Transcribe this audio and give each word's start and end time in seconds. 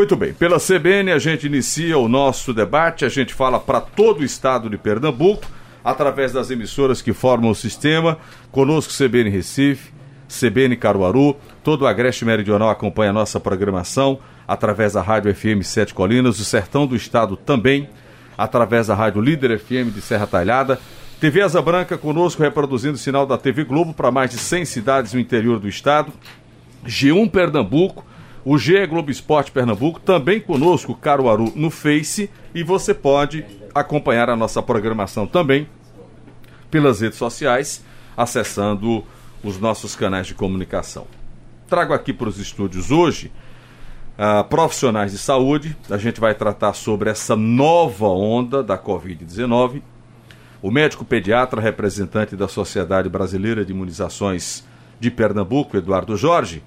Muito 0.00 0.16
bem, 0.16 0.32
pela 0.32 0.56
CBN 0.58 1.12
a 1.12 1.18
gente 1.18 1.46
inicia 1.46 1.98
o 1.98 2.08
nosso 2.08 2.54
debate, 2.54 3.04
a 3.04 3.08
gente 3.10 3.34
fala 3.34 3.60
para 3.60 3.82
todo 3.82 4.20
o 4.20 4.24
estado 4.24 4.70
de 4.70 4.78
Pernambuco, 4.78 5.44
através 5.84 6.32
das 6.32 6.50
emissoras 6.50 7.02
que 7.02 7.12
formam 7.12 7.50
o 7.50 7.54
sistema, 7.54 8.16
conosco 8.50 8.94
CBN 8.94 9.28
Recife, 9.28 9.92
CBN 10.26 10.74
Caruaru, 10.78 11.36
todo 11.62 11.82
o 11.82 11.86
Agreste 11.86 12.24
Meridional 12.24 12.70
acompanha 12.70 13.10
a 13.10 13.12
nossa 13.12 13.38
programação, 13.38 14.18
através 14.48 14.94
da 14.94 15.02
Rádio 15.02 15.34
FM 15.34 15.62
Sete 15.62 15.92
Colinas, 15.92 16.40
o 16.40 16.44
Sertão 16.46 16.86
do 16.86 16.96
Estado 16.96 17.36
também, 17.36 17.86
através 18.38 18.86
da 18.86 18.94
Rádio 18.94 19.20
Líder 19.20 19.58
FM 19.58 19.92
de 19.94 20.00
Serra 20.00 20.26
Talhada, 20.26 20.80
TV 21.20 21.42
Asa 21.42 21.60
Branca 21.60 21.98
conosco 21.98 22.42
reproduzindo 22.42 22.94
o 22.94 22.98
sinal 22.98 23.26
da 23.26 23.36
TV 23.36 23.64
Globo 23.64 23.92
para 23.92 24.10
mais 24.10 24.30
de 24.30 24.38
100 24.38 24.64
cidades 24.64 25.12
no 25.12 25.20
interior 25.20 25.58
do 25.58 25.68
estado, 25.68 26.10
G1 26.86 27.30
Pernambuco, 27.30 28.02
o 28.44 28.56
G 28.56 28.86
Globo 28.86 29.10
Esporte 29.10 29.50
Pernambuco, 29.50 30.00
também 30.00 30.40
conosco, 30.40 30.94
Caruaru, 30.94 31.52
no 31.54 31.70
Face, 31.70 32.30
e 32.54 32.62
você 32.62 32.94
pode 32.94 33.44
acompanhar 33.74 34.30
a 34.30 34.36
nossa 34.36 34.62
programação 34.62 35.26
também 35.26 35.68
pelas 36.70 37.00
redes 37.00 37.18
sociais, 37.18 37.84
acessando 38.16 39.04
os 39.42 39.58
nossos 39.58 39.94
canais 39.94 40.26
de 40.26 40.34
comunicação. 40.34 41.06
Trago 41.68 41.92
aqui 41.92 42.12
para 42.12 42.28
os 42.28 42.38
estúdios 42.38 42.90
hoje 42.90 43.30
uh, 44.18 44.44
profissionais 44.44 45.12
de 45.12 45.18
saúde, 45.18 45.76
a 45.88 45.96
gente 45.96 46.20
vai 46.20 46.34
tratar 46.34 46.72
sobre 46.74 47.10
essa 47.10 47.36
nova 47.36 48.08
onda 48.08 48.62
da 48.62 48.78
Covid-19. 48.78 49.82
O 50.62 50.70
médico 50.70 51.04
pediatra, 51.04 51.60
representante 51.60 52.36
da 52.36 52.46
Sociedade 52.46 53.08
Brasileira 53.08 53.64
de 53.64 53.72
Imunizações 53.72 54.64
de 54.98 55.10
Pernambuco, 55.10 55.76
Eduardo 55.76 56.16
Jorge 56.16 56.62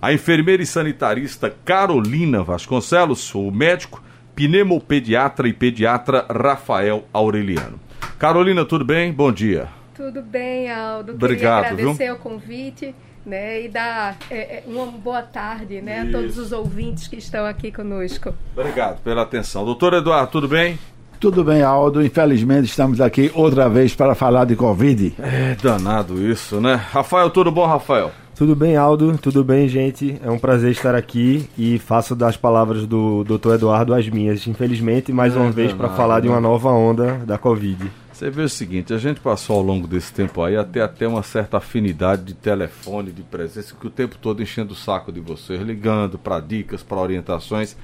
a 0.00 0.12
enfermeira 0.12 0.62
e 0.62 0.66
sanitarista 0.66 1.54
Carolina 1.64 2.42
Vasconcelos, 2.42 3.34
o 3.34 3.50
médico 3.50 4.02
pneumopediatra 4.34 5.48
e 5.48 5.52
pediatra 5.52 6.26
Rafael 6.30 7.04
Aureliano. 7.12 7.80
Carolina, 8.18 8.64
tudo 8.64 8.84
bem? 8.84 9.12
Bom 9.12 9.32
dia. 9.32 9.68
Tudo 9.94 10.20
bem, 10.22 10.70
Aldo. 10.70 11.12
Obrigado, 11.12 11.68
Queria 11.68 11.82
agradecer 11.82 12.04
viu? 12.04 12.14
o 12.14 12.18
convite 12.18 12.94
né, 13.24 13.62
e 13.62 13.68
dar 13.68 14.16
é, 14.30 14.58
é, 14.58 14.62
uma 14.66 14.86
boa 14.86 15.22
tarde 15.22 15.80
né, 15.80 16.02
a 16.02 16.12
todos 16.12 16.38
os 16.38 16.52
ouvintes 16.52 17.08
que 17.08 17.16
estão 17.16 17.44
aqui 17.44 17.72
conosco. 17.72 18.34
Obrigado 18.56 19.02
pela 19.02 19.22
atenção. 19.22 19.64
Doutor 19.64 19.94
Eduardo, 19.94 20.30
tudo 20.30 20.46
bem? 20.46 20.78
Tudo 21.18 21.42
bem, 21.42 21.62
Aldo. 21.62 22.04
Infelizmente 22.04 22.66
estamos 22.66 23.00
aqui 23.00 23.30
outra 23.34 23.68
vez 23.68 23.94
para 23.94 24.14
falar 24.14 24.44
de 24.44 24.54
Covid. 24.54 25.14
É 25.18 25.56
danado 25.60 26.22
isso, 26.22 26.60
né? 26.60 26.74
Rafael, 26.74 27.30
tudo 27.30 27.50
bom, 27.50 27.66
Rafael? 27.66 28.12
Tudo 28.36 28.54
bem, 28.54 28.76
Aldo? 28.76 29.16
Tudo 29.16 29.42
bem, 29.42 29.66
gente? 29.66 30.20
É 30.22 30.30
um 30.30 30.38
prazer 30.38 30.70
estar 30.70 30.94
aqui 30.94 31.48
e 31.56 31.78
faço 31.78 32.14
das 32.14 32.36
palavras 32.36 32.86
do 32.86 33.24
Dr. 33.24 33.54
Eduardo 33.54 33.94
as 33.94 34.06
minhas, 34.10 34.46
infelizmente, 34.46 35.10
mais 35.10 35.34
é 35.34 35.38
uma 35.38 35.50
vez 35.50 35.72
para 35.72 35.88
falar 35.88 36.20
de 36.20 36.28
uma 36.28 36.38
nova 36.38 36.68
onda 36.68 37.14
da 37.24 37.38
Covid. 37.38 37.90
Você 38.12 38.28
vê 38.28 38.42
o 38.42 38.48
seguinte, 38.48 38.92
a 38.92 38.98
gente 38.98 39.20
passou 39.20 39.56
ao 39.56 39.62
longo 39.62 39.86
desse 39.86 40.12
tempo 40.12 40.42
aí 40.42 40.54
até 40.54 40.82
até 40.82 41.08
uma 41.08 41.22
certa 41.22 41.56
afinidade 41.56 42.24
de 42.24 42.34
telefone, 42.34 43.10
de 43.10 43.22
presença, 43.22 43.74
que 43.74 43.86
o 43.86 43.90
tempo 43.90 44.18
todo 44.20 44.42
enchendo 44.42 44.74
o 44.74 44.76
saco 44.76 45.10
de 45.10 45.18
vocês, 45.18 45.62
ligando 45.62 46.18
para 46.18 46.38
dicas, 46.38 46.82
para 46.82 46.98
orientações. 46.98 47.74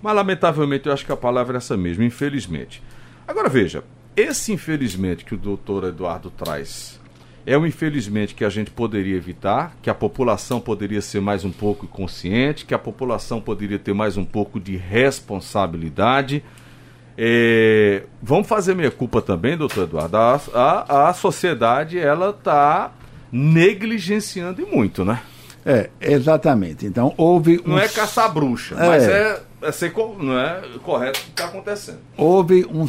Mas 0.00 0.14
lamentavelmente 0.14 0.86
eu 0.86 0.92
acho 0.92 1.04
que 1.04 1.10
a 1.10 1.16
palavra 1.16 1.56
é 1.56 1.58
essa 1.58 1.76
mesmo, 1.76 2.04
infelizmente. 2.04 2.80
Agora 3.26 3.48
veja, 3.48 3.82
esse 4.14 4.52
infelizmente 4.52 5.24
que 5.24 5.34
o 5.34 5.38
doutor 5.38 5.82
Eduardo 5.82 6.30
traz 6.30 6.97
é 7.48 7.56
um 7.56 7.64
infelizmente 7.64 8.34
que 8.34 8.44
a 8.44 8.50
gente 8.50 8.70
poderia 8.70 9.16
evitar, 9.16 9.74
que 9.80 9.88
a 9.88 9.94
população 9.94 10.60
poderia 10.60 11.00
ser 11.00 11.18
mais 11.22 11.46
um 11.46 11.50
pouco 11.50 11.86
consciente, 11.86 12.66
que 12.66 12.74
a 12.74 12.78
população 12.78 13.40
poderia 13.40 13.78
ter 13.78 13.94
mais 13.94 14.18
um 14.18 14.24
pouco 14.24 14.60
de 14.60 14.76
responsabilidade. 14.76 16.44
É, 17.16 18.02
vamos 18.22 18.46
fazer 18.46 18.74
minha 18.74 18.90
culpa 18.90 19.22
também, 19.22 19.56
doutor 19.56 19.84
Eduardo. 19.84 20.18
A, 20.18 20.40
a, 20.52 21.08
a 21.08 21.14
sociedade 21.14 21.98
ela 21.98 22.30
está 22.30 22.92
negligenciando 23.32 24.60
e 24.60 24.66
muito, 24.66 25.02
né? 25.02 25.22
É, 25.64 25.88
exatamente. 26.02 26.84
Então 26.84 27.14
houve 27.16 27.62
um... 27.64 27.70
Não 27.70 27.78
é 27.78 27.88
caçar 27.88 28.30
bruxa, 28.30 28.74
é. 28.74 28.86
mas 28.86 29.08
é, 29.08 29.42
é 29.62 29.72
ser, 29.72 29.94
não 30.18 30.38
é 30.38 30.60
correto 30.84 31.18
o 31.20 31.22
que 31.22 31.30
está 31.30 31.46
acontecendo. 31.46 32.00
Houve 32.14 32.66
um 32.70 32.86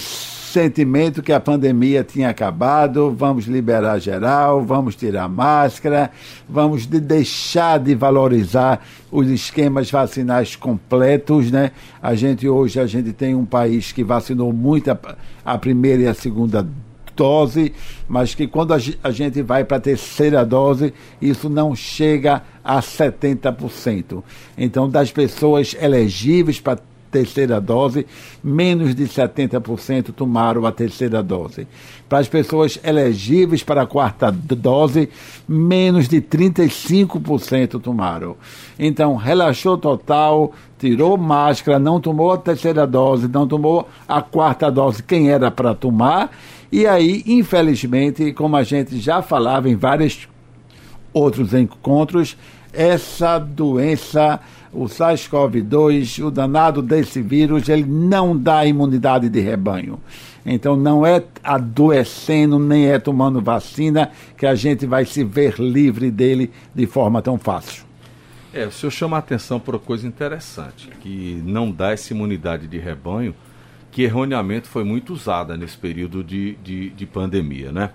sentimento 0.49 1.21
que 1.21 1.31
a 1.31 1.39
pandemia 1.39 2.03
tinha 2.03 2.29
acabado, 2.29 3.11
vamos 3.11 3.45
liberar 3.45 3.99
geral, 3.99 4.63
vamos 4.63 4.95
tirar 4.95 5.29
máscara, 5.29 6.11
vamos 6.47 6.85
de 6.85 6.99
deixar 6.99 7.79
de 7.79 7.93
valorizar 7.93 8.83
os 9.11 9.27
esquemas 9.27 9.89
vacinais 9.91 10.55
completos, 10.55 11.51
né? 11.51 11.71
A 12.01 12.15
gente 12.15 12.47
hoje 12.49 12.79
a 12.79 12.87
gente 12.87 13.13
tem 13.13 13.35
um 13.35 13.45
país 13.45 13.91
que 13.91 14.03
vacinou 14.03 14.51
muito 14.51 14.89
a, 14.91 14.97
a 15.45 15.57
primeira 15.57 16.03
e 16.03 16.07
a 16.07 16.13
segunda 16.13 16.67
dose, 17.15 17.73
mas 18.07 18.33
que 18.33 18.47
quando 18.47 18.73
a 18.73 19.11
gente 19.11 19.41
vai 19.41 19.63
para 19.63 19.77
a 19.77 19.81
terceira 19.81 20.45
dose, 20.45 20.93
isso 21.21 21.49
não 21.49 21.75
chega 21.75 22.41
a 22.63 22.79
70%. 22.79 24.23
Então, 24.57 24.89
das 24.89 25.11
pessoas 25.11 25.75
elegíveis 25.79 26.61
para 26.61 26.79
terceira 27.11 27.59
dose, 27.59 28.05
menos 28.43 28.95
de 28.95 29.05
70% 29.05 30.13
tomaram 30.13 30.65
a 30.65 30.71
terceira 30.71 31.21
dose. 31.21 31.67
Para 32.07 32.19
as 32.19 32.27
pessoas 32.27 32.79
elegíveis 32.83 33.63
para 33.63 33.83
a 33.83 33.87
quarta 33.87 34.31
dose, 34.31 35.09
menos 35.47 36.07
de 36.07 36.21
35% 36.21 37.81
tomaram. 37.81 38.35
Então, 38.77 39.15
relaxou 39.15 39.77
total, 39.77 40.53
tirou 40.77 41.17
máscara, 41.17 41.77
não 41.77 41.99
tomou 41.99 42.31
a 42.31 42.37
terceira 42.37 42.87
dose, 42.87 43.27
não 43.27 43.47
tomou 43.47 43.87
a 44.07 44.21
quarta 44.21 44.71
dose, 44.71 45.03
quem 45.03 45.29
era 45.29 45.51
para 45.51 45.75
tomar. 45.75 46.31
E 46.71 46.85
aí, 46.85 47.23
infelizmente, 47.25 48.31
como 48.33 48.55
a 48.55 48.63
gente 48.63 48.99
já 48.99 49.21
falava 49.21 49.69
em 49.69 49.75
vários 49.75 50.27
outros 51.11 51.53
encontros, 51.53 52.37
essa 52.71 53.39
doença 53.39 54.39
o 54.71 54.85
SARS-CoV-2, 54.85 56.25
o 56.25 56.31
danado 56.31 56.81
desse 56.81 57.21
vírus, 57.21 57.69
ele 57.69 57.85
não 57.85 58.37
dá 58.37 58.65
imunidade 58.65 59.29
de 59.29 59.39
rebanho. 59.39 59.99
Então 60.45 60.75
não 60.75 61.05
é 61.05 61.23
adoecendo 61.43 62.57
nem 62.57 62.87
é 62.87 62.97
tomando 62.97 63.41
vacina 63.41 64.11
que 64.37 64.45
a 64.45 64.55
gente 64.55 64.85
vai 64.85 65.05
se 65.05 65.23
ver 65.23 65.59
livre 65.59 66.09
dele 66.09 66.51
de 66.73 66.85
forma 66.85 67.21
tão 67.21 67.37
fácil. 67.37 67.83
É, 68.53 68.65
o 68.65 68.71
senhor 68.71 68.91
chama 68.91 69.17
a 69.17 69.19
atenção 69.19 69.59
para 69.59 69.75
uma 69.75 69.79
coisa 69.81 70.07
interessante, 70.07 70.89
que 71.01 71.41
não 71.45 71.71
dá 71.71 71.91
essa 71.91 72.13
imunidade 72.13 72.67
de 72.67 72.79
rebanho, 72.79 73.35
que 73.91 74.01
erroneamente 74.01 74.67
foi 74.67 74.83
muito 74.83 75.13
usada 75.13 75.55
nesse 75.55 75.77
período 75.77 76.23
de, 76.23 76.55
de, 76.63 76.89
de 76.89 77.05
pandemia, 77.05 77.71
né? 77.71 77.91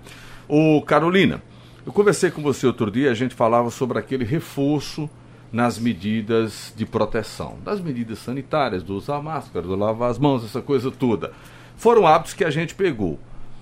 Ô 0.47 0.81
Carolina, 0.81 1.41
eu 1.85 1.91
conversei 1.91 2.31
com 2.31 2.41
você 2.41 2.65
outro 2.65 2.89
dia, 2.89 3.11
a 3.11 3.13
gente 3.13 3.35
falava 3.35 3.69
sobre 3.69 3.99
aquele 3.99 4.23
reforço 4.23 5.09
nas 5.55 5.79
medidas 5.79 6.73
de 6.75 6.85
proteção, 6.85 7.55
das 7.63 7.79
medidas 7.79 8.19
sanitárias, 8.19 8.83
do 8.83 8.93
usar 8.93 9.21
máscara, 9.21 9.65
do 9.65 9.73
lavar 9.73 10.11
as 10.11 10.19
mãos, 10.19 10.43
essa 10.43 10.61
coisa 10.61 10.91
toda. 10.91 11.31
Foram 11.77 12.05
hábitos 12.05 12.33
que 12.33 12.43
a 12.43 12.49
gente 12.49 12.75
pegou, 12.75 13.17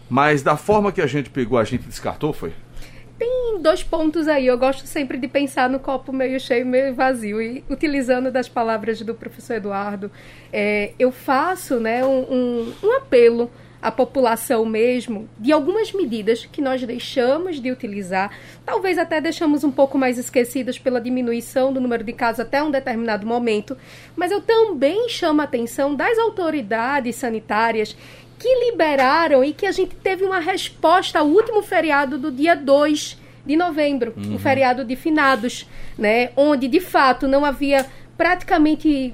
mas 0.09 0.41
da 0.41 0.57
forma 0.57 0.91
que 0.91 0.99
a 0.99 1.05
gente 1.05 1.29
pegou, 1.29 1.55
a 1.59 1.63
gente 1.63 1.83
descartou, 1.83 2.33
foi? 2.33 2.51
Tem 3.19 3.59
dois 3.61 3.83
pontos 3.83 4.27
aí. 4.27 4.47
Eu 4.47 4.57
gosto 4.57 4.87
sempre 4.87 5.19
de 5.19 5.27
pensar 5.27 5.69
no 5.69 5.79
copo 5.79 6.11
meio 6.11 6.39
cheio, 6.39 6.65
meio 6.65 6.95
vazio. 6.95 7.39
E 7.39 7.63
utilizando 7.69 8.31
das 8.31 8.49
palavras 8.49 8.99
do 9.01 9.13
professor 9.13 9.53
Eduardo, 9.53 10.09
é, 10.51 10.93
eu 10.97 11.11
faço 11.11 11.79
né, 11.79 12.03
um, 12.03 12.21
um, 12.23 12.73
um 12.83 12.97
apelo 12.97 13.51
a 13.83 13.91
população 13.91 14.65
mesmo 14.65 15.27
de 15.37 15.51
algumas 15.51 15.91
medidas 15.91 16.45
que 16.45 16.61
nós 16.61 16.81
deixamos 16.81 17.59
de 17.59 17.69
utilizar, 17.69 18.31
talvez 18.65 18.97
até 18.97 19.19
deixamos 19.19 19.65
um 19.65 19.71
pouco 19.71 19.97
mais 19.97 20.17
esquecidas 20.17 20.79
pela 20.79 21.01
diminuição 21.01 21.73
do 21.73 21.81
número 21.81 22.01
de 22.01 22.13
casos 22.13 22.39
até 22.39 22.63
um 22.63 22.71
determinado 22.71 23.27
momento, 23.27 23.77
mas 24.15 24.31
eu 24.31 24.39
também 24.39 25.09
chamo 25.09 25.41
a 25.41 25.43
atenção 25.43 25.93
das 25.93 26.17
autoridades 26.17 27.17
sanitárias 27.17 27.93
que 28.39 28.71
liberaram 28.71 29.43
e 29.43 29.51
que 29.51 29.65
a 29.65 29.71
gente 29.73 29.95
teve 29.97 30.23
uma 30.23 30.39
resposta 30.39 31.19
ao 31.19 31.27
último 31.27 31.61
feriado 31.61 32.17
do 32.17 32.31
dia 32.31 32.55
2 32.55 33.17
de 33.45 33.57
novembro, 33.57 34.13
uhum. 34.15 34.35
o 34.35 34.39
feriado 34.39 34.85
de 34.85 34.95
finados, 34.95 35.67
né, 35.97 36.29
onde 36.37 36.69
de 36.69 36.79
fato 36.79 37.27
não 37.27 37.43
havia 37.43 37.85
praticamente 38.15 39.13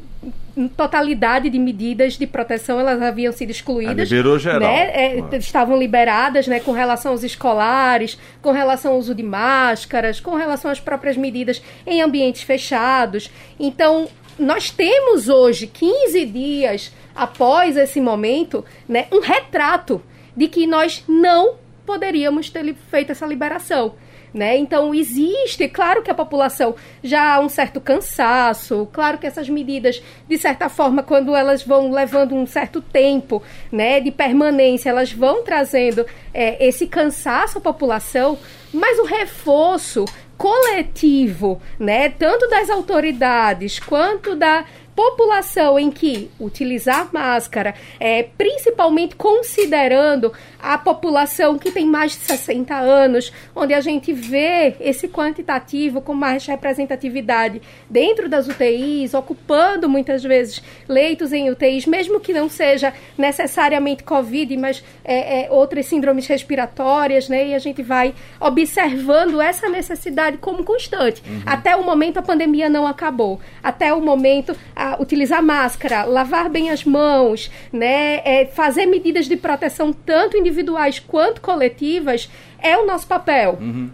totalidade 0.68 1.50
de 1.50 1.58
medidas 1.58 2.18
de 2.18 2.28
proteção 2.28 2.80
elas 2.80 3.02
haviam 3.02 3.32
sido 3.32 3.52
excluídas. 3.52 4.10
Liberou 4.10 4.38
geral. 4.38 4.62
Né? 4.62 4.92
É, 4.94 5.20
ah. 5.20 5.38
Estavam 5.38 5.78
liberadas 5.78 6.48
né, 6.48 6.60
com 6.60 6.72
relação 6.72 7.12
aos 7.12 7.24
escolares, 7.24 8.18
com 8.42 8.52
relação 8.52 8.94
ao 8.94 9.00
uso 9.00 9.16
de 9.16 9.24
máscaras, 9.24 10.20
com 10.20 10.36
relação 10.36 10.70
às 10.70 10.80
próprias 10.80 11.16
medidas 11.16 11.62
em 11.86 12.02
ambientes 12.02 12.42
fechados. 12.42 13.32
Então, 13.60 14.08
nós 14.38 14.70
temos 14.70 15.30
hoje, 15.30 15.68
15 15.68 16.26
dias 16.26 16.94
após 17.16 17.76
esse 17.76 18.00
momento, 18.00 18.64
né, 18.88 19.08
um 19.12 19.20
retrato 19.20 20.02
de 20.36 20.48
que 20.48 20.66
nós 20.66 21.04
não 21.08 21.56
poderíamos 21.86 22.50
ter 22.50 22.74
feito 22.90 23.12
essa 23.12 23.26
liberação. 23.26 23.96
Né? 24.34 24.58
Então, 24.58 24.94
existe, 24.94 25.68
claro 25.68 26.04
que 26.04 26.12
a 26.12 26.14
população 26.14 26.76
já 27.04 27.36
há 27.36 27.40
um 27.40 27.50
certo 27.50 27.82
cansaço, 27.82 28.88
claro 28.94 29.18
que 29.18 29.26
essas 29.26 29.50
medidas, 29.50 30.04
de 30.28 30.38
certa 30.38 30.70
forma, 30.70 31.02
quando 31.02 31.36
elas 31.36 31.64
vão 31.64 31.92
levando 31.92 32.36
um 32.36 32.46
certo 32.46 32.80
tempo 32.80 33.42
né, 33.72 34.00
de 34.00 34.12
permanência, 34.12 34.90
elas 34.90 35.12
vão 35.12 35.44
trazendo 35.44 36.06
é, 36.32 36.64
esse 36.64 36.86
cansaço 36.86 37.58
à 37.58 37.62
população, 37.62 38.38
mas 38.72 39.00
o 39.00 39.06
reforço 39.06 40.06
coletivo, 40.38 41.62
né, 41.78 42.08
tanto 42.10 42.48
das 42.48 42.70
autoridades 42.70 43.78
quanto 43.78 44.36
da 44.36 44.64
população 45.00 45.80
em 45.80 45.90
que 45.90 46.30
utilizar 46.38 47.08
máscara, 47.14 47.74
é, 48.02 48.24
principalmente 48.38 49.16
considerando 49.16 50.34
a 50.62 50.78
população 50.78 51.58
que 51.58 51.72
tem 51.72 51.86
mais 51.86 52.12
de 52.12 52.18
60 52.18 52.76
anos, 52.76 53.32
onde 53.56 53.74
a 53.74 53.80
gente 53.80 54.12
vê 54.12 54.76
esse 54.82 55.08
quantitativo 55.08 56.02
com 56.02 56.14
mais 56.14 56.46
representatividade 56.46 57.62
dentro 57.90 58.28
das 58.28 58.50
UTIs, 58.50 59.14
ocupando 59.14 59.88
muitas 59.88 60.22
vezes 60.22 60.62
leitos 60.86 61.32
em 61.32 61.50
UTIs, 61.50 61.86
mesmo 61.86 62.20
que 62.20 62.34
não 62.34 62.50
seja 62.50 62.94
necessariamente 63.18 64.04
Covid, 64.04 64.58
mas 64.58 64.84
é, 65.06 65.46
é, 65.46 65.52
outras 65.52 65.86
síndromes 65.86 66.28
respiratórias, 66.28 67.30
né? 67.30 67.48
E 67.48 67.56
a 67.56 67.60
gente 67.60 67.82
vai 67.82 68.14
observando 68.38 69.40
essa 69.40 69.70
necessidade 69.70 70.38
como 70.40 70.62
constante. 70.66 71.24
Uhum. 71.26 71.42
Até 71.46 71.74
o 71.78 71.86
momento 71.86 72.18
a 72.18 72.22
pandemia 72.22 72.68
não 72.68 72.86
acabou. 72.86 73.40
Até 73.64 73.94
o 73.94 74.02
momento 74.02 74.54
a 74.76 74.89
utilizar 75.00 75.44
máscara, 75.44 76.04
lavar 76.04 76.50
bem 76.50 76.70
as 76.70 76.84
mãos, 76.84 77.52
né, 77.72 78.22
é, 78.26 78.46
fazer 78.46 78.86
medidas 78.86 79.28
de 79.28 79.36
proteção 79.36 79.92
tanto 79.92 80.38
individuais 80.38 81.00
quanto 81.00 81.42
coletivas 81.42 82.30
é 82.60 82.78
o 82.78 82.86
nosso 82.86 83.08
papel. 83.08 83.58
Uhum. 83.60 83.90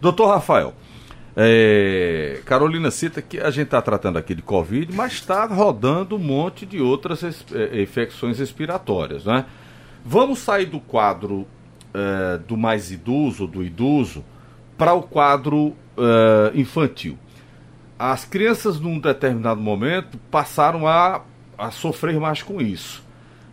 Doutor 0.00 0.28
Rafael, 0.28 0.74
é, 1.36 2.40
Carolina 2.44 2.90
cita 2.90 3.22
que 3.22 3.38
a 3.38 3.50
gente 3.50 3.66
está 3.66 3.80
tratando 3.80 4.18
aqui 4.18 4.34
de 4.34 4.42
Covid, 4.42 4.92
mas 4.94 5.12
está 5.12 5.44
rodando 5.46 6.16
um 6.16 6.18
monte 6.18 6.66
de 6.66 6.80
outras 6.80 7.22
é, 7.22 7.82
infecções 7.82 8.38
respiratórias, 8.38 9.24
né? 9.24 9.44
Vamos 10.04 10.38
sair 10.38 10.66
do 10.66 10.80
quadro 10.80 11.46
é, 11.94 12.38
do 12.38 12.56
mais 12.56 12.90
idoso, 12.90 13.46
do 13.46 13.62
idoso, 13.62 14.24
para 14.76 14.94
o 14.94 15.02
quadro 15.02 15.76
é, 15.96 16.58
infantil 16.58 17.18
as 18.00 18.24
crianças, 18.24 18.80
num 18.80 18.98
determinado 18.98 19.60
momento, 19.60 20.16
passaram 20.30 20.88
a, 20.88 21.20
a 21.58 21.70
sofrer 21.70 22.18
mais 22.18 22.42
com 22.42 22.58
isso, 22.58 23.04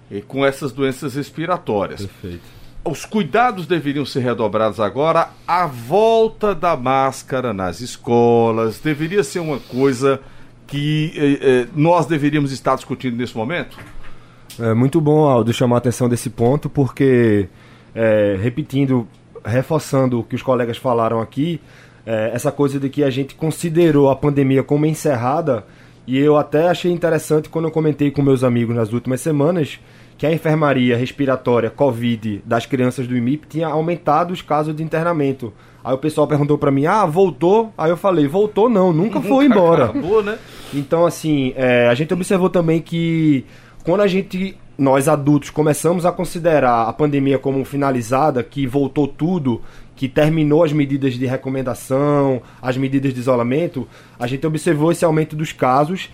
e 0.10 0.22
com 0.22 0.46
essas 0.46 0.72
doenças 0.72 1.16
respiratórias. 1.16 2.06
Perfeito. 2.06 2.46
Os 2.86 3.04
cuidados 3.04 3.68
deveriam 3.68 4.06
ser 4.06 4.22
redobrados 4.22 4.80
agora. 4.80 5.32
A 5.46 5.66
volta 5.66 6.56
da 6.56 6.78
máscara 6.78 7.54
nas 7.54 7.82
escolas 7.82 8.80
deveria 8.80 9.22
ser 9.22 9.40
uma 9.40 9.60
coisa 9.60 10.22
que 10.66 11.12
eh, 11.18 11.40
eh, 11.42 11.68
nós 11.76 12.06
deveríamos 12.06 12.54
estar 12.54 12.76
discutindo 12.76 13.18
nesse 13.18 13.36
momento? 13.36 13.78
É 14.58 14.74
muito 14.74 15.02
bom, 15.02 15.28
Aldo, 15.28 15.52
chamar 15.52 15.76
a 15.76 15.80
atenção 15.80 16.08
desse 16.08 16.30
ponto, 16.30 16.70
porque, 16.70 17.50
é, 17.94 18.38
repetindo, 18.42 19.06
reforçando 19.44 20.22
o 20.22 20.24
que 20.24 20.36
os 20.36 20.42
colegas 20.42 20.78
falaram 20.78 21.20
aqui, 21.20 21.60
é, 22.08 22.32
essa 22.34 22.54
coisa 22.54 22.80
de 22.80 22.88
que 22.88 23.04
a 23.04 23.10
gente 23.10 23.36
considerou 23.36 24.10
a 24.10 24.16
pandemia 24.16 24.64
como 24.64 24.86
encerrada, 24.86 25.66
e 26.08 26.18
eu 26.18 26.38
até 26.38 26.70
achei 26.70 26.90
interessante 26.90 27.50
quando 27.50 27.66
eu 27.66 27.72
comentei 27.72 28.10
com 28.10 28.22
meus 28.22 28.46
amigos 28.46 28.74
nas 28.74 28.94
últimas 28.94 29.20
semanas 29.20 29.78
que 30.18 30.26
a 30.26 30.32
enfermaria 30.32 30.96
respiratória 30.96 31.70
Covid 31.70 32.42
das 32.46 32.66
crianças 32.66 33.06
do 33.06 33.16
IMIP 33.16 33.46
tinha 33.48 33.68
aumentado 33.68 34.34
os 34.34 34.42
casos 34.42 34.74
de 34.74 34.82
internamento. 34.82 35.54
Aí 35.84 35.94
o 35.94 35.98
pessoal 35.98 36.26
perguntou 36.26 36.58
para 36.58 36.72
mim, 36.72 36.86
ah, 36.86 37.06
voltou? 37.06 37.74
Aí 37.78 37.90
eu 37.90 37.98
falei, 37.98 38.26
voltou 38.26 38.70
não, 38.70 38.94
nunca 38.94 39.22
foi 39.22 39.46
embora. 39.48 39.86
Acabou, 39.86 40.24
né? 40.24 40.38
Então, 40.74 41.06
assim, 41.06 41.54
é, 41.58 41.90
a 41.90 41.94
gente 41.94 42.14
observou 42.14 42.50
também 42.50 42.82
que 42.82 43.46
quando 43.84 44.02
a 44.02 44.08
gente, 44.08 44.58
nós 44.78 45.08
adultos, 45.08 45.50
começamos 45.50 46.06
a 46.06 46.12
considerar 46.12 46.88
a 46.88 46.94
pandemia 46.94 47.38
como 47.38 47.64
finalizada, 47.64 48.42
que 48.44 48.66
voltou 48.66 49.08
tudo, 49.08 49.62
que 49.98 50.08
terminou 50.08 50.64
as 50.64 50.72
medidas 50.72 51.16
de 51.16 51.26
recomendação, 51.26 52.42
as 52.62 52.78
medidas 52.78 53.14
de 53.14 53.20
isolamento, 53.20 53.88
a 54.18 54.28
gente 54.28 54.46
observou 54.46 54.92
esse 54.92 55.04
aumento 55.04 55.36
dos 55.36 55.52
casos 55.52 56.10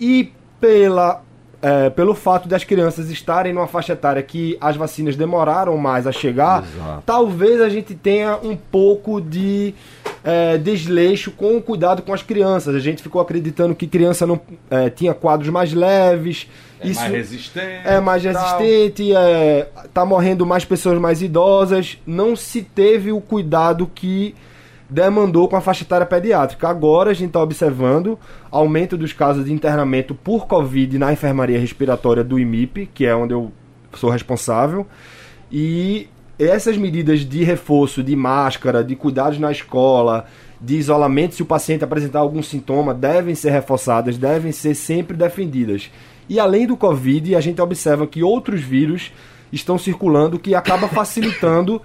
e 0.00 0.32
pela 0.58 1.22
é, 1.62 1.90
pelo 1.90 2.14
fato 2.14 2.48
das 2.48 2.64
crianças 2.64 3.10
estarem 3.10 3.52
numa 3.52 3.66
faixa 3.66 3.92
etária 3.92 4.22
que 4.22 4.56
as 4.60 4.76
vacinas 4.76 5.16
demoraram 5.16 5.76
mais 5.76 6.06
a 6.06 6.12
chegar, 6.12 6.62
Exato. 6.62 7.02
talvez 7.04 7.60
a 7.60 7.68
gente 7.68 7.94
tenha 7.94 8.38
um 8.42 8.56
pouco 8.56 9.20
de 9.20 9.74
é, 10.22 10.58
desleixo 10.58 11.30
com 11.30 11.56
o 11.56 11.62
cuidado 11.62 12.02
com 12.02 12.12
as 12.12 12.22
crianças. 12.22 12.74
A 12.74 12.78
gente 12.78 13.02
ficou 13.02 13.20
acreditando 13.20 13.74
que 13.74 13.86
criança 13.86 14.26
não 14.26 14.40
é, 14.70 14.90
tinha 14.90 15.14
quadros 15.14 15.48
mais 15.48 15.72
leves. 15.72 16.46
É 16.80 16.88
isso 16.88 17.00
mais 17.00 17.12
resistente. 17.12 17.80
É 17.84 18.00
mais 18.00 18.22
resistente, 18.22 19.14
é, 19.14 19.68
tá 19.92 20.04
morrendo 20.04 20.44
mais 20.44 20.64
pessoas 20.64 20.98
mais 20.98 21.22
idosas. 21.22 21.98
Não 22.06 22.36
se 22.36 22.62
teve 22.62 23.12
o 23.12 23.20
cuidado 23.20 23.90
que 23.94 24.34
demandou 24.88 25.48
com 25.48 25.56
a 25.56 25.60
faixa 25.60 25.84
etária 25.84 26.06
pediátrica. 26.06 26.68
Agora 26.68 27.10
a 27.10 27.14
gente 27.14 27.28
está 27.28 27.42
observando 27.42 28.18
aumento 28.50 28.96
dos 28.96 29.12
casos 29.12 29.44
de 29.44 29.52
internamento 29.52 30.14
por 30.14 30.46
Covid 30.46 30.98
na 30.98 31.12
enfermaria 31.12 31.58
respiratória 31.58 32.22
do 32.22 32.38
IMIP, 32.38 32.88
que 32.92 33.04
é 33.04 33.14
onde 33.14 33.34
eu 33.34 33.52
sou 33.94 34.10
responsável. 34.10 34.86
E 35.50 36.08
essas 36.38 36.76
medidas 36.76 37.20
de 37.20 37.42
reforço, 37.42 38.02
de 38.02 38.14
máscara, 38.14 38.84
de 38.84 38.94
cuidados 38.94 39.38
na 39.38 39.50
escola, 39.50 40.26
de 40.60 40.76
isolamento 40.76 41.34
se 41.34 41.42
o 41.42 41.46
paciente 41.46 41.84
apresentar 41.84 42.20
algum 42.20 42.42
sintoma, 42.42 42.94
devem 42.94 43.34
ser 43.34 43.50
reforçadas, 43.50 44.16
devem 44.16 44.52
ser 44.52 44.74
sempre 44.74 45.16
defendidas. 45.16 45.90
E 46.28 46.40
além 46.40 46.66
do 46.66 46.76
Covid, 46.76 47.34
a 47.34 47.40
gente 47.40 47.60
observa 47.60 48.06
que 48.06 48.22
outros 48.22 48.60
vírus 48.60 49.12
estão 49.52 49.78
circulando 49.78 50.38
que 50.38 50.54
acaba 50.54 50.88
facilitando 50.88 51.80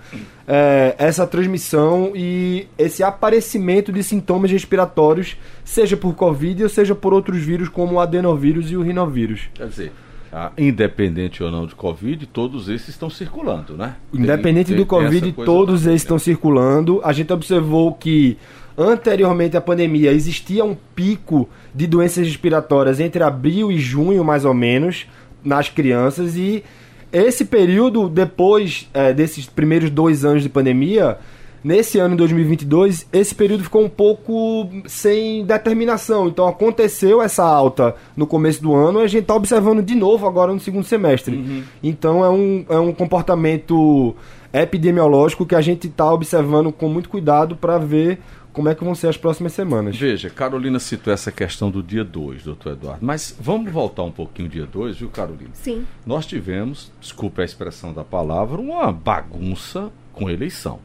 é, 0.47 0.95
essa 0.99 1.25
transmissão 1.27 2.11
e 2.15 2.67
esse 2.77 3.03
aparecimento 3.03 3.91
de 3.91 4.03
sintomas 4.03 4.51
respiratórios, 4.51 5.37
seja 5.63 5.95
por 5.95 6.13
Covid 6.15 6.63
ou 6.63 6.69
seja 6.69 6.95
por 6.95 7.13
outros 7.13 7.39
vírus 7.39 7.69
como 7.69 7.95
o 7.95 7.99
adenovírus 7.99 8.71
e 8.71 8.75
o 8.75 8.81
rinovírus. 8.81 9.49
Quer 9.53 9.67
dizer, 9.67 9.91
ah, 10.33 10.51
independente 10.57 11.43
ou 11.43 11.51
não 11.51 11.65
de 11.65 11.75
Covid, 11.75 12.25
todos 12.27 12.69
esses 12.69 12.89
estão 12.89 13.09
circulando, 13.09 13.75
né? 13.75 13.97
Independente 14.13 14.67
tem, 14.67 14.75
tem, 14.75 14.85
do 14.85 14.85
Covid, 14.85 15.33
todos 15.33 15.85
esses 15.85 16.03
estão 16.03 16.17
circulando. 16.17 17.01
A 17.03 17.11
gente 17.11 17.33
observou 17.33 17.93
que 17.93 18.37
anteriormente 18.77 19.57
à 19.57 19.61
pandemia 19.61 20.11
existia 20.11 20.63
um 20.63 20.75
pico 20.95 21.49
de 21.73 21.87
doenças 21.87 22.25
respiratórias 22.25 22.99
entre 22.99 23.23
abril 23.23 23.71
e 23.71 23.77
junho, 23.77 24.23
mais 24.23 24.45
ou 24.45 24.53
menos, 24.53 25.07
nas 25.43 25.69
crianças 25.69 26.35
e 26.35 26.63
esse 27.11 27.43
período, 27.43 28.07
depois 28.07 28.89
é, 28.93 29.11
desses 29.11 29.45
primeiros 29.45 29.89
dois 29.89 30.23
anos 30.23 30.43
de 30.43 30.49
pandemia, 30.49 31.17
nesse 31.61 31.99
ano 31.99 32.11
de 32.11 32.19
2022, 32.19 33.05
esse 33.11 33.35
período 33.35 33.63
ficou 33.63 33.83
um 33.83 33.89
pouco 33.89 34.69
sem 34.85 35.45
determinação. 35.45 36.29
Então 36.29 36.47
aconteceu 36.47 37.21
essa 37.21 37.43
alta 37.43 37.95
no 38.15 38.25
começo 38.25 38.61
do 38.61 38.73
ano 38.73 39.01
e 39.01 39.03
a 39.03 39.07
gente 39.07 39.23
está 39.23 39.35
observando 39.35 39.83
de 39.83 39.93
novo 39.93 40.25
agora 40.25 40.53
no 40.53 40.59
segundo 40.59 40.85
semestre. 40.85 41.35
Uhum. 41.35 41.63
Então 41.83 42.23
é 42.23 42.29
um, 42.29 42.65
é 42.69 42.79
um 42.79 42.93
comportamento 42.93 44.15
epidemiológico 44.53 45.45
que 45.45 45.55
a 45.55 45.61
gente 45.61 45.87
está 45.87 46.11
observando 46.11 46.71
com 46.71 46.87
muito 46.87 47.09
cuidado 47.09 47.55
para 47.55 47.77
ver 47.77 48.19
como 48.53 48.69
é 48.69 48.75
que 48.75 48.83
vão 48.83 48.93
ser 48.93 49.07
as 49.07 49.17
próximas 49.17 49.53
semanas. 49.53 49.95
Veja, 49.95 50.29
Carolina 50.29 50.79
citou 50.79 51.13
essa 51.13 51.31
questão 51.31 51.71
do 51.71 51.81
dia 51.81 52.03
2, 52.03 52.43
doutor 52.43 52.73
Eduardo. 52.73 53.05
Mas 53.05 53.35
vamos 53.39 53.71
voltar 53.71 54.03
um 54.03 54.11
pouquinho 54.11 54.49
dia 54.49 54.65
2, 54.65 54.97
viu, 54.97 55.09
Carolina? 55.09 55.51
Sim. 55.53 55.85
Nós 56.05 56.25
tivemos, 56.25 56.91
desculpe 56.99 57.41
a 57.41 57.45
expressão 57.45 57.93
da 57.93 58.03
palavra, 58.03 58.59
uma 58.59 58.91
bagunça 58.91 59.91
com 60.13 60.29
eleição. 60.29 60.79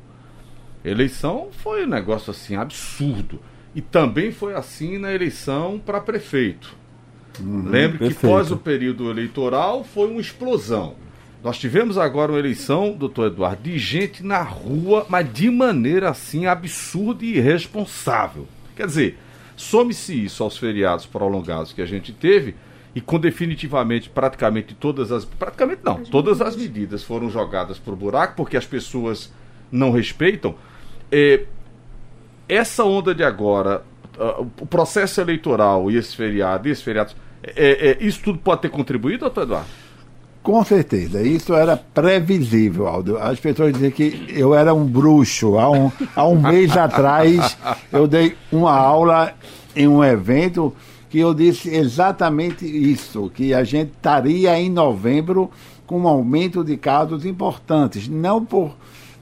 Eleição 0.85 1.49
foi 1.50 1.85
um 1.85 1.88
negócio 1.88 2.30
assim 2.30 2.54
absurdo. 2.56 3.40
E 3.75 3.80
também 3.80 4.30
foi 4.32 4.54
assim 4.54 4.96
na 4.99 5.12
eleição 5.12 5.78
para 5.85 6.00
prefeito. 6.00 6.75
Uhum, 7.40 7.64
Lembre 7.68 7.99
perfeito. 7.99 8.20
que 8.20 8.26
pós 8.26 8.50
o 8.50 8.56
período 8.56 9.11
eleitoral 9.11 9.85
foi 9.85 10.08
uma 10.08 10.20
explosão. 10.20 10.94
Nós 11.43 11.59
tivemos 11.59 11.97
agora 11.97 12.33
uma 12.33 12.38
eleição, 12.38 12.93
doutor 12.93 13.28
Eduardo, 13.28 13.62
de 13.62 13.78
gente 13.78 14.25
na 14.25 14.43
rua, 14.43 15.07
mas 15.09 15.33
de 15.33 15.50
maneira 15.50 16.11
assim 16.11 16.47
absurda 16.47 17.25
e 17.25 17.37
irresponsável. 17.37 18.47
Quer 18.75 18.87
dizer, 18.87 19.19
some-se 19.57 20.25
isso 20.25 20.43
aos 20.43 20.59
feriados 20.59 21.07
prolongados 21.07 21.73
que 21.73 21.83
a 21.83 21.87
gente 21.87 22.12
teve 22.12 22.55
e 22.95 23.00
com 23.00 23.19
definitivamente 23.19 24.09
praticamente 24.09 24.75
todas 24.75 25.12
as. 25.12 25.25
Praticamente 25.25 25.83
não, 25.85 26.02
todas 26.02 26.40
as 26.40 26.57
medidas 26.57 27.02
foram 27.02 27.31
jogadas 27.31 27.78
para 27.78 27.93
o 27.93 27.97
buraco 27.97 28.35
porque 28.37 28.57
as 28.57 28.66
pessoas 28.66 29.33
não 29.71 29.90
respeitam. 29.90 30.55
É, 31.12 31.45
essa 32.49 32.85
onda 32.85 33.14
de 33.14 33.23
agora, 33.23 33.83
uh, 34.19 34.50
o 34.61 34.66
processo 34.66 35.21
eleitoral 35.21 35.90
e 35.90 35.97
esse 35.97 36.16
feriado, 36.16 36.69
e 36.69 36.71
esse 36.71 36.83
feriado, 36.83 37.12
é, 37.43 37.90
é, 37.90 37.99
isso 38.00 38.23
tudo 38.23 38.38
pode 38.38 38.62
ter 38.62 38.71
contribuído, 38.71 39.21
doutor 39.21 39.43
Eduardo? 39.43 39.69
Com 40.46 40.62
certeza, 40.62 41.20
isso 41.22 41.54
era 41.54 41.76
previsível, 41.76 42.86
Aldo. 42.86 43.18
As 43.18 43.40
pessoas 43.40 43.72
diziam 43.72 43.90
que 43.90 44.26
eu 44.28 44.54
era 44.54 44.72
um 44.72 44.86
bruxo. 44.86 45.58
Há 45.58 45.68
um, 45.68 45.90
há 46.14 46.24
um 46.24 46.40
mês 46.40 46.70
atrás, 46.78 47.58
eu 47.92 48.06
dei 48.06 48.36
uma 48.52 48.70
aula 48.70 49.34
em 49.74 49.88
um 49.88 50.04
evento 50.04 50.72
que 51.10 51.18
eu 51.18 51.34
disse 51.34 51.74
exatamente 51.74 52.64
isso, 52.64 53.28
que 53.34 53.52
a 53.52 53.64
gente 53.64 53.90
estaria 53.90 54.56
em 54.56 54.70
novembro 54.70 55.50
com 55.84 56.02
um 56.02 56.06
aumento 56.06 56.62
de 56.62 56.76
casos 56.76 57.26
importantes, 57.26 58.06
não 58.06 58.44
por 58.44 58.70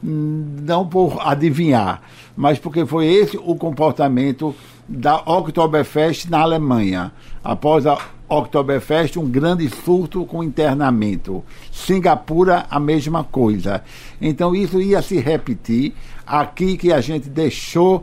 não 0.03 0.87
por 0.87 1.17
adivinhar, 1.27 2.03
mas 2.37 2.59
porque 2.59 2.85
foi 2.85 3.07
esse 3.07 3.39
o 3.39 3.55
comportamento 3.55 4.55
da 4.87 5.17
Oktoberfest 5.25 6.29
na 6.29 6.41
Alemanha. 6.41 7.11
Após 7.43 7.87
a 7.87 7.97
Oktoberfest, 8.29 9.19
um 9.19 9.29
grande 9.29 9.69
surto 9.69 10.25
com 10.25 10.43
internamento. 10.43 11.45
Singapura, 11.71 12.67
a 12.71 12.81
mesma 12.81 13.23
coisa. 13.25 13.83
Então, 14.21 14.55
isso 14.55 14.81
ia 14.81 15.03
se 15.03 15.19
repetir. 15.19 15.95
Aqui 16.27 16.77
que 16.77 16.93
a 16.93 17.01
gente 17.01 17.29
deixou 17.29 18.03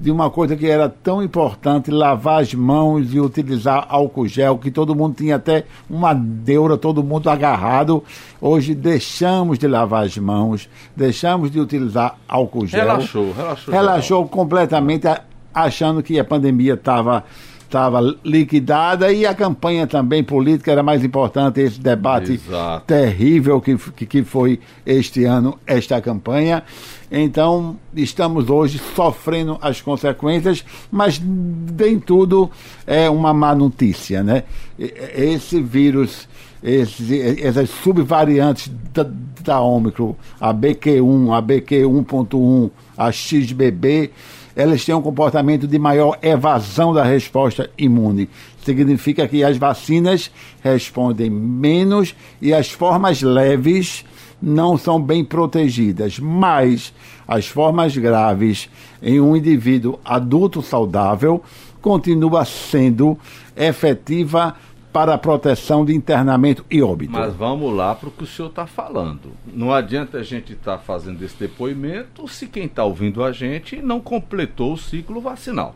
de 0.00 0.10
uma 0.10 0.30
coisa 0.30 0.56
que 0.56 0.66
era 0.66 0.88
tão 0.88 1.22
importante, 1.22 1.90
lavar 1.90 2.42
as 2.42 2.54
mãos 2.54 3.12
e 3.12 3.18
utilizar 3.18 3.86
álcool 3.88 4.28
gel, 4.28 4.56
que 4.56 4.70
todo 4.70 4.94
mundo 4.94 5.16
tinha 5.16 5.36
até 5.36 5.64
uma 5.90 6.14
deura, 6.14 6.76
todo 6.76 7.02
mundo 7.02 7.28
agarrado. 7.28 8.04
Hoje 8.40 8.74
deixamos 8.74 9.58
de 9.58 9.66
lavar 9.66 10.04
as 10.04 10.16
mãos, 10.16 10.68
deixamos 10.94 11.50
de 11.50 11.58
utilizar 11.58 12.16
álcool 12.28 12.66
gel. 12.66 12.80
Relaxou, 12.80 13.32
relaxou. 13.32 13.74
Relaxou 13.74 14.28
completamente, 14.28 15.08
achando 15.52 16.02
que 16.02 16.18
a 16.18 16.24
pandemia 16.24 16.74
estava 16.74 17.24
estava 17.68 18.00
liquidada 18.24 19.12
e 19.12 19.26
a 19.26 19.34
campanha 19.34 19.86
também 19.86 20.24
política 20.24 20.72
era 20.72 20.82
mais 20.82 21.04
importante, 21.04 21.60
esse 21.60 21.78
debate 21.78 22.32
Exato. 22.32 22.86
terrível 22.86 23.60
que, 23.60 23.76
que, 23.76 24.24
foi 24.24 24.58
este 24.86 25.24
ano, 25.24 25.58
esta 25.66 26.00
campanha. 26.00 26.64
Então, 27.12 27.76
estamos 27.94 28.48
hoje 28.48 28.80
sofrendo 28.96 29.58
as 29.60 29.82
consequências, 29.82 30.64
mas 30.90 31.20
nem 31.20 31.98
tudo 31.98 32.50
é 32.86 33.08
uma 33.08 33.34
má 33.34 33.54
notícia, 33.54 34.22
né? 34.22 34.44
Esse 34.78 35.60
vírus, 35.60 36.26
esse, 36.62 37.42
essas 37.42 37.68
subvariantes 37.68 38.70
da, 38.94 39.06
da 39.42 39.60
Ômicron, 39.60 40.16
a 40.40 40.54
BQ1, 40.54 41.36
a 41.36 41.42
BQ1.1, 41.42 42.70
a 42.96 43.12
XBB, 43.12 44.10
elas 44.58 44.84
têm 44.84 44.92
um 44.92 45.00
comportamento 45.00 45.68
de 45.68 45.78
maior 45.78 46.18
evasão 46.20 46.92
da 46.92 47.04
resposta 47.04 47.70
imune. 47.78 48.28
Significa 48.64 49.28
que 49.28 49.44
as 49.44 49.56
vacinas 49.56 50.32
respondem 50.60 51.30
menos 51.30 52.12
e 52.42 52.52
as 52.52 52.68
formas 52.68 53.22
leves 53.22 54.04
não 54.42 54.76
são 54.76 55.00
bem 55.00 55.24
protegidas, 55.24 56.18
mas 56.18 56.92
as 57.26 57.46
formas 57.46 57.96
graves 57.96 58.68
em 59.00 59.20
um 59.20 59.36
indivíduo 59.36 60.00
adulto 60.04 60.60
saudável 60.60 61.40
continua 61.80 62.44
sendo 62.44 63.16
efetiva 63.56 64.56
para 64.92 65.14
a 65.14 65.18
proteção 65.18 65.84
de 65.84 65.94
internamento 65.94 66.64
e 66.70 66.82
óbito. 66.82 67.12
Mas 67.12 67.34
vamos 67.34 67.74
lá 67.74 67.94
para 67.94 68.08
o 68.08 68.12
que 68.12 68.24
o 68.24 68.26
senhor 68.26 68.48
está 68.48 68.66
falando. 68.66 69.32
Não 69.46 69.72
adianta 69.72 70.18
a 70.18 70.22
gente 70.22 70.54
estar 70.54 70.78
tá 70.78 70.82
fazendo 70.82 71.22
esse 71.22 71.38
depoimento 71.38 72.26
se 72.28 72.46
quem 72.46 72.64
está 72.64 72.84
ouvindo 72.84 73.22
a 73.22 73.32
gente 73.32 73.76
não 73.82 74.00
completou 74.00 74.72
o 74.72 74.78
ciclo 74.78 75.20
vacinal. 75.20 75.74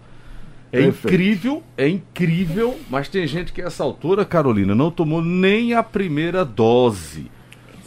É 0.73 0.81
Perfeito. 0.81 1.09
incrível, 1.09 1.63
é 1.77 1.87
incrível, 1.87 2.79
mas 2.89 3.07
tem 3.07 3.27
gente 3.27 3.53
que 3.53 3.61
a 3.61 3.67
essa 3.67 3.85
altura, 3.85 4.25
Carolina, 4.25 4.75
não 4.75 4.91
tomou 4.91 5.21
nem 5.21 5.75
a 5.75 5.83
primeira 5.83 6.45
dose. 6.47 7.31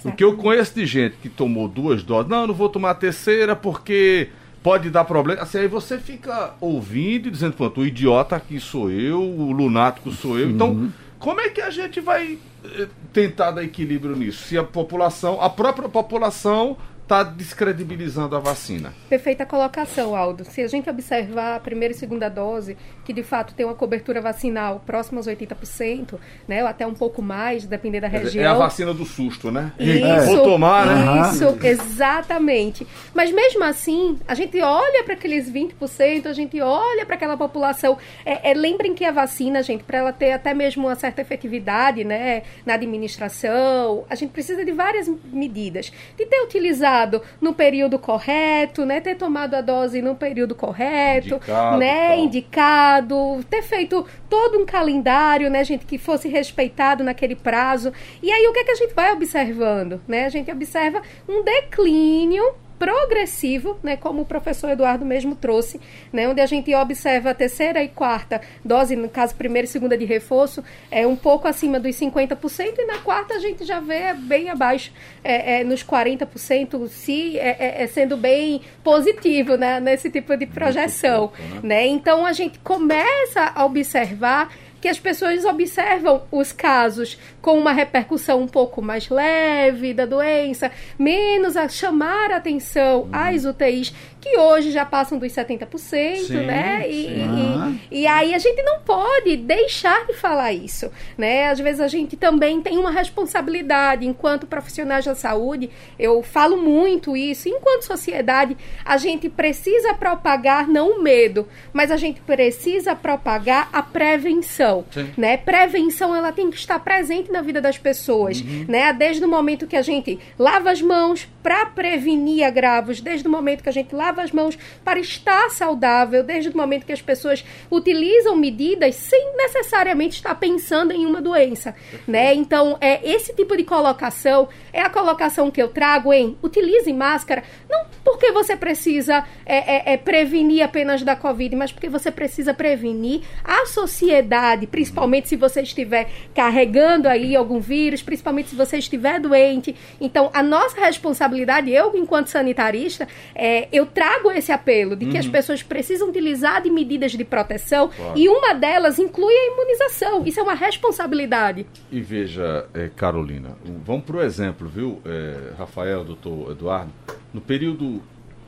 O 0.03 0.11
que 0.11 0.23
eu 0.23 0.37
conheço 0.37 0.75
de 0.75 0.85
gente 0.85 1.17
que 1.17 1.27
tomou 1.27 1.67
duas 1.67 2.03
doses, 2.03 2.29
não, 2.29 2.45
não 2.45 2.53
vou 2.53 2.69
tomar 2.69 2.91
a 2.91 2.95
terceira 2.95 3.55
porque 3.55 4.29
pode 4.61 4.91
dar 4.91 5.03
problema. 5.03 5.41
Assim, 5.41 5.57
aí 5.57 5.67
você 5.67 5.97
fica 5.97 6.53
ouvindo 6.61 7.27
e 7.27 7.31
dizendo, 7.31 7.53
pronto, 7.53 7.81
o 7.81 7.85
idiota 7.85 8.35
aqui 8.35 8.59
sou 8.59 8.91
eu, 8.91 9.19
o 9.19 9.51
lunático 9.51 10.11
sou 10.11 10.39
eu. 10.39 10.51
Então, 10.51 10.69
uhum. 10.69 10.91
Como 11.25 11.41
é 11.41 11.49
que 11.49 11.59
a 11.59 11.71
gente 11.71 11.99
vai 11.99 12.37
eh, 12.63 12.87
tentar 13.11 13.49
dar 13.49 13.63
equilíbrio 13.63 14.15
nisso? 14.15 14.43
Se 14.43 14.55
a 14.59 14.63
população, 14.63 15.41
a 15.41 15.49
própria 15.49 15.89
população 15.89 16.77
está 17.05 17.21
descredibilizando 17.21 18.35
a 18.35 18.39
vacina. 18.39 18.91
Perfeita 19.07 19.45
colocação, 19.45 20.15
Aldo. 20.15 20.43
Se 20.43 20.61
a 20.61 20.67
gente 20.67 20.89
observar 20.89 21.55
a 21.55 21.59
primeira 21.59 21.93
e 21.93 21.97
segunda 21.97 22.27
dose, 22.29 22.75
que 23.05 23.13
de 23.13 23.21
fato 23.21 23.53
tem 23.53 23.63
uma 23.63 23.75
cobertura 23.75 24.19
vacinal 24.19 24.81
próxima 24.83 25.19
aos 25.19 25.27
80%, 25.27 26.15
né, 26.47 26.63
ou 26.63 26.67
até 26.67 26.85
um 26.85 26.95
pouco 26.95 27.21
mais, 27.21 27.65
dependendo 27.65 28.01
da 28.01 28.07
região. 28.07 28.43
É 28.43 28.47
a 28.47 28.55
vacina 28.55 28.91
do 28.91 29.05
susto, 29.05 29.51
né? 29.51 29.71
Isso, 29.79 30.25
Vou 30.25 30.43
tomar, 30.43 30.87
né? 30.87 31.29
Isso, 31.29 31.57
exatamente. 31.61 32.87
Mas 33.13 33.31
mesmo 33.31 33.63
assim, 33.63 34.17
a 34.27 34.33
gente 34.33 34.59
olha 34.59 35.03
para 35.03 35.13
aqueles 35.13 35.49
20%, 35.49 36.25
a 36.25 36.33
gente 36.33 36.59
olha 36.59 37.05
para 37.05 37.15
aquela 37.15 37.37
população. 37.37 37.99
É, 38.25 38.49
é, 38.49 38.53
lembrem 38.55 38.95
que 38.95 39.05
a 39.05 39.11
vacina, 39.11 39.61
gente, 39.61 39.83
para 39.83 39.99
ela 39.99 40.11
ter 40.11 40.31
até 40.31 40.55
mesmo 40.55 40.87
uma 40.87 40.95
certa 40.95 41.21
efetividade, 41.21 42.03
né, 42.03 42.41
na 42.65 42.73
administração, 42.73 44.05
a 44.09 44.15
gente 44.15 44.31
precisa 44.31 44.65
de 44.65 44.71
várias 44.71 45.07
medidas. 45.31 45.93
De 46.17 46.25
ter 46.25 46.41
utilizado 46.41 46.94
no 47.41 47.53
período 47.53 47.99
correto, 47.99 48.85
né? 48.85 49.01
Ter 49.01 49.15
tomado 49.15 49.55
a 49.55 49.61
dose 49.61 50.01
no 50.01 50.15
período 50.15 50.55
correto, 50.55 51.35
indicado, 51.35 51.77
né? 51.77 52.17
Indicado, 52.17 53.43
ter 53.49 53.61
feito 53.61 54.05
todo 54.29 54.59
um 54.59 54.65
calendário, 54.65 55.49
né, 55.49 55.63
gente, 55.63 55.85
que 55.85 55.97
fosse 55.97 56.27
respeitado 56.27 57.03
naquele 57.03 57.35
prazo. 57.35 57.91
E 58.21 58.31
aí 58.31 58.47
o 58.47 58.53
que 58.53 58.59
é 58.59 58.63
que 58.63 58.71
a 58.71 58.75
gente 58.75 58.93
vai 58.93 59.11
observando, 59.11 60.01
né? 60.07 60.25
A 60.25 60.29
gente 60.29 60.51
observa 60.51 61.01
um 61.27 61.43
declínio 61.43 62.43
progressivo, 62.77 63.77
né, 63.81 63.95
como 63.95 64.21
o 64.21 64.25
professor 64.25 64.69
Eduardo 64.69 65.05
mesmo 65.05 65.35
trouxe, 65.35 65.79
né, 66.11 66.27
onde 66.27 66.41
a 66.41 66.45
gente 66.45 66.73
observa 66.75 67.31
a 67.31 67.33
terceira 67.33 67.83
e 67.83 67.87
quarta 67.87 68.41
dose, 68.63 68.95
no 68.95 69.09
caso 69.09 69.35
primeira 69.35 69.65
e 69.65 69.69
segunda 69.69 69.97
de 69.97 70.05
reforço, 70.05 70.63
é 70.91 71.05
um 71.07 71.15
pouco 71.15 71.47
acima 71.47 71.79
dos 71.79 71.95
50%, 71.95 72.73
e 72.77 72.85
na 72.85 72.99
quarta 72.99 73.35
a 73.35 73.39
gente 73.39 73.65
já 73.65 73.79
vê 73.79 74.13
bem 74.13 74.49
abaixo, 74.49 74.91
é, 75.23 75.61
é, 75.61 75.63
nos 75.63 75.83
40%, 75.83 76.87
se 76.87 77.37
é, 77.39 77.57
é, 77.59 77.83
é, 77.83 77.87
sendo 77.87 78.17
bem 78.17 78.61
positivo 78.83 79.55
né, 79.55 79.79
nesse 79.79 80.09
tipo 80.09 80.35
de 80.35 80.45
projeção. 80.45 81.31
Né? 81.37 81.59
né? 81.63 81.87
Então 81.87 82.25
a 82.25 82.33
gente 82.33 82.59
começa 82.59 83.51
a 83.55 83.65
observar 83.65 84.49
que 84.85 84.89
as 84.89 84.99
pessoas 84.99 85.43
observam 85.45 86.21
os 86.31 86.51
casos 86.51 87.17
com 87.45 87.59
uma 87.59 87.73
repercussão 87.73 88.41
um 88.41 88.47
pouco 88.47 88.81
mais 88.81 89.07
leve 89.07 89.93
da 89.93 90.07
doença, 90.07 90.71
menos 90.97 91.55
a 91.55 91.69
chamar 91.69 92.31
a 92.31 92.37
atenção 92.37 93.01
uhum. 93.01 93.09
às 93.13 93.45
UTIs 93.45 93.93
que 94.25 94.39
hoje 94.39 94.71
já 94.71 94.83
passam 94.83 95.19
dos 95.19 95.31
70%, 95.31 95.67
sim, 96.15 96.33
né? 96.33 96.89
E, 96.89 97.09
e, 97.09 97.99
e, 97.99 98.07
aí 98.07 98.33
a 98.33 98.39
gente 98.39 98.59
não 98.63 98.79
pode 98.79 99.37
deixar 99.37 100.07
de 100.07 100.13
falar 100.13 100.51
isso, 100.51 100.91
né? 101.15 101.47
Às 101.47 101.59
vezes 101.59 101.79
a 101.79 101.87
gente 101.87 102.17
também 102.17 102.59
tem 102.59 102.79
uma 102.79 102.89
responsabilidade 102.89 104.07
enquanto 104.07 104.47
profissionais 104.47 105.05
da 105.05 105.13
saúde, 105.13 105.69
eu 105.99 106.23
falo 106.23 106.57
muito 106.57 107.15
isso, 107.15 107.47
enquanto 107.47 107.83
sociedade, 107.83 108.57
a 108.83 108.97
gente 108.97 109.29
precisa 109.29 109.93
propagar 109.93 110.67
não 110.67 110.93
o 110.93 111.03
medo, 111.03 111.47
mas 111.71 111.91
a 111.91 111.97
gente 111.97 112.19
precisa 112.21 112.95
propagar 112.95 113.69
a 113.71 113.83
prevenção, 113.83 114.85
sim. 114.89 115.13
né? 115.15 115.37
Prevenção 115.37 116.15
ela 116.15 116.31
tem 116.31 116.49
que 116.49 116.57
estar 116.57 116.79
presente 116.79 117.31
na 117.35 117.41
vida 117.41 117.61
das 117.61 117.77
pessoas, 117.77 118.39
uhum. 118.41 118.65
né? 118.67 118.93
Desde 118.93 119.23
o 119.23 119.27
momento 119.27 119.67
que 119.67 119.75
a 119.75 119.81
gente 119.81 120.19
lava 120.39 120.71
as 120.71 120.81
mãos 120.81 121.27
para 121.43 121.65
prevenir 121.67 122.43
agravos, 122.43 123.01
desde 123.01 123.27
o 123.27 123.31
momento 123.31 123.61
que 123.61 123.69
a 123.69 123.73
gente 123.73 123.93
lava 123.93 124.21
as 124.21 124.31
mãos 124.31 124.57
para 124.83 124.99
estar 124.99 125.49
saudável, 125.49 126.23
desde 126.23 126.49
o 126.49 126.57
momento 126.57 126.85
que 126.85 126.93
as 126.93 127.01
pessoas 127.01 127.43
utilizam 127.69 128.35
medidas 128.35 128.95
sem 128.95 129.35
necessariamente 129.35 130.15
estar 130.15 130.35
pensando 130.35 130.91
em 130.91 131.05
uma 131.05 131.21
doença, 131.21 131.75
né? 132.07 132.33
Então, 132.33 132.77
é 132.79 133.07
esse 133.07 133.33
tipo 133.33 133.55
de 133.55 133.63
colocação 133.63 134.47
é 134.71 134.81
a 134.81 134.89
colocação 134.89 135.51
que 135.51 135.61
eu 135.61 135.69
trago 135.69 136.13
em 136.13 136.37
utilize 136.41 136.91
máscara, 136.91 137.43
não 137.69 137.85
porque 138.03 138.31
você 138.31 138.55
precisa 138.55 139.25
é, 139.45 139.91
é, 139.91 139.93
é 139.93 139.97
prevenir 139.97 140.63
apenas 140.63 141.01
da 141.01 141.15
Covid, 141.15 141.55
mas 141.55 141.71
porque 141.71 141.89
você 141.89 142.11
precisa 142.11 142.53
prevenir 142.53 143.21
a 143.43 143.65
sociedade, 143.65 144.67
principalmente 144.67 145.29
se 145.29 145.35
você 145.35 145.61
estiver 145.61 146.09
carregando 146.33 147.07
aí 147.07 147.24
algum 147.33 147.61
vírus, 147.61 148.03
principalmente 148.03 148.49
se 148.49 148.55
você 148.55 148.77
estiver 148.77 149.17
doente. 149.21 149.73
Então, 150.01 150.29
a 150.33 150.43
nossa 150.43 150.77
responsabilidade, 150.81 151.71
eu 151.71 151.95
enquanto 151.95 152.27
sanitarista, 152.27 153.07
é, 153.33 153.69
eu 153.71 153.85
trago 153.85 154.25
trago 154.25 154.31
esse 154.31 154.51
apelo 154.51 154.95
de 154.95 155.05
que 155.05 155.13
uhum. 155.13 155.19
as 155.19 155.27
pessoas 155.27 155.63
precisam 155.63 156.09
utilizar 156.09 156.61
de 156.61 156.69
medidas 156.69 157.11
de 157.11 157.23
proteção 157.23 157.89
claro. 157.89 158.17
e 158.17 158.27
uma 158.27 158.53
delas 158.53 158.97
inclui 158.99 159.33
a 159.33 159.47
imunização. 159.53 160.25
Isso 160.25 160.39
é 160.39 160.43
uma 160.43 160.53
responsabilidade. 160.53 161.65
E 161.91 162.01
veja, 162.01 162.67
é, 162.73 162.89
Carolina, 162.95 163.57
vamos 163.83 164.05
para 164.05 164.17
o 164.17 164.21
exemplo, 164.21 164.67
viu, 164.67 165.01
é, 165.05 165.53
Rafael, 165.57 166.03
doutor 166.03 166.51
Eduardo? 166.51 166.91
No 167.33 167.41
período 167.41 168.01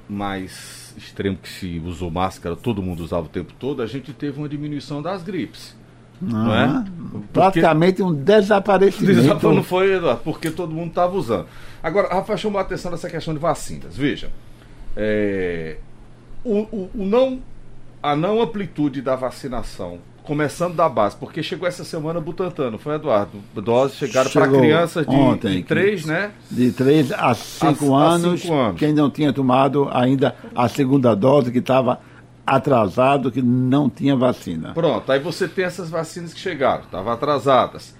mais 0.10 0.96
extremo 0.98 1.38
que 1.38 1.50
se 1.50 1.80
usou 1.86 2.10
máscara, 2.10 2.56
todo 2.56 2.82
mundo 2.82 3.04
usava 3.04 3.26
o 3.26 3.30
tempo 3.30 3.54
todo, 3.60 3.82
a 3.82 3.86
gente 3.86 4.14
teve 4.14 4.38
uma 4.38 4.48
diminuição 4.48 5.02
das 5.02 5.22
gripes. 5.22 5.76
Não 6.22 6.54
é? 6.56 6.64
Ah, 6.66 6.86
Praticamente 7.34 8.02
um 8.04 8.14
desaparecimento. 8.14 9.20
Desapa- 9.22 9.54
Não 9.54 9.64
foi, 9.64 9.94
Eduardo, 9.96 10.22
porque 10.24 10.50
todo 10.52 10.74
mundo 10.74 10.90
estava 10.90 11.16
usando. 11.16 11.46
Agora, 11.82 12.08
Rafael 12.14 12.38
chamou 12.38 12.60
a 12.60 12.62
atenção 12.62 12.92
nessa 12.92 13.10
questão 13.10 13.34
de 13.34 13.40
vacinas. 13.40 13.96
Veja, 13.96 14.30
é, 14.96 15.78
o, 16.44 16.60
o- 16.60 16.90
o 16.96 17.06
não, 17.06 17.40
a 18.02 18.16
não 18.16 18.42
amplitude 18.42 19.02
da 19.02 19.16
vacinação, 19.16 20.00
começando 20.24 20.76
da 20.76 20.90
base, 20.90 21.16
porque 21.16 21.42
chegou 21.42 21.68
essa 21.68 21.84
semana 21.86 22.20
Butantan, 22.20 22.72
não 22.72 22.78
foi, 22.78 22.96
Eduardo? 22.96 23.38
Doses 23.56 23.98
chegaram 23.98 24.30
para 24.30 24.48
crianças 24.48 25.06
de, 25.08 25.16
ontem, 25.16 25.50
de 25.52 25.62
que- 25.62 25.68
3, 25.70 26.06
né? 26.06 26.32
De 26.52 26.72
3 26.72 27.12
a 27.14 27.34
5 27.34 27.96
A- 27.96 28.04
a 28.04 28.08
anos, 28.16 28.42
cinco 28.42 28.54
anos. 28.54 28.80
quem 28.80 28.92
não 28.94 29.10
tinha 29.10 29.32
tomado 29.32 29.88
ainda 29.94 30.36
a 30.56 30.68
segunda 30.68 31.16
dose, 31.16 31.52
que 31.52 31.60
estava 31.60 32.00
atrasado, 32.48 33.32
que 33.32 33.42
não 33.42 33.90
tinha 33.90 34.16
vacina. 34.16 34.74
Pronto, 34.74 35.12
aí 35.12 35.20
você 35.20 35.48
tem 35.48 35.66
essas 35.66 35.90
vacinas 35.90 36.34
que 36.34 36.40
chegaram, 36.40 36.84
estavam 36.86 37.12
atrasadas. 37.12 37.96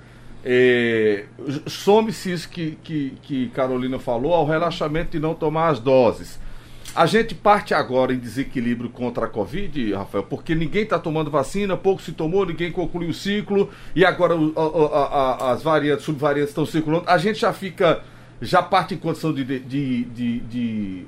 É, 0.46 1.26
Some-se 1.68 2.32
isso 2.32 2.48
que, 2.50 2.78
que, 2.82 3.14
que 3.22 3.48
Carolina 3.50 4.00
falou 4.00 4.34
ao 4.34 4.46
relaxamento 4.46 5.12
de 5.12 5.20
não 5.20 5.36
tomar 5.36 5.68
as 5.70 5.80
doses. 5.80 6.40
A 6.96 7.06
gente 7.06 7.36
parte 7.36 7.74
agora 7.74 8.14
em 8.14 8.18
desequilíbrio 8.18 8.90
contra 8.90 9.26
a 9.26 9.28
Covid, 9.28 9.94
Rafael, 9.94 10.24
porque 10.24 10.56
ninguém 10.56 10.84
está 10.84 10.98
tomando 10.98 11.30
vacina, 11.30 11.76
pouco 11.76 12.02
se 12.02 12.14
tomou, 12.14 12.46
ninguém 12.46 12.72
concluiu 12.72 13.10
o 13.10 13.14
ciclo, 13.14 13.70
e 13.94 14.06
agora 14.06 14.34
a- 14.34 14.38
a- 14.98 15.48
a- 15.50 15.52
as 15.52 15.62
variantes, 15.62 16.06
subvariantes 16.06 16.50
estão 16.52 16.66
circulando. 16.66 17.04
A 17.08 17.18
gente 17.18 17.40
já 17.40 17.52
fica, 17.52 18.02
já 18.42 18.64
parte 18.64 18.94
em 18.96 18.98
condição 18.98 19.34
de, 19.34 19.44
de, 19.44 19.60
de, 19.60 20.40
de, 20.40 21.08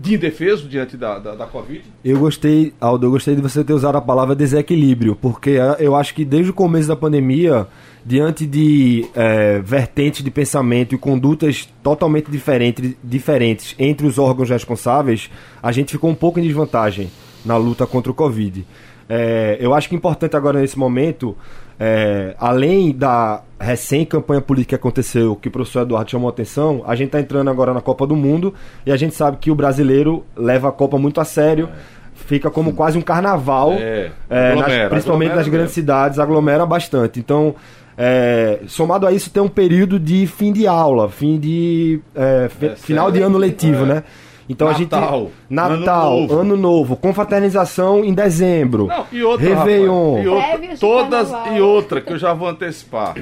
de- 0.00 0.08
de 0.08 0.14
indefeso 0.14 0.68
diante 0.68 0.96
da, 0.96 1.18
da, 1.18 1.34
da 1.34 1.46
Covid? 1.46 1.82
Eu 2.04 2.18
gostei, 2.18 2.72
Aldo, 2.80 3.06
eu 3.06 3.10
gostei 3.10 3.34
de 3.34 3.40
você 3.42 3.62
ter 3.62 3.72
usado 3.72 3.96
a 3.96 4.00
palavra 4.00 4.34
desequilíbrio, 4.34 5.14
porque 5.16 5.50
eh, 5.50 5.76
eu 5.80 5.94
acho 5.94 6.14
que 6.14 6.24
desde 6.24 6.50
o 6.50 6.54
começo 6.54 6.88
da 6.88 6.96
pandemia, 6.96 7.66
diante 8.04 8.46
de 8.46 9.06
eh, 9.14 9.60
vertentes 9.64 10.22
de 10.24 10.30
pensamento 10.30 10.94
e 10.94 10.98
condutas 10.98 11.68
totalmente 11.82 12.30
diferentes, 12.30 12.94
diferentes 13.04 13.74
entre 13.78 14.06
os 14.06 14.18
órgãos 14.18 14.48
responsáveis, 14.50 15.30
a 15.62 15.70
gente 15.72 15.92
ficou 15.92 16.10
um 16.10 16.14
pouco 16.14 16.38
em 16.40 16.42
desvantagem 16.42 17.10
na 17.44 17.56
luta 17.56 17.86
contra 17.86 18.10
o 18.10 18.14
Covid. 18.14 18.64
Eh, 19.08 19.58
eu 19.60 19.74
acho 19.74 19.88
que 19.88 19.94
é 19.94 19.98
importante 19.98 20.36
agora 20.36 20.60
nesse 20.60 20.78
momento, 20.78 21.36
eh, 21.80 22.34
além 22.38 22.92
da 22.92 23.40
recém-campanha 23.58 24.40
política 24.42 24.76
que 24.76 24.80
aconteceu, 24.80 25.34
que 25.34 25.48
o 25.48 25.50
professor 25.50 25.80
Eduardo 25.82 26.10
chamou 26.10 26.28
a 26.28 26.30
atenção, 26.30 26.82
a 26.86 26.94
gente 26.94 27.06
está 27.08 27.20
entrando 27.20 27.48
agora 27.50 27.72
na 27.74 27.80
Copa 27.80 28.06
do 28.06 28.14
Mundo 28.14 28.52
e 28.84 28.92
a 28.92 28.96
gente 28.96 29.14
sabe 29.14 29.38
que 29.38 29.50
o 29.50 29.54
brasileiro 29.54 30.24
leva 30.36 30.68
a 30.68 30.72
Copa 30.72 30.98
muito 30.98 31.20
a 31.20 31.24
sério. 31.24 31.68
Fica 32.14 32.50
como 32.50 32.74
quase 32.74 32.98
um 32.98 33.00
carnaval, 33.00 33.72
É, 33.72 34.10
nas- 34.28 34.62
aglomera, 34.62 34.90
principalmente 34.90 35.28
aglomera 35.30 35.34
nas 35.36 35.48
grandes 35.48 35.70
mesmo. 35.70 35.74
cidades, 35.74 36.18
aglomera 36.18 36.66
bastante. 36.66 37.18
Então, 37.18 37.54
é, 37.96 38.60
somado 38.66 39.06
a 39.06 39.12
isso, 39.12 39.30
tem 39.30 39.42
um 39.42 39.48
período 39.48 39.98
de 39.98 40.26
fim 40.26 40.52
de 40.52 40.66
aula, 40.66 41.08
fim 41.08 41.38
de. 41.38 42.00
é, 42.14 42.48
É, 42.60 42.68
final 42.76 43.10
de 43.10 43.20
ano 43.22 43.38
letivo, 43.38 43.84
É. 43.84 43.86
né? 43.86 44.02
Então 44.50 44.68
a 44.68 44.76
Natal, 44.76 45.20
gente. 45.20 45.32
Natal, 45.48 46.12
Ano 46.12 46.20
Novo. 46.26 46.40
ano 46.40 46.56
novo, 46.56 46.96
confraternização 46.96 48.04
em 48.04 48.12
dezembro. 48.12 48.88
Não, 48.88 49.06
e 49.12 49.22
outra, 49.22 49.46
Réveillon. 49.46 50.16
Rafael, 50.16 50.24
e 50.24 50.28
outra, 50.28 50.76
todas 50.80 51.30
e 51.56 51.60
outra 51.60 52.00
que 52.00 52.12
eu 52.12 52.18
já 52.18 52.34
vou 52.34 52.48
antecipar. 52.48 53.14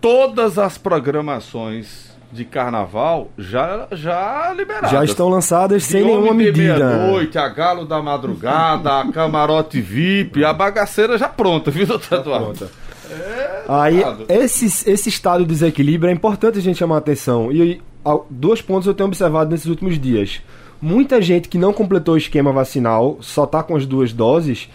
todas 0.00 0.58
as 0.58 0.76
programações 0.76 2.12
de 2.32 2.44
carnaval 2.44 3.28
já 3.38 3.86
já 3.92 4.52
liberadas. 4.56 4.90
Já 4.90 5.04
estão 5.04 5.28
lançadas 5.28 5.82
De 5.82 5.88
sem 5.88 6.04
nenhuma 6.04 6.30
de 6.30 6.34
medida. 6.34 6.76
Meia-noite, 6.76 7.38
a 7.38 7.48
Galo 7.48 7.84
da 7.84 8.02
Madrugada, 8.02 8.98
a 9.00 9.12
Camarote 9.12 9.80
VIP, 9.80 10.44
a 10.44 10.52
bagaceira 10.52 11.16
já 11.16 11.28
pronta, 11.28 11.70
viu, 11.70 11.86
doutor 11.86 12.18
Eduardo? 12.18 12.46
Pronta. 12.46 12.68
Aí, 13.68 14.02
esse, 14.28 14.90
esse 14.90 15.08
estado 15.08 15.40
de 15.44 15.50
desequilíbrio 15.50 16.10
é 16.10 16.12
importante 16.12 16.58
a 16.58 16.60
gente 16.62 16.78
chamar 16.78 16.96
a 16.96 16.98
atenção. 16.98 17.52
E 17.52 17.80
dois 18.28 18.60
pontos 18.60 18.86
eu 18.88 18.94
tenho 18.94 19.06
observado 19.06 19.50
nesses 19.50 19.66
últimos 19.66 19.98
dias. 19.98 20.42
Muita 20.80 21.20
gente 21.22 21.48
que 21.48 21.58
não 21.58 21.72
completou 21.72 22.14
o 22.14 22.18
esquema 22.18 22.52
vacinal, 22.52 23.18
só 23.20 23.46
tá 23.46 23.62
com 23.62 23.76
as 23.76 23.86
duas 23.86 24.12
doses, 24.12 24.68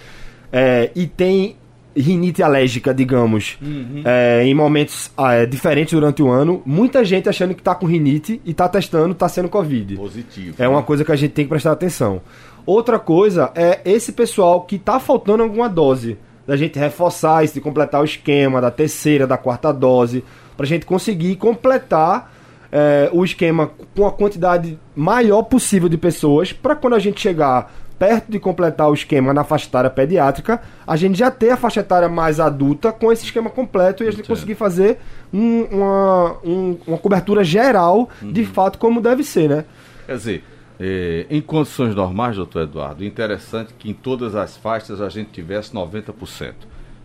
é, 0.51 0.91
e 0.95 1.05
tem 1.05 1.55
rinite 1.95 2.41
alérgica, 2.41 2.93
digamos, 2.93 3.57
Uhum. 3.61 4.01
é, 4.05 4.43
em 4.45 4.53
momentos 4.53 5.11
ah, 5.17 5.33
é, 5.33 5.45
diferentes 5.45 5.93
durante 5.93 6.21
o 6.21 6.29
ano. 6.29 6.61
Muita 6.65 7.03
gente 7.03 7.27
achando 7.27 7.53
que 7.53 7.61
tá 7.61 7.75
com 7.75 7.85
rinite 7.85 8.39
e 8.45 8.53
tá 8.53 8.67
testando, 8.69 9.13
tá 9.13 9.27
sendo 9.27 9.49
Covid. 9.49 9.95
Positivo. 9.95 10.55
É 10.57 10.67
uma 10.67 10.83
coisa 10.83 11.03
que 11.03 11.11
a 11.11 11.15
gente 11.15 11.31
tem 11.31 11.45
que 11.45 11.49
prestar 11.49 11.71
atenção. 11.71 12.21
Outra 12.65 12.99
coisa 12.99 13.51
é 13.55 13.81
esse 13.83 14.11
pessoal 14.11 14.61
que 14.61 14.77
tá 14.77 14.99
faltando 14.99 15.43
alguma 15.43 15.67
dose. 15.67 16.17
Da 16.45 16.55
gente 16.55 16.79
reforçar 16.79 17.43
isso, 17.43 17.53
de 17.55 17.61
completar 17.61 18.01
o 18.01 18.05
esquema 18.05 18.59
da 18.61 18.71
terceira, 18.71 19.27
da 19.27 19.37
quarta 19.37 19.71
dose, 19.71 20.23
pra 20.57 20.65
gente 20.65 20.85
conseguir 20.85 21.35
completar 21.35 22.33
é, 22.71 23.09
o 23.13 23.23
esquema 23.25 23.71
com 23.95 24.05
a 24.05 24.11
quantidade 24.11 24.77
maior 24.95 25.43
possível 25.43 25.89
de 25.89 25.97
pessoas, 25.97 26.53
para 26.53 26.75
quando 26.75 26.93
a 26.95 26.99
gente 26.99 27.19
chegar 27.19 27.71
perto 27.97 28.31
de 28.31 28.39
completar 28.39 28.89
o 28.89 28.93
esquema 28.93 29.33
na 29.33 29.43
faixa 29.43 29.67
etária 29.67 29.89
pediátrica, 29.89 30.61
a 30.87 30.95
gente 30.95 31.17
já 31.19 31.29
ter 31.29 31.49
a 31.51 31.57
faixa 31.57 31.81
etária 31.81 32.07
mais 32.07 32.39
adulta 32.39 32.93
com 32.93 33.11
esse 33.11 33.25
esquema 33.25 33.49
completo 33.49 34.03
e 34.03 34.07
a 34.07 34.11
gente 34.11 34.21
Entendo. 34.21 34.35
conseguir 34.35 34.55
fazer 34.55 34.99
um- 35.33 35.63
uma, 35.63 36.37
um- 36.45 36.77
uma 36.87 36.97
cobertura 36.97 37.43
geral 37.43 38.07
de 38.21 38.45
fato 38.45 38.77
como 38.77 39.01
deve 39.01 39.21
ser, 39.23 39.49
né? 39.49 39.65
Quer 40.05 40.15
dizer, 40.15 40.43
eh, 40.79 41.25
em 41.29 41.41
condições 41.41 41.93
normais, 41.93 42.37
doutor 42.37 42.61
Eduardo, 42.63 43.03
interessante 43.03 43.73
que 43.77 43.89
em 43.89 43.93
todas 43.93 44.33
as 44.33 44.55
faixas 44.55 45.01
a 45.01 45.09
gente 45.09 45.31
tivesse 45.31 45.73
90%. 45.73 46.53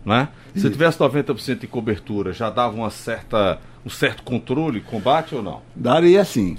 Né? 0.05 0.29
Se 0.55 0.69
tivesse 0.69 0.97
90% 0.99 1.59
de 1.61 1.67
cobertura, 1.67 2.31
já 2.31 2.49
dava 2.49 2.75
uma 2.75 2.89
certa, 2.91 3.59
um 3.85 3.89
certo 3.89 4.23
controle, 4.23 4.81
combate 4.81 5.35
ou 5.35 5.43
não? 5.43 5.61
Daria 5.75 6.25
sim, 6.25 6.57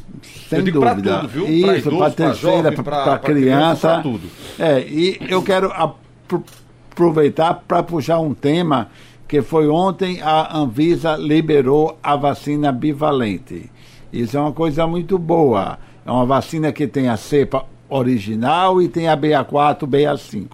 sem 0.48 0.58
Eu 0.60 0.64
digo 0.64 0.80
dúvida. 0.80 1.16
tudo, 1.20 1.28
viu? 1.28 1.48
Isso, 1.48 1.90
para 1.96 2.10
terceira, 2.10 2.70
para 2.72 3.18
criança. 3.18 3.88
pra 3.94 4.02
tudo. 4.02 4.28
É, 4.58 4.80
e 4.80 5.18
eu 5.28 5.42
quero 5.42 5.72
apro- 5.72 6.44
aproveitar 6.92 7.54
para 7.66 7.82
puxar 7.82 8.20
um 8.20 8.32
tema 8.32 8.88
que 9.28 9.42
foi 9.42 9.68
ontem 9.68 10.20
a 10.22 10.56
Anvisa 10.56 11.16
liberou 11.16 11.98
a 12.02 12.14
vacina 12.14 12.70
bivalente. 12.70 13.70
Isso 14.12 14.36
é 14.36 14.40
uma 14.40 14.52
coisa 14.52 14.86
muito 14.86 15.18
boa. 15.18 15.78
É 16.06 16.10
uma 16.10 16.24
vacina 16.24 16.72
que 16.72 16.86
tem 16.86 17.08
a 17.08 17.16
cepa 17.16 17.64
original 17.88 18.80
e 18.80 18.88
tem 18.88 19.08
a 19.08 19.16
BA4, 19.16 19.80
BA5. 19.86 20.46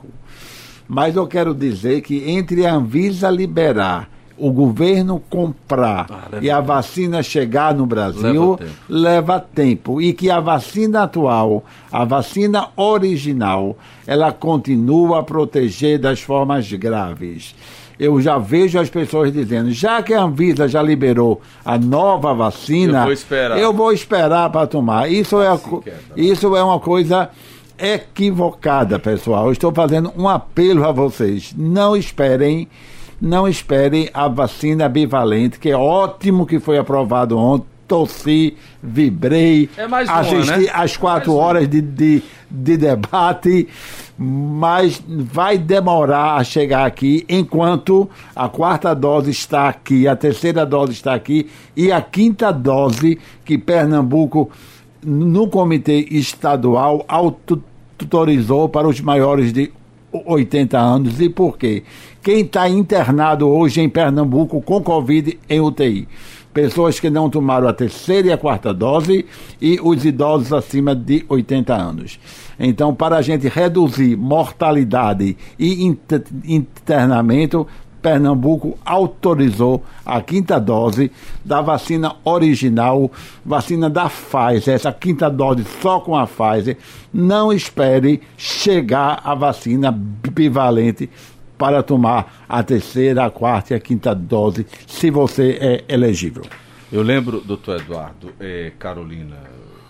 Mas 0.88 1.16
eu 1.16 1.26
quero 1.26 1.54
dizer 1.54 2.00
que 2.00 2.28
entre 2.30 2.66
a 2.66 2.74
Anvisa 2.74 3.30
liberar, 3.30 4.08
o 4.38 4.50
governo 4.50 5.22
comprar 5.30 6.06
Ah, 6.10 6.38
e 6.40 6.50
a 6.50 6.60
vacina 6.60 7.22
chegar 7.22 7.74
no 7.74 7.86
Brasil, 7.86 8.22
Leva 8.52 8.56
tempo. 8.58 8.70
leva 8.88 9.40
tempo. 9.54 10.00
E 10.02 10.12
que 10.12 10.30
a 10.30 10.40
vacina 10.40 11.02
atual, 11.04 11.64
a 11.90 12.04
vacina 12.04 12.68
original, 12.76 13.76
ela 14.06 14.32
continua 14.32 15.20
a 15.20 15.22
proteger 15.22 15.98
das 15.98 16.20
formas 16.20 16.70
graves. 16.72 17.54
Eu 17.98 18.20
já 18.20 18.36
vejo 18.38 18.80
as 18.80 18.90
pessoas 18.90 19.32
dizendo, 19.32 19.70
já 19.70 20.02
que 20.02 20.12
a 20.12 20.22
Anvisa 20.22 20.66
já 20.66 20.82
liberou 20.82 21.40
a 21.64 21.78
nova 21.78 22.34
vacina, 22.34 23.06
Eu 23.58 23.72
vou 23.72 23.92
esperar. 23.92 24.50
para 24.50 24.66
tomar. 24.66 25.08
Isso 25.10 25.40
é, 25.40 25.46
Assim 25.48 25.80
é, 25.86 25.90
tá. 25.90 25.96
isso 26.16 26.56
é 26.56 26.62
uma 26.64 26.80
coisa 26.80 27.30
equivocada, 27.78 28.98
pessoal. 28.98 29.46
Eu 29.46 29.52
estou 29.52 29.72
fazendo 29.72 30.12
um 30.16 30.28
apelo 30.28 30.84
a 30.84 30.90
vocês. 30.92 31.54
Não 31.56 31.96
esperem, 31.96 32.66
não 33.22 33.46
esperem 33.46 34.10
a 34.12 34.26
vacina 34.26 34.88
bivalente, 34.88 35.60
que 35.60 35.70
é 35.70 35.76
ótimo 35.76 36.44
que 36.44 36.58
foi 36.58 36.76
aprovado 36.76 37.38
ontem. 37.38 37.70
Torci, 37.86 38.56
vibrei, 38.82 39.68
É 39.76 39.86
mais 39.86 40.08
uma, 40.08 40.20
assisti 40.20 40.60
né? 40.60 40.70
às 40.72 40.96
quatro 40.96 41.32
Mais 41.32 41.44
horas 41.44 41.68
de, 41.68 41.82
de, 41.82 42.22
de 42.50 42.76
debate, 42.78 43.68
mas 44.16 45.02
vai 45.06 45.58
demorar 45.58 46.36
a 46.36 46.44
chegar 46.44 46.86
aqui 46.86 47.26
enquanto 47.28 48.08
a 48.34 48.48
quarta 48.48 48.94
dose 48.94 49.30
está 49.30 49.68
aqui, 49.68 50.08
a 50.08 50.16
terceira 50.16 50.64
dose 50.64 50.92
está 50.92 51.12
aqui 51.12 51.50
e 51.76 51.92
a 51.92 52.00
quinta 52.00 52.50
dose 52.50 53.18
que 53.44 53.58
Pernambuco, 53.58 54.50
no 55.04 55.46
comitê 55.48 56.06
estadual, 56.12 57.04
autorizou 57.06 58.70
para 58.70 58.88
os 58.88 59.02
maiores 59.02 59.52
de 59.52 59.70
80 60.12 60.78
anos. 60.78 61.20
E 61.20 61.28
por 61.28 61.56
quê? 61.56 61.82
Quem 62.22 62.40
está 62.40 62.68
internado 62.68 63.48
hoje 63.48 63.80
em 63.80 63.88
Pernambuco 63.88 64.60
com 64.60 64.80
Covid 64.82 65.38
em 65.48 65.60
UTI? 65.60 66.06
Pessoas 66.52 67.00
que 67.00 67.08
não 67.08 67.30
tomaram 67.30 67.66
a 67.66 67.72
terceira 67.72 68.28
e 68.28 68.32
a 68.32 68.36
quarta 68.36 68.74
dose 68.74 69.24
e 69.60 69.80
os 69.82 70.04
idosos 70.04 70.52
acima 70.52 70.94
de 70.94 71.24
80 71.26 71.74
anos. 71.74 72.20
Então, 72.60 72.94
para 72.94 73.16
a 73.16 73.22
gente 73.22 73.48
reduzir 73.48 74.16
mortalidade 74.16 75.34
e 75.58 75.82
inter- 75.82 76.22
internamento, 76.44 77.66
Pernambuco 78.02 78.76
autorizou 78.84 79.84
a 80.04 80.20
quinta 80.20 80.58
dose 80.58 81.10
da 81.44 81.60
vacina 81.60 82.16
original, 82.24 83.10
vacina 83.44 83.88
da 83.88 84.10
Pfizer, 84.10 84.74
essa 84.74 84.92
quinta 84.92 85.30
dose 85.30 85.64
só 85.80 86.00
com 86.00 86.16
a 86.16 86.26
Pfizer. 86.26 86.76
Não 87.14 87.52
espere 87.52 88.20
chegar 88.36 89.20
a 89.22 89.34
vacina 89.34 89.92
bivalente 89.92 91.08
para 91.56 91.80
tomar 91.80 92.44
a 92.48 92.60
terceira, 92.62 93.24
a 93.24 93.30
quarta 93.30 93.72
e 93.72 93.76
a 93.76 93.80
quinta 93.80 94.12
dose, 94.12 94.66
se 94.86 95.10
você 95.10 95.58
é 95.60 95.84
elegível. 95.94 96.42
Eu 96.90 97.02
lembro, 97.02 97.40
doutor 97.40 97.80
Eduardo, 97.80 98.34
eh, 98.40 98.72
Carolina, 98.78 99.36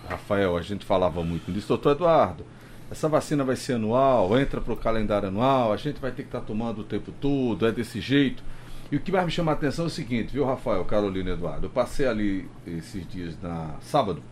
Rafael, 0.07 0.57
a 0.57 0.61
gente 0.63 0.85
falava 0.85 1.25
muito 1.25 1.51
disso. 1.51 1.69
Doutor 1.69 1.93
Eduardo, 1.93 2.45
essa 2.93 3.09
vacina 3.09 3.43
vai 3.43 3.57
ser 3.57 3.73
anual, 3.75 4.39
entra 4.39 4.61
para 4.61 4.75
o 4.75 4.77
calendário 4.77 5.29
anual, 5.29 5.73
a 5.73 5.79
gente 5.79 5.99
vai 5.99 6.11
ter 6.11 6.25
que 6.25 6.29
estar 6.29 6.41
tá 6.41 6.45
tomando 6.45 6.83
o 6.83 6.85
tempo 6.85 7.11
todo, 7.11 7.67
é 7.67 7.73
desse 7.73 8.03
jeito. 8.03 8.45
E 8.91 8.97
o 8.97 9.01
que 9.01 9.11
mais 9.11 9.25
me 9.25 9.31
chama 9.31 9.51
a 9.51 9.55
atenção 9.55 9.87
é 9.87 9.89
o 9.89 9.91
seguinte, 9.91 10.35
viu, 10.35 10.45
Rafael, 10.45 10.85
Carolina 10.85 11.31
Eduardo? 11.31 11.67
Eu 11.67 11.71
passei 11.71 12.07
ali 12.07 12.47
esses 12.67 13.09
dias 13.09 13.35
na 13.41 13.77
sábado, 13.81 14.23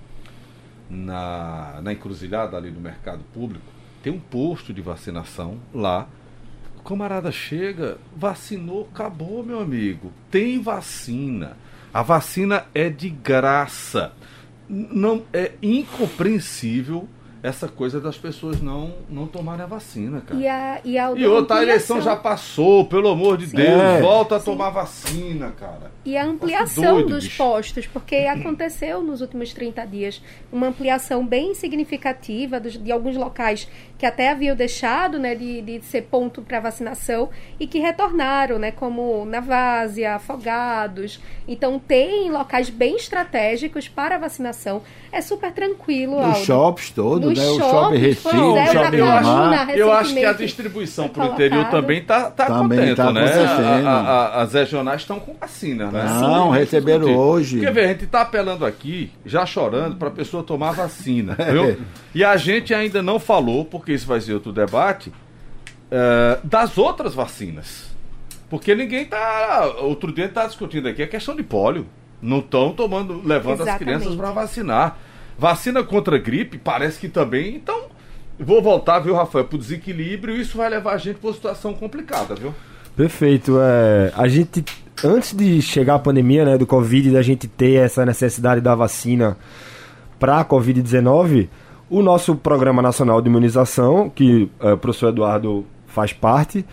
na, 0.90 1.80
na 1.82 1.90
encruzilhada 1.94 2.54
ali 2.54 2.70
no 2.70 2.80
mercado 2.80 3.24
público, 3.32 3.64
tem 4.02 4.12
um 4.12 4.20
posto 4.20 4.74
de 4.74 4.82
vacinação 4.82 5.58
lá. 5.72 6.06
O 6.78 6.82
camarada 6.82 7.32
chega, 7.32 7.96
vacinou, 8.14 8.90
acabou, 8.92 9.42
meu 9.42 9.60
amigo. 9.60 10.12
Tem 10.30 10.60
vacina. 10.60 11.56
A 11.94 12.02
vacina 12.02 12.66
é 12.74 12.90
de 12.90 13.08
graça. 13.08 14.12
Não 14.68 15.22
é 15.32 15.52
incompreensível 15.62 17.08
essa 17.42 17.68
coisa 17.68 18.00
das 18.00 18.18
pessoas 18.18 18.60
não, 18.60 18.92
não 19.08 19.26
tomarem 19.26 19.62
a 19.62 19.66
vacina, 19.66 20.20
cara. 20.20 20.38
E, 20.38 20.46
a, 20.46 20.80
e, 20.84 20.98
a 20.98 21.12
e 21.12 21.26
outra, 21.26 21.56
a 21.56 21.62
eleição 21.62 22.00
já 22.00 22.14
passou, 22.14 22.84
pelo 22.84 23.08
amor 23.08 23.38
de 23.38 23.46
Sim. 23.46 23.56
Deus, 23.56 23.80
é. 23.80 24.00
volta 24.00 24.36
a 24.36 24.40
tomar 24.40 24.70
vacina, 24.70 25.50
cara. 25.52 25.90
E 26.04 26.16
a 26.16 26.24
ampliação 26.24 26.94
doido, 26.94 27.08
dos 27.08 27.24
bicho. 27.24 27.38
postos, 27.38 27.86
porque 27.86 28.16
aconteceu 28.28 29.02
nos 29.02 29.20
últimos 29.20 29.52
30 29.54 29.86
dias 29.86 30.22
uma 30.52 30.68
ampliação 30.68 31.26
bem 31.26 31.54
significativa 31.54 32.60
dos, 32.60 32.74
de 32.74 32.92
alguns 32.92 33.16
locais 33.16 33.66
que 33.96 34.06
até 34.06 34.30
haviam 34.30 34.56
deixado 34.56 35.18
né, 35.18 35.34
de, 35.34 35.60
de 35.60 35.84
ser 35.84 36.02
ponto 36.02 36.40
para 36.40 36.58
vacinação 36.58 37.28
e 37.58 37.66
que 37.66 37.78
retornaram, 37.78 38.58
né, 38.58 38.70
como 38.70 39.26
Navásia, 39.26 40.14
Afogados. 40.14 41.20
Então, 41.46 41.78
tem 41.78 42.30
locais 42.30 42.70
bem 42.70 42.96
estratégicos 42.96 43.88
para 43.88 44.16
vacinação. 44.16 44.82
É 45.12 45.20
super 45.20 45.52
tranquilo, 45.52 46.18
Os 46.30 46.38
shops 46.38 46.90
todos, 46.90 47.29
né? 47.38 47.46
O 47.46 47.58
shopping 47.58 47.98
Recife, 47.98 48.36
o 48.36 48.66
shopping 48.66 48.96
eu, 48.96 49.08
acho, 49.08 49.70
eu 49.72 49.92
acho 49.92 50.14
que 50.14 50.24
a 50.24 50.32
distribuição 50.32 51.08
para 51.08 51.24
o 51.24 51.32
interior 51.32 51.70
também 51.70 51.98
está 51.98 52.30
tá 52.30 52.46
também 52.46 52.94
tá 52.94 53.12
né? 53.12 53.42
A, 53.84 53.90
a, 53.90 54.42
as 54.42 54.52
regionais 54.52 55.02
estão 55.02 55.18
com 55.20 55.34
vacina, 55.34 55.90
né? 55.90 56.04
Não, 56.04 56.52
Sim, 56.52 56.58
receberam 56.58 57.16
hoje. 57.16 57.58
Porque, 57.58 57.72
ver, 57.72 57.84
a 57.84 57.88
gente 57.88 58.04
está 58.04 58.22
apelando 58.22 58.64
aqui, 58.64 59.10
já 59.24 59.44
chorando, 59.46 59.96
para 59.96 60.08
a 60.08 60.12
pessoa 60.12 60.42
tomar 60.42 60.72
vacina, 60.72 61.36
viu? 61.50 61.78
E 62.14 62.24
a 62.24 62.36
gente 62.36 62.74
ainda 62.74 63.02
não 63.02 63.18
falou, 63.18 63.64
porque 63.64 63.92
isso 63.92 64.06
vai 64.06 64.20
ser 64.20 64.34
outro 64.34 64.52
debate, 64.52 65.08
uh, 65.10 66.44
das 66.44 66.78
outras 66.78 67.14
vacinas. 67.14 67.90
Porque 68.48 68.74
ninguém 68.74 69.02
está. 69.02 69.72
Outro 69.80 70.12
dia 70.12 70.26
está 70.26 70.44
discutindo 70.44 70.88
aqui 70.88 71.02
a 71.02 71.06
questão 71.06 71.36
de 71.36 71.42
pólio. 71.42 71.86
Não 72.20 72.40
estão 72.40 72.72
tomando, 72.72 73.22
levando 73.24 73.62
Exatamente. 73.62 73.70
as 73.70 73.78
crianças 73.78 74.14
para 74.16 74.32
vacinar. 74.32 74.98
Vacina 75.40 75.82
contra 75.82 76.18
gripe, 76.18 76.58
parece 76.58 77.00
que 77.00 77.08
também. 77.08 77.56
Então, 77.56 77.84
vou 78.38 78.60
voltar, 78.60 78.98
viu, 78.98 79.14
Rafael, 79.14 79.46
para 79.46 79.56
o 79.56 79.58
desequilíbrio. 79.58 80.36
Isso 80.36 80.58
vai 80.58 80.68
levar 80.68 80.92
a 80.92 80.98
gente 80.98 81.16
para 81.16 81.28
uma 81.28 81.34
situação 81.34 81.72
complicada, 81.72 82.34
viu? 82.34 82.54
Perfeito. 82.94 83.56
É, 83.58 84.12
a 84.14 84.28
gente, 84.28 84.62
antes 85.02 85.34
de 85.34 85.62
chegar 85.62 85.94
a 85.94 85.98
pandemia 85.98 86.44
né, 86.44 86.58
do 86.58 86.66
Covid, 86.66 87.10
da 87.10 87.22
gente 87.22 87.48
ter 87.48 87.76
essa 87.76 88.04
necessidade 88.04 88.60
da 88.60 88.74
vacina 88.74 89.38
para 90.18 90.40
a 90.40 90.44
Covid-19, 90.44 91.48
o 91.88 92.02
nosso 92.02 92.36
Programa 92.36 92.82
Nacional 92.82 93.22
de 93.22 93.30
Imunização, 93.30 94.10
que 94.10 94.50
é, 94.60 94.74
o 94.74 94.76
professor 94.76 95.08
Eduardo 95.08 95.64
faz 95.86 96.12
parte, 96.12 96.66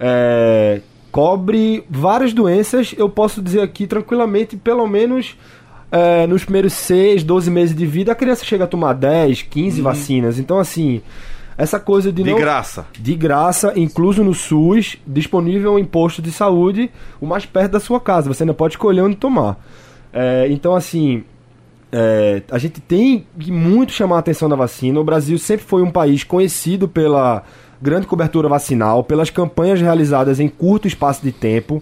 é, 0.00 0.80
cobre 1.12 1.84
várias 1.90 2.32
doenças. 2.32 2.94
Eu 2.96 3.10
posso 3.10 3.42
dizer 3.42 3.60
aqui 3.60 3.86
tranquilamente, 3.86 4.56
pelo 4.56 4.86
menos 4.86 5.36
é, 5.94 6.26
nos 6.26 6.42
primeiros 6.42 6.72
6, 6.72 7.22
12 7.22 7.48
meses 7.52 7.76
de 7.76 7.86
vida, 7.86 8.10
a 8.10 8.16
criança 8.16 8.44
chega 8.44 8.64
a 8.64 8.66
tomar 8.66 8.94
10, 8.94 9.42
15 9.42 9.78
uhum. 9.78 9.84
vacinas. 9.84 10.38
Então, 10.40 10.58
assim, 10.58 11.00
essa 11.56 11.78
coisa 11.78 12.12
de. 12.12 12.24
De 12.24 12.30
não, 12.30 12.36
graça. 12.36 12.84
De 12.98 13.14
graça, 13.14 13.72
incluso 13.76 14.24
no 14.24 14.34
SUS, 14.34 14.96
disponível 15.06 15.78
em 15.78 15.84
posto 15.84 16.20
de 16.20 16.32
saúde, 16.32 16.90
o 17.20 17.26
mais 17.26 17.46
perto 17.46 17.70
da 17.70 17.80
sua 17.80 18.00
casa. 18.00 18.26
Você 18.26 18.42
ainda 18.42 18.52
pode 18.52 18.74
escolher 18.74 19.02
onde 19.02 19.14
tomar. 19.14 19.56
É, 20.12 20.48
então, 20.50 20.74
assim. 20.74 21.22
É, 21.96 22.42
a 22.50 22.58
gente 22.58 22.80
tem 22.80 23.24
que 23.38 23.52
muito 23.52 23.92
chamar 23.92 24.16
a 24.16 24.18
atenção 24.18 24.48
da 24.48 24.56
vacina. 24.56 24.98
O 24.98 25.04
Brasil 25.04 25.38
sempre 25.38 25.64
foi 25.64 25.80
um 25.80 25.92
país 25.92 26.24
conhecido 26.24 26.88
pela 26.88 27.44
grande 27.80 28.04
cobertura 28.04 28.48
vacinal, 28.48 29.04
pelas 29.04 29.30
campanhas 29.30 29.80
realizadas 29.80 30.40
em 30.40 30.48
curto 30.48 30.88
espaço 30.88 31.22
de 31.22 31.30
tempo. 31.30 31.80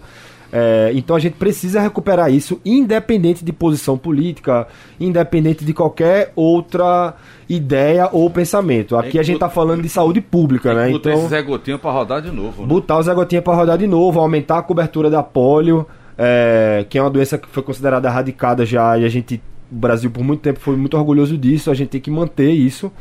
É, 0.53 0.93
então 0.95 1.17
a 1.17 1.19
gente 1.19 1.35
precisa 1.35 1.81
recuperar 1.81 2.31
isso, 2.31 2.61
independente 2.63 3.43
de 3.43 3.53
posição 3.55 3.97
política, 3.97 4.69
independente 5.01 5.65
de 5.65 5.73
qualquer 5.73 6.31
outra 6.37 7.15
ideia 7.49 8.11
ou 8.13 8.29
pensamento. 8.29 8.95
Aqui 8.95 9.19
a 9.19 9.23
gente 9.23 9.37
está 9.37 9.49
falando 9.49 9.81
de 9.81 9.89
saúde 9.89 10.21
pública, 10.21 10.75
né? 10.75 10.91
Botar 10.91 11.11
então, 11.11 11.23
esse 11.23 11.31
Zé 11.31 11.43
Gotinha 11.43 11.79
para 11.79 11.91
rodar 11.91 12.21
de 12.21 12.31
novo. 12.31 12.63
Né? 12.63 12.69
Botar 12.69 12.99
o 12.99 13.03
Zé 13.03 13.15
Gotinha 13.15 13.41
para 13.41 13.55
rodar 13.55 13.79
de 13.79 13.87
novo, 13.87 14.21
aumentar 14.21 14.59
a 14.59 14.63
cobertura 14.63 15.09
da 15.09 15.23
polio, 15.23 15.87
é, 16.19 16.85
que 16.89 16.99
é 16.99 17.03
uma 17.03 17.11
doença 17.11 17.39
que 17.39 17.49
foi 17.49 17.63
considerada 17.63 18.07
erradicada 18.07 18.67
já 18.67 18.99
e 18.99 19.07
a 19.07 19.09
gente, 19.09 19.43
o 19.71 19.75
Brasil 19.75 20.11
por 20.11 20.23
muito 20.23 20.41
tempo 20.41 20.61
foi 20.61 20.77
muito 20.77 20.99
orgulhoso 20.99 21.39
disso, 21.39 21.71
a 21.71 21.75
gente 21.75 21.89
tem 21.89 22.01
que 22.01 22.11
manter 22.11 22.51
isso. 22.51 22.93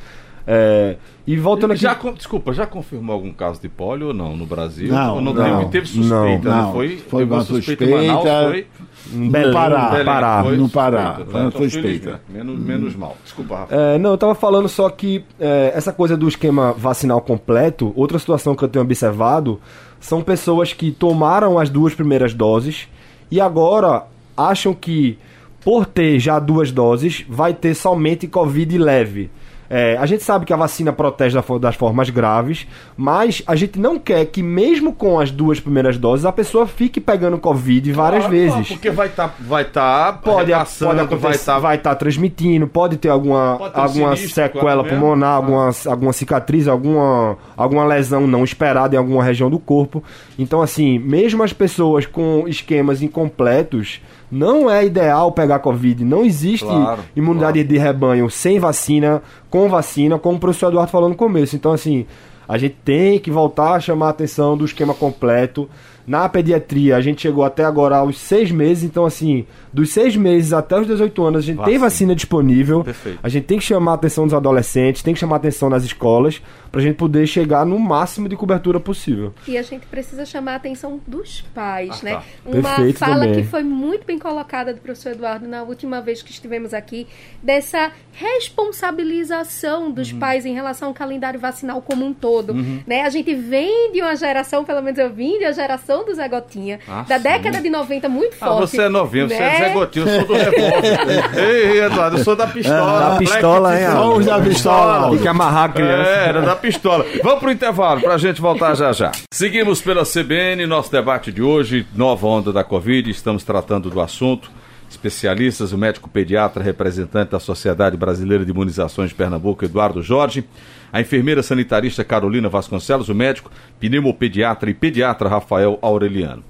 É, 0.45 0.97
e 1.25 1.37
voltando 1.37 1.71
aqui. 1.71 1.81
Já, 1.81 1.93
desculpa, 2.15 2.53
já 2.53 2.65
confirmou 2.65 3.13
algum 3.13 3.31
caso 3.31 3.61
de 3.61 3.69
pólio 3.69 4.07
ou 4.07 4.13
não 4.13 4.35
no 4.35 4.45
Brasil? 4.45 4.89
Não, 4.89 5.21
não, 5.21 5.33
não, 5.33 5.69
teve, 5.69 5.87
suspeita, 5.87 6.49
não, 6.49 6.63
não 6.63 6.73
foi? 6.73 6.97
Foi 6.97 7.23
uma 7.23 7.41
suspeita. 7.41 7.85
suspeita 7.85 8.07
Manaus, 8.07 8.49
foi? 8.49 8.67
No 9.11 9.31
Belém, 9.31 9.53
Pará, 9.53 9.89
Belém, 9.89 10.05
Pará. 10.05 10.43
Foi 10.43 10.57
no 10.57 10.69
Pará, 10.69 11.13
foi 11.15 11.41
uma 11.41 11.47
então, 11.47 11.61
suspeita. 11.61 12.21
Menos, 12.29 12.59
menos 12.59 12.95
mal. 12.95 13.17
Desculpa, 13.23 13.57
Rafa. 13.57 13.75
É, 13.75 13.97
não, 13.97 14.11
eu 14.11 14.17
tava 14.17 14.35
falando 14.35 14.67
só 14.67 14.89
que 14.89 15.23
é, 15.39 15.71
essa 15.75 15.91
coisa 15.91 16.17
do 16.17 16.27
esquema 16.27 16.73
vacinal 16.73 17.21
completo, 17.21 17.93
outra 17.95 18.17
situação 18.19 18.55
que 18.55 18.63
eu 18.63 18.67
tenho 18.67 18.83
observado 18.83 19.59
são 19.99 20.21
pessoas 20.21 20.73
que 20.73 20.91
tomaram 20.91 21.59
as 21.59 21.69
duas 21.69 21.93
primeiras 21.93 22.33
doses 22.33 22.87
e 23.29 23.39
agora 23.39 24.05
acham 24.35 24.73
que 24.73 25.17
por 25.63 25.85
ter 25.85 26.19
já 26.19 26.39
duas 26.39 26.71
doses 26.71 27.23
vai 27.29 27.53
ter 27.53 27.75
somente 27.75 28.27
Covid 28.27 28.77
leve. 28.77 29.29
É, 29.73 29.95
a 29.97 30.05
gente 30.05 30.21
sabe 30.21 30.45
que 30.45 30.51
a 30.51 30.57
vacina 30.57 30.91
protege 30.91 31.39
das 31.61 31.75
formas 31.75 32.09
graves, 32.09 32.67
mas 32.97 33.41
a 33.47 33.55
gente 33.55 33.79
não 33.79 33.97
quer 33.97 34.25
que, 34.25 34.43
mesmo 34.43 34.91
com 34.91 35.17
as 35.17 35.31
duas 35.31 35.61
primeiras 35.61 35.97
doses, 35.97 36.25
a 36.25 36.31
pessoa 36.33 36.67
fique 36.67 36.99
pegando 36.99 37.37
Covid 37.37 37.89
várias 37.93 38.25
claro, 38.25 38.35
vezes. 38.35 38.67
Porque 38.67 38.89
vai 38.89 39.07
estar. 39.07 39.29
Tá, 39.29 39.35
vai 39.39 39.63
tá 39.63 40.11
pode, 40.11 40.51
pode 40.51 40.99
acontecer, 40.99 41.59
vai 41.61 41.77
estar 41.77 41.89
tá... 41.91 41.95
tá 41.95 41.95
transmitindo, 41.95 42.67
pode 42.67 42.97
ter 42.97 43.07
alguma, 43.07 43.55
pode 43.57 43.73
ter 43.73 43.79
alguma 43.79 44.15
sequela 44.17 44.83
pulmonar, 44.83 45.35
alguma, 45.35 45.69
alguma 45.85 46.11
cicatriz, 46.11 46.67
alguma, 46.67 47.37
alguma 47.55 47.85
lesão 47.85 48.27
não 48.27 48.43
esperada 48.43 48.95
em 48.95 48.97
alguma 48.97 49.23
região 49.23 49.49
do 49.49 49.57
corpo. 49.57 50.03
Então, 50.37 50.61
assim, 50.61 50.99
mesmo 50.99 51.43
as 51.43 51.53
pessoas 51.53 52.05
com 52.05 52.43
esquemas 52.45 53.01
incompletos 53.01 54.01
não 54.31 54.69
é 54.69 54.85
ideal 54.85 55.31
pegar 55.31 55.59
Covid. 55.59 56.05
Não 56.05 56.23
existe 56.23 56.65
claro, 56.65 57.01
imunidade 57.15 57.59
claro. 57.59 57.67
de 57.67 57.77
rebanho 57.77 58.29
sem 58.29 58.59
vacina, 58.59 59.21
com 59.49 59.67
vacina, 59.67 60.17
como 60.17 60.37
o 60.37 60.39
professor 60.39 60.69
Eduardo 60.69 60.91
falou 60.91 61.09
no 61.09 61.15
começo. 61.15 61.55
Então, 61.55 61.73
assim, 61.73 62.05
a 62.47 62.57
gente 62.57 62.75
tem 62.83 63.19
que 63.19 63.29
voltar 63.29 63.73
a 63.73 63.79
chamar 63.79 64.07
a 64.07 64.09
atenção 64.11 64.57
do 64.57 64.65
esquema 64.65 64.93
completo. 64.93 65.69
Na 66.07 66.27
pediatria, 66.27 66.95
a 66.95 67.01
gente 67.01 67.21
chegou 67.21 67.43
até 67.43 67.63
agora 67.63 67.97
aos 67.97 68.17
seis 68.17 68.51
meses, 68.51 68.83
então 68.83 69.05
assim, 69.05 69.45
dos 69.73 69.91
seis 69.91 70.15
meses 70.15 70.53
até 70.53 70.79
os 70.79 70.87
18 70.87 71.23
anos, 71.23 71.39
a 71.39 71.41
gente 71.41 71.57
vacina. 71.57 71.71
tem 71.71 71.79
vacina 71.79 72.15
disponível. 72.15 72.83
Perfeito. 72.83 73.19
A 73.23 73.29
gente 73.29 73.45
tem 73.45 73.57
que 73.57 73.63
chamar 73.63 73.91
a 73.91 73.95
atenção 73.95 74.25
dos 74.25 74.33
adolescentes, 74.33 75.01
tem 75.01 75.13
que 75.13 75.19
chamar 75.19 75.35
a 75.35 75.37
atenção 75.37 75.69
das 75.69 75.83
escolas, 75.83 76.41
para 76.71 76.79
a 76.79 76.83
gente 76.83 76.95
poder 76.95 77.27
chegar 77.27 77.65
no 77.65 77.77
máximo 77.77 78.29
de 78.29 78.35
cobertura 78.35 78.79
possível. 78.79 79.33
E 79.47 79.57
a 79.57 79.61
gente 79.61 79.85
precisa 79.87 80.25
chamar 80.25 80.53
a 80.53 80.55
atenção 80.55 80.99
dos 81.05 81.41
pais, 81.53 81.99
ah, 82.01 82.05
né? 82.05 82.13
Tá. 82.13 82.23
Uma 82.45 82.61
Perfeito 82.61 82.99
fala 82.99 83.25
também. 83.25 83.33
que 83.35 83.43
foi 83.43 83.63
muito 83.63 84.05
bem 84.05 84.17
colocada 84.17 84.73
do 84.73 84.79
professor 84.79 85.11
Eduardo 85.11 85.47
na 85.47 85.63
última 85.63 86.01
vez 86.01 86.21
que 86.21 86.31
estivemos 86.31 86.73
aqui, 86.73 87.07
dessa 87.43 87.91
responsabilização 88.13 89.91
dos 89.91 90.11
uhum. 90.11 90.19
pais 90.19 90.45
em 90.45 90.53
relação 90.53 90.89
ao 90.89 90.93
calendário 90.93 91.39
vacinal 91.39 91.81
como 91.81 92.05
um 92.05 92.13
todo. 92.13 92.53
Uhum. 92.53 92.81
Né? 92.85 93.01
A 93.01 93.09
gente 93.09 93.33
vem 93.33 93.91
de 93.91 94.01
uma 94.01 94.15
geração, 94.15 94.63
pelo 94.63 94.81
menos 94.81 94.99
eu 94.99 95.09
vim 95.09 95.39
de 95.39 95.45
uma 95.45 95.53
geração 95.53 96.05
do 96.05 96.13
Zé 96.13 96.27
Gotinha, 96.27 96.79
ah, 96.87 97.03
da 97.07 97.17
sim. 97.17 97.23
década 97.23 97.61
de 97.61 97.69
90 97.69 98.09
muito 98.09 98.35
forte. 98.35 98.53
Ah, 98.53 98.59
você 98.59 98.81
é 98.83 98.89
novinho, 98.89 99.27
né? 99.27 99.35
você 99.35 99.43
é 99.43 99.59
né? 99.59 99.60
Zé 99.61 99.69
Gotinha, 99.69 100.05
eu 100.05 100.19
sou 100.19 100.27
do 100.27 100.33
revólver. 100.33 101.37
Ei, 101.39 101.79
Eduardo, 101.81 102.17
eu 102.17 102.23
sou 102.23 102.35
da 102.35 102.47
pistola. 102.47 103.09
Da 103.11 103.17
pistola, 103.17 103.79
hein? 103.79 103.91
Somos 103.91 104.25
da 104.25 104.39
pistola. 104.39 105.09
Tem 105.09 105.19
que 105.19 105.27
amarrar 105.27 105.63
a 105.65 105.69
criança. 105.69 106.09
É, 106.09 106.27
era 106.29 106.41
da 106.41 106.55
pistola. 106.55 107.05
Vamos 107.23 107.39
pro 107.39 107.51
intervalo 107.51 108.01
pra 108.01 108.17
gente 108.17 108.41
voltar 108.41 108.75
já 108.75 108.91
já. 108.91 109.11
Seguimos 109.31 109.81
pela 109.81 110.03
CBN, 110.03 110.65
nosso 110.65 110.91
debate 110.91 111.31
de 111.31 111.41
hoje, 111.41 111.85
nova 111.95 112.27
onda 112.27 112.51
da 112.51 112.63
Covid, 112.63 113.09
estamos 113.09 113.43
tratando 113.43 113.89
do 113.89 114.01
assunto 114.01 114.51
especialistas, 114.91 115.71
o 115.71 115.77
médico 115.77 116.09
pediatra 116.09 116.61
representante 116.61 117.31
da 117.31 117.39
Sociedade 117.39 117.95
Brasileira 117.95 118.43
de 118.43 118.51
Imunizações 118.51 119.09
de 119.09 119.15
Pernambuco, 119.15 119.63
Eduardo 119.63 120.01
Jorge, 120.01 120.43
a 120.91 120.99
enfermeira 120.99 121.41
sanitarista 121.41 122.03
Carolina 122.03 122.49
Vasconcelos, 122.49 123.07
o 123.07 123.15
médico 123.15 123.49
pneumopediatra 123.79 124.69
e 124.69 124.73
pediatra 124.73 125.29
Rafael 125.29 125.79
Aureliano. 125.81 126.43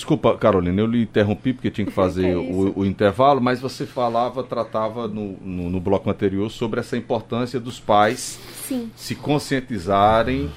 Desculpa, 0.00 0.34
Carolina, 0.38 0.80
eu 0.80 0.86
lhe 0.86 1.02
interrompi 1.02 1.52
porque 1.52 1.70
tinha 1.70 1.84
que 1.84 1.92
fazer 1.92 2.30
é 2.30 2.34
o, 2.34 2.72
o, 2.74 2.86
intervalo, 2.86 3.38
mas 3.38 3.60
você 3.60 3.84
falava, 3.84 4.42
tratava 4.42 5.06
no, 5.06 5.36
no, 5.42 5.68
no, 5.68 5.78
bloco 5.78 6.08
anterior 6.08 6.50
sobre 6.50 6.80
essa 6.80 6.96
importância 6.96 7.60
dos 7.60 7.78
pais 7.78 8.40
Sim. 8.66 8.90
se 8.96 9.14
conscientizarem 9.14 10.50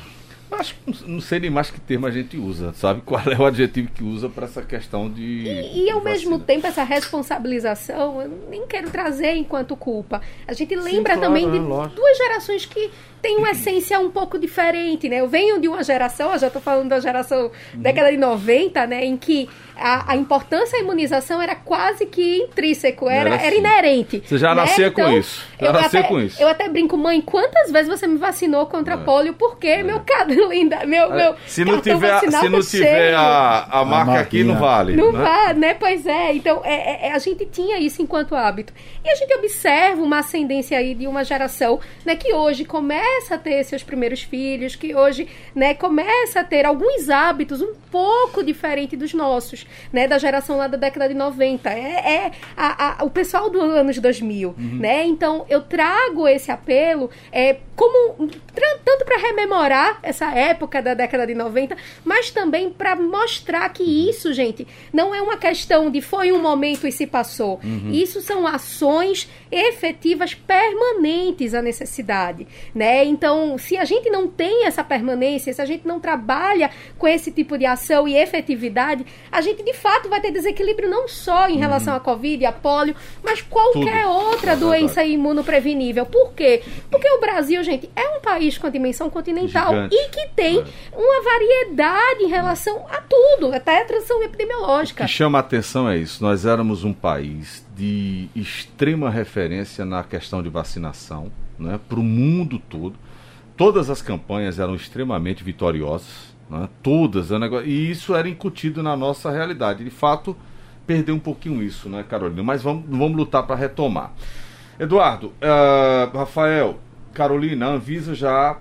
Acho 0.60 0.76
não 1.08 1.20
sei 1.20 1.40
nem 1.40 1.50
mais 1.50 1.72
que 1.72 1.80
termo 1.80 2.06
a 2.06 2.12
gente 2.12 2.38
usa, 2.38 2.74
sabe? 2.74 3.02
Qual 3.06 3.22
é 3.22 3.38
o 3.38 3.46
adjetivo 3.46 3.90
que 3.92 4.04
usa 4.04 4.30
para 4.30 4.46
essa 4.46 4.62
questão 4.62 5.10
de. 5.10 5.22
E, 5.22 5.86
e 5.86 5.90
ao 5.90 6.02
mesmo 6.02 6.40
tempo, 6.40 6.68
essa 6.68 6.84
responsabilização, 6.84 8.22
eu 8.22 8.30
nem 8.50 8.66
quero 8.68 8.90
trazer 8.90 9.36
enquanto 9.36 9.76
culpa. 9.76 10.22
A 10.48 10.54
gente 10.54 10.76
lembra 10.76 11.16
Sim, 11.16 11.20
claro, 11.20 11.22
também 11.22 11.50
de 11.50 11.58
é, 11.58 11.88
duas 11.96 12.18
gerações 12.18 12.66
que 12.66 12.92
têm 13.24 13.38
uma 13.38 13.52
essência 13.52 13.98
um 14.02 14.12
pouco 14.12 14.38
diferente, 14.38 15.08
né? 15.08 15.22
Eu 15.22 15.30
venho 15.30 15.58
de 15.58 15.70
uma 15.70 15.82
geração, 15.82 16.34
eu 16.34 16.38
já 16.38 16.48
estou 16.48 16.62
falando 16.62 16.90
da 16.90 17.00
geração 17.00 17.44
uhum. 17.74 17.82
década 17.82 18.12
de 18.12 18.18
90, 18.18 18.86
né? 18.86 19.06
Em 19.06 19.16
que 19.16 19.50
a, 19.78 20.12
a, 20.12 20.16
importância 20.18 20.78
da 20.78 20.84
imunização 20.84 21.42
era 21.42 21.56
quase 21.56 22.06
que 22.06 22.40
intrínseco, 22.40 23.10
era, 23.10 23.30
era, 23.30 23.36
era 23.36 23.48
assim. 23.48 23.58
inerente. 23.58 24.24
Você 24.28 24.38
já 24.38 24.50
né? 24.50 24.62
nascia 24.62 24.88
então, 24.88 25.06
com 25.06 25.18
isso. 25.18 25.42
Já 25.58 25.68
eu 25.68 25.74
nascia 25.74 26.00
até, 26.02 26.10
com 26.10 26.20
isso. 26.20 26.42
Eu 26.42 26.48
até 26.50 26.68
brinco, 26.68 26.98
mãe, 26.98 27.22
quantas 27.22 27.72
vezes 27.72 27.88
você 27.88 28.06
me 28.06 28.18
vacinou 28.18 28.66
contra 28.66 28.96
é. 28.96 28.98
pólio? 28.98 29.34
Porque 29.34 29.68
é. 29.68 29.84
meu 29.84 30.02
cadro 30.02 30.50
linda, 30.52 30.86
meu, 30.86 31.14
é. 31.14 31.16
meu 31.16 31.36
Se 31.48 31.64
não 31.64 31.80
tiver, 31.80 32.20
se 32.20 32.50
não 32.50 32.60
tá 32.60 32.68
tiver 32.70 33.14
a, 33.16 33.68
a 33.72 33.86
marca 33.86 34.12
a 34.12 34.20
aqui, 34.20 34.44
não 34.44 34.58
vale. 34.58 34.98
Não 34.98 35.14
né? 35.14 35.24
vale, 35.24 35.60
né? 35.60 35.74
Pois 35.76 36.06
é. 36.06 36.34
Então, 36.34 36.62
é, 36.66 36.74
é, 36.74 37.08
é, 37.08 37.14
a 37.14 37.20
gente 37.20 37.46
tinha 37.46 37.80
isso 37.80 38.02
enquanto 38.02 38.36
hábito. 38.36 38.74
E 39.04 39.10
a 39.10 39.16
gente 39.16 39.34
observa 39.34 40.02
uma 40.02 40.20
ascendência 40.20 40.78
aí 40.78 40.94
de 40.94 41.08
uma 41.08 41.24
geração, 41.24 41.80
né, 42.06 42.18
que 42.18 42.34
hoje 42.34 42.66
começa 42.66 43.12
a 43.32 43.38
ter 43.38 43.63
seus 43.63 43.84
primeiros 43.84 44.23
filhos, 44.23 44.76
que 44.76 44.95
hoje, 44.95 45.28
né, 45.56 45.73
começa 45.73 46.39
a 46.39 46.43
ter 46.43 46.65
alguns 46.65 47.10
hábitos 47.10 47.62
um 47.62 47.73
pouco 47.91 48.43
diferentes 48.43 48.97
dos 48.97 49.13
nossos, 49.13 49.65
né, 49.91 50.08
da 50.08 50.17
geração 50.17 50.58
lá 50.58 50.67
da 50.67 50.78
década 50.78 51.08
de 51.08 51.13
90. 51.13 51.69
É, 51.69 52.26
é 52.26 52.32
a, 52.58 53.02
a, 53.02 53.06
o 53.06 53.10
pessoal 53.10 53.49
dos 53.49 53.62
anos 53.62 53.99
2000, 53.99 54.49
uhum. 54.49 54.56
né? 54.80 55.06
Então, 55.06 55.45
eu 55.49 55.62
trago 55.62 56.28
esse 56.28 56.52
apelo 56.52 57.10
é, 57.32 57.58
como 57.76 58.30
tanto 58.86 59.06
para 59.06 59.17
rememorar 59.17 59.99
essa 60.04 60.32
época 60.32 60.82
da 60.82 60.93
década 60.93 61.26
de 61.26 61.34
90, 61.34 61.76
mas 62.04 62.30
também 62.30 62.69
para 62.69 62.95
mostrar 62.95 63.69
que 63.69 63.84
isso, 63.84 64.34
gente, 64.34 64.67
não 64.91 65.13
é 65.13 65.21
uma 65.21 65.38
questão 65.38 65.89
de 65.89 66.02
foi 66.02 66.32
um 66.32 66.41
momento 66.41 66.88
e 66.88 66.91
se 66.91 67.08
passou. 67.08 67.60
Uhum. 67.63 67.91
Isso 67.91 68.21
são 68.21 68.45
ações 68.45 69.30
efetivas 69.52 70.34
permanentes 70.34 71.54
à 71.54 71.62
necessidade, 71.62 72.47
né? 72.73 73.03
Então, 73.04 73.58
se 73.58 73.78
a 73.78 73.86
gente 73.86 74.10
não 74.10 74.28
tem 74.28 74.66
essa 74.66 74.84
permanência, 74.84 75.54
se 75.54 75.62
a 75.62 75.66
gente 75.66 75.88
não 75.88 76.00
trabalha 76.00 76.70
com 76.98 77.08
esse 77.08 77.32
tipo 77.32 77.58
de 77.58 77.66
ação 77.66 78.08
e 78.08 78.16
efetividade, 78.16 79.06
a 79.32 79.42
gente 79.42 79.63
de 79.63 79.74
fato 79.74 80.10
vai 80.10 80.22
ter 80.22 80.32
desequilíbrio 80.32 80.89
não 80.89 81.08
só 81.08 81.48
em 81.48 81.58
relação 81.58 81.94
uhum. 81.94 81.98
à 81.98 82.02
Covid, 82.02 82.46
a 82.46 82.52
polio, 82.52 82.96
mas 83.24 83.42
qualquer 83.42 84.04
Tudo. 84.04 84.13
outra 84.13 84.56
doença 84.56 85.04
imunoprevenível. 85.04 86.06
Por 86.06 86.34
quê? 86.34 86.63
Porque 86.89 87.10
o 87.10 87.20
Brasil, 87.20 87.63
gente, 87.63 87.89
é 87.96 88.18
um 88.18 88.22
país 88.22 88.58
com 88.58 88.70
dimensão 88.70 89.10
continental 89.10 89.74
Gigante. 89.74 89.96
e 89.96 90.10
que 90.10 90.28
tem 90.36 90.60
é. 90.60 90.63
uma 90.96 91.24
variedade 91.24 92.24
em 92.24 92.28
relação 92.28 92.86
a 92.89 93.02
tudo, 93.02 93.54
até 93.54 93.82
a 93.82 93.86
transição 93.86 94.22
epidemiológica. 94.24 95.04
O 95.04 95.08
que 95.08 95.13
chama 95.13 95.38
a 95.38 95.42
atenção 95.42 95.89
é 95.89 95.98
isso. 95.98 96.24
Nós 96.24 96.46
éramos 96.46 96.84
um 96.84 96.94
país 96.94 97.66
de 97.76 98.30
extrema 98.36 99.10
referência 99.10 99.86
na 99.86 100.04
questão 100.04 100.42
de 100.44 100.50
vacinação, 100.50 101.32
né, 101.58 101.80
para 101.88 102.00
o 102.00 102.04
mundo 102.04 102.60
todo. 102.60 102.96
Todas 103.56 103.89
as 103.89 104.02
campanhas 104.02 104.60
eram 104.60 104.76
extremamente 104.76 105.44
vitoriosas 105.44 106.34
né? 106.50 106.70
todas, 106.82 107.32
é 107.32 107.38
e 107.66 107.89
isso 107.89 108.16
era 108.16 108.28
incutido 108.30 108.84
na 108.84 108.96
nossa 108.96 109.32
realidade. 109.32 109.84
De 109.84 109.89
fato, 109.89 110.36
perdeu 110.86 111.16
um 111.16 111.20
pouquinho 111.20 111.63
isso, 111.63 111.89
né, 111.89 112.04
Carolina? 112.08 112.44
Mas 112.44 112.62
vamos, 112.62 112.84
vamos 112.88 113.18
lutar 113.18 113.44
para 113.44 113.56
retomar. 113.56 114.13
Eduardo, 114.80 115.28
uh, 115.28 116.16
Rafael, 116.18 116.80
Carolina, 117.13 117.68
a 117.68 117.70
Anvisa 117.70 118.13
já 118.13 118.58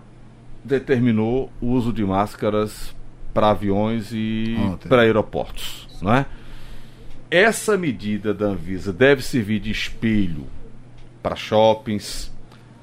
determinou 0.65 1.51
o 1.61 1.69
uso 1.69 1.93
de 1.93 2.05
máscaras 2.05 2.95
para 3.35 3.51
aviões 3.51 4.11
e 4.13 4.57
para 4.89 5.03
aeroportos, 5.03 5.89
não 6.01 6.15
é? 6.15 6.27
Essa 7.31 7.79
medida 7.79 8.35
da 8.35 8.47
Anvisa 8.47 8.93
deve 8.93 9.23
servir 9.23 9.59
de 9.59 9.71
espelho 9.71 10.47
para 11.23 11.35
shoppings, 11.35 12.32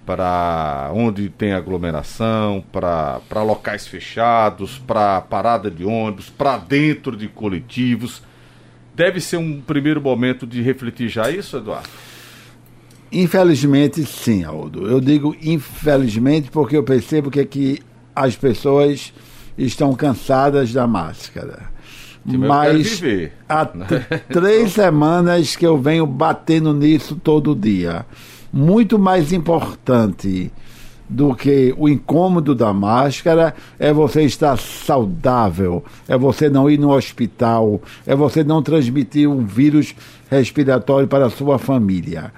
para 0.10 0.90
onde 0.92 1.30
tem 1.30 1.54
aglomeração, 1.54 2.64
para 2.72 3.44
locais 3.44 3.86
fechados, 3.86 4.80
para 4.80 5.22
parada 5.22 5.70
de 5.70 5.86
ônibus, 5.86 6.32
para 6.32 6.58
dentro 6.58 7.16
de 7.16 7.28
coletivos. 7.28 8.24
Deve 8.96 9.22
ser 9.22 9.38
um 9.38 9.62
primeiro 9.62 10.02
momento 10.02 10.48
de 10.48 10.64
refletir 10.64 11.10
já 11.10 11.30
isso, 11.30 11.58
Eduardo? 11.58 11.88
Infelizmente, 13.12 14.04
sim, 14.04 14.44
Aldo. 14.44 14.88
Eu 14.88 15.00
digo 15.00 15.36
infelizmente 15.44 16.50
porque 16.50 16.76
eu 16.76 16.84
percebo 16.84 17.30
que, 17.30 17.46
que 17.46 17.80
as 18.16 18.36
pessoas 18.36 19.14
estão 19.56 19.94
cansadas 19.94 20.74
da 20.74 20.88
máscara. 20.88 21.70
Mas 22.26 23.00
há 23.48 23.64
três 24.34 24.72
semanas 24.74 25.56
que 25.56 25.68
eu 25.68 25.78
venho 25.78 26.08
batendo 26.08 26.74
nisso 26.74 27.16
todo 27.16 27.56
dia 27.56 28.08
muito 28.52 28.98
mais 28.98 29.32
importante 29.32 30.52
do 31.10 31.34
que 31.34 31.74
o 31.76 31.90
incômodo 31.90 32.54
da 32.54 32.72
máscara 32.72 33.56
é 33.80 33.92
você 33.92 34.22
estar 34.22 34.58
saudável, 34.60 35.84
é 36.08 36.16
você 36.16 36.50
não 36.50 36.70
ir 36.70 36.78
no 36.78 36.92
hospital, 36.92 37.82
é 38.06 38.16
você 38.16 38.44
não 38.44 38.62
transmitir 38.62 39.28
um 39.28 39.44
vírus 39.44 39.96
respiratório 40.30 41.08
para 41.08 41.26
a 41.26 41.30
sua 41.32 41.58
família. 41.58 42.32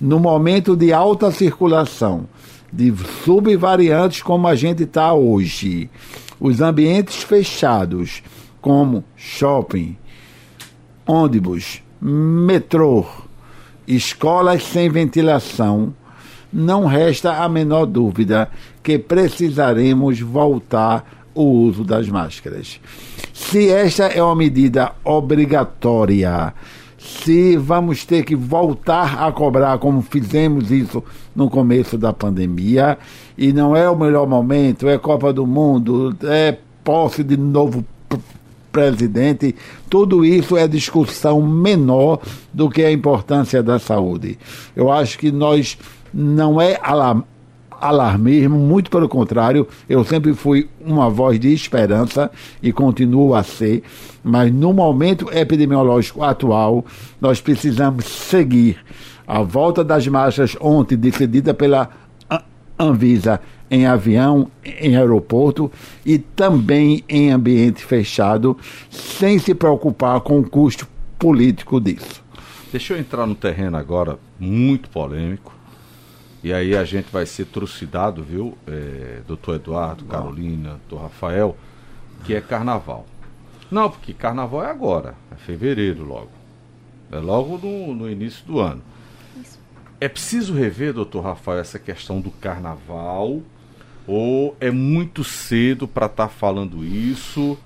No 0.00 0.18
momento 0.18 0.74
de 0.74 0.92
alta 0.92 1.30
circulação, 1.30 2.26
de 2.72 2.92
subvariantes 3.24 4.22
como 4.22 4.48
a 4.48 4.54
gente 4.54 4.84
está 4.84 5.12
hoje, 5.12 5.90
os 6.40 6.60
ambientes 6.60 7.22
fechados, 7.22 8.22
como 8.60 9.04
shopping, 9.14 9.96
ônibus, 11.06 11.82
metrô, 12.00 13.06
escolas 13.86 14.62
sem 14.62 14.88
ventilação, 14.88 15.94
não 16.52 16.86
resta 16.86 17.42
a 17.42 17.48
menor 17.48 17.86
dúvida 17.86 18.48
que 18.82 18.98
precisaremos 18.98 20.20
voltar 20.20 21.24
o 21.34 21.42
uso 21.42 21.82
das 21.84 22.08
máscaras. 22.08 22.80
Se 23.32 23.68
esta 23.68 24.04
é 24.04 24.22
uma 24.22 24.36
medida 24.36 24.92
obrigatória, 25.04 26.54
se 26.96 27.56
vamos 27.56 28.04
ter 28.04 28.24
que 28.24 28.36
voltar 28.36 29.22
a 29.22 29.30
cobrar 29.32 29.78
como 29.78 30.00
fizemos 30.00 30.70
isso 30.70 31.02
no 31.34 31.50
começo 31.50 31.98
da 31.98 32.12
pandemia, 32.12 32.96
e 33.36 33.52
não 33.52 33.76
é 33.76 33.90
o 33.90 33.98
melhor 33.98 34.26
momento, 34.26 34.88
é 34.88 34.96
Copa 34.96 35.32
do 35.32 35.46
Mundo, 35.46 36.16
é 36.22 36.56
posse 36.84 37.24
de 37.24 37.36
novo 37.36 37.84
presidente, 38.74 39.54
tudo 39.88 40.24
isso 40.24 40.56
é 40.56 40.66
discussão 40.66 41.40
menor 41.40 42.18
do 42.52 42.68
que 42.68 42.82
a 42.82 42.90
importância 42.90 43.62
da 43.62 43.78
saúde. 43.78 44.36
Eu 44.74 44.90
acho 44.90 45.16
que 45.16 45.30
nós 45.30 45.78
não 46.12 46.60
é 46.60 46.76
alarm, 46.82 47.22
alarmismo, 47.80 48.58
muito 48.58 48.90
pelo 48.90 49.08
contrário, 49.08 49.68
eu 49.88 50.04
sempre 50.04 50.34
fui 50.34 50.68
uma 50.84 51.08
voz 51.08 51.38
de 51.38 51.52
esperança 51.52 52.32
e 52.60 52.72
continuo 52.72 53.32
a 53.32 53.44
ser, 53.44 53.84
mas 54.24 54.52
no 54.52 54.72
momento 54.72 55.30
epidemiológico 55.32 56.24
atual, 56.24 56.84
nós 57.20 57.40
precisamos 57.40 58.06
seguir 58.06 58.78
a 59.24 59.40
volta 59.40 59.84
das 59.84 60.08
marchas 60.08 60.56
ontem 60.60 60.96
decidida 60.96 61.54
pela 61.54 61.90
Anvisa 62.76 63.40
em 63.70 63.86
avião, 63.86 64.50
em 64.64 64.96
aeroporto 64.96 65.70
e 66.04 66.18
também 66.18 67.04
em 67.08 67.30
ambiente 67.30 67.84
fechado, 67.84 68.56
sem 68.90 69.38
se 69.38 69.54
preocupar 69.54 70.20
com 70.20 70.38
o 70.38 70.48
custo 70.48 70.86
político 71.18 71.80
disso. 71.80 72.22
Deixa 72.70 72.94
eu 72.94 72.98
entrar 72.98 73.26
no 73.26 73.34
terreno 73.34 73.76
agora 73.76 74.18
muito 74.38 74.88
polêmico. 74.90 75.54
E 76.42 76.52
aí 76.52 76.76
a 76.76 76.84
gente 76.84 77.10
vai 77.10 77.24
ser 77.24 77.46
trucidado, 77.46 78.22
viu, 78.22 78.58
é, 78.66 79.20
doutor 79.26 79.56
Eduardo, 79.56 80.04
Carolina, 80.04 80.78
doutor 80.88 81.04
Rafael, 81.04 81.56
que 82.24 82.34
é 82.34 82.40
carnaval. 82.40 83.06
Não, 83.70 83.88
porque 83.88 84.12
carnaval 84.12 84.62
é 84.62 84.70
agora, 84.70 85.14
é 85.32 85.36
fevereiro 85.36 86.04
logo. 86.04 86.30
É 87.10 87.18
logo 87.18 87.56
no, 87.56 87.94
no 87.94 88.10
início 88.10 88.44
do 88.44 88.60
ano. 88.60 88.82
É 90.00 90.08
preciso 90.08 90.52
rever, 90.52 90.92
doutor 90.92 91.22
Rafael, 91.22 91.60
essa 91.60 91.78
questão 91.78 92.20
do 92.20 92.30
carnaval 92.30 93.40
ou 94.06 94.56
é 94.60 94.70
muito 94.70 95.24
cedo 95.24 95.88
para 95.88 96.06
estar 96.06 96.28
tá 96.28 96.32
falando 96.32 96.84
isso? 96.84 97.58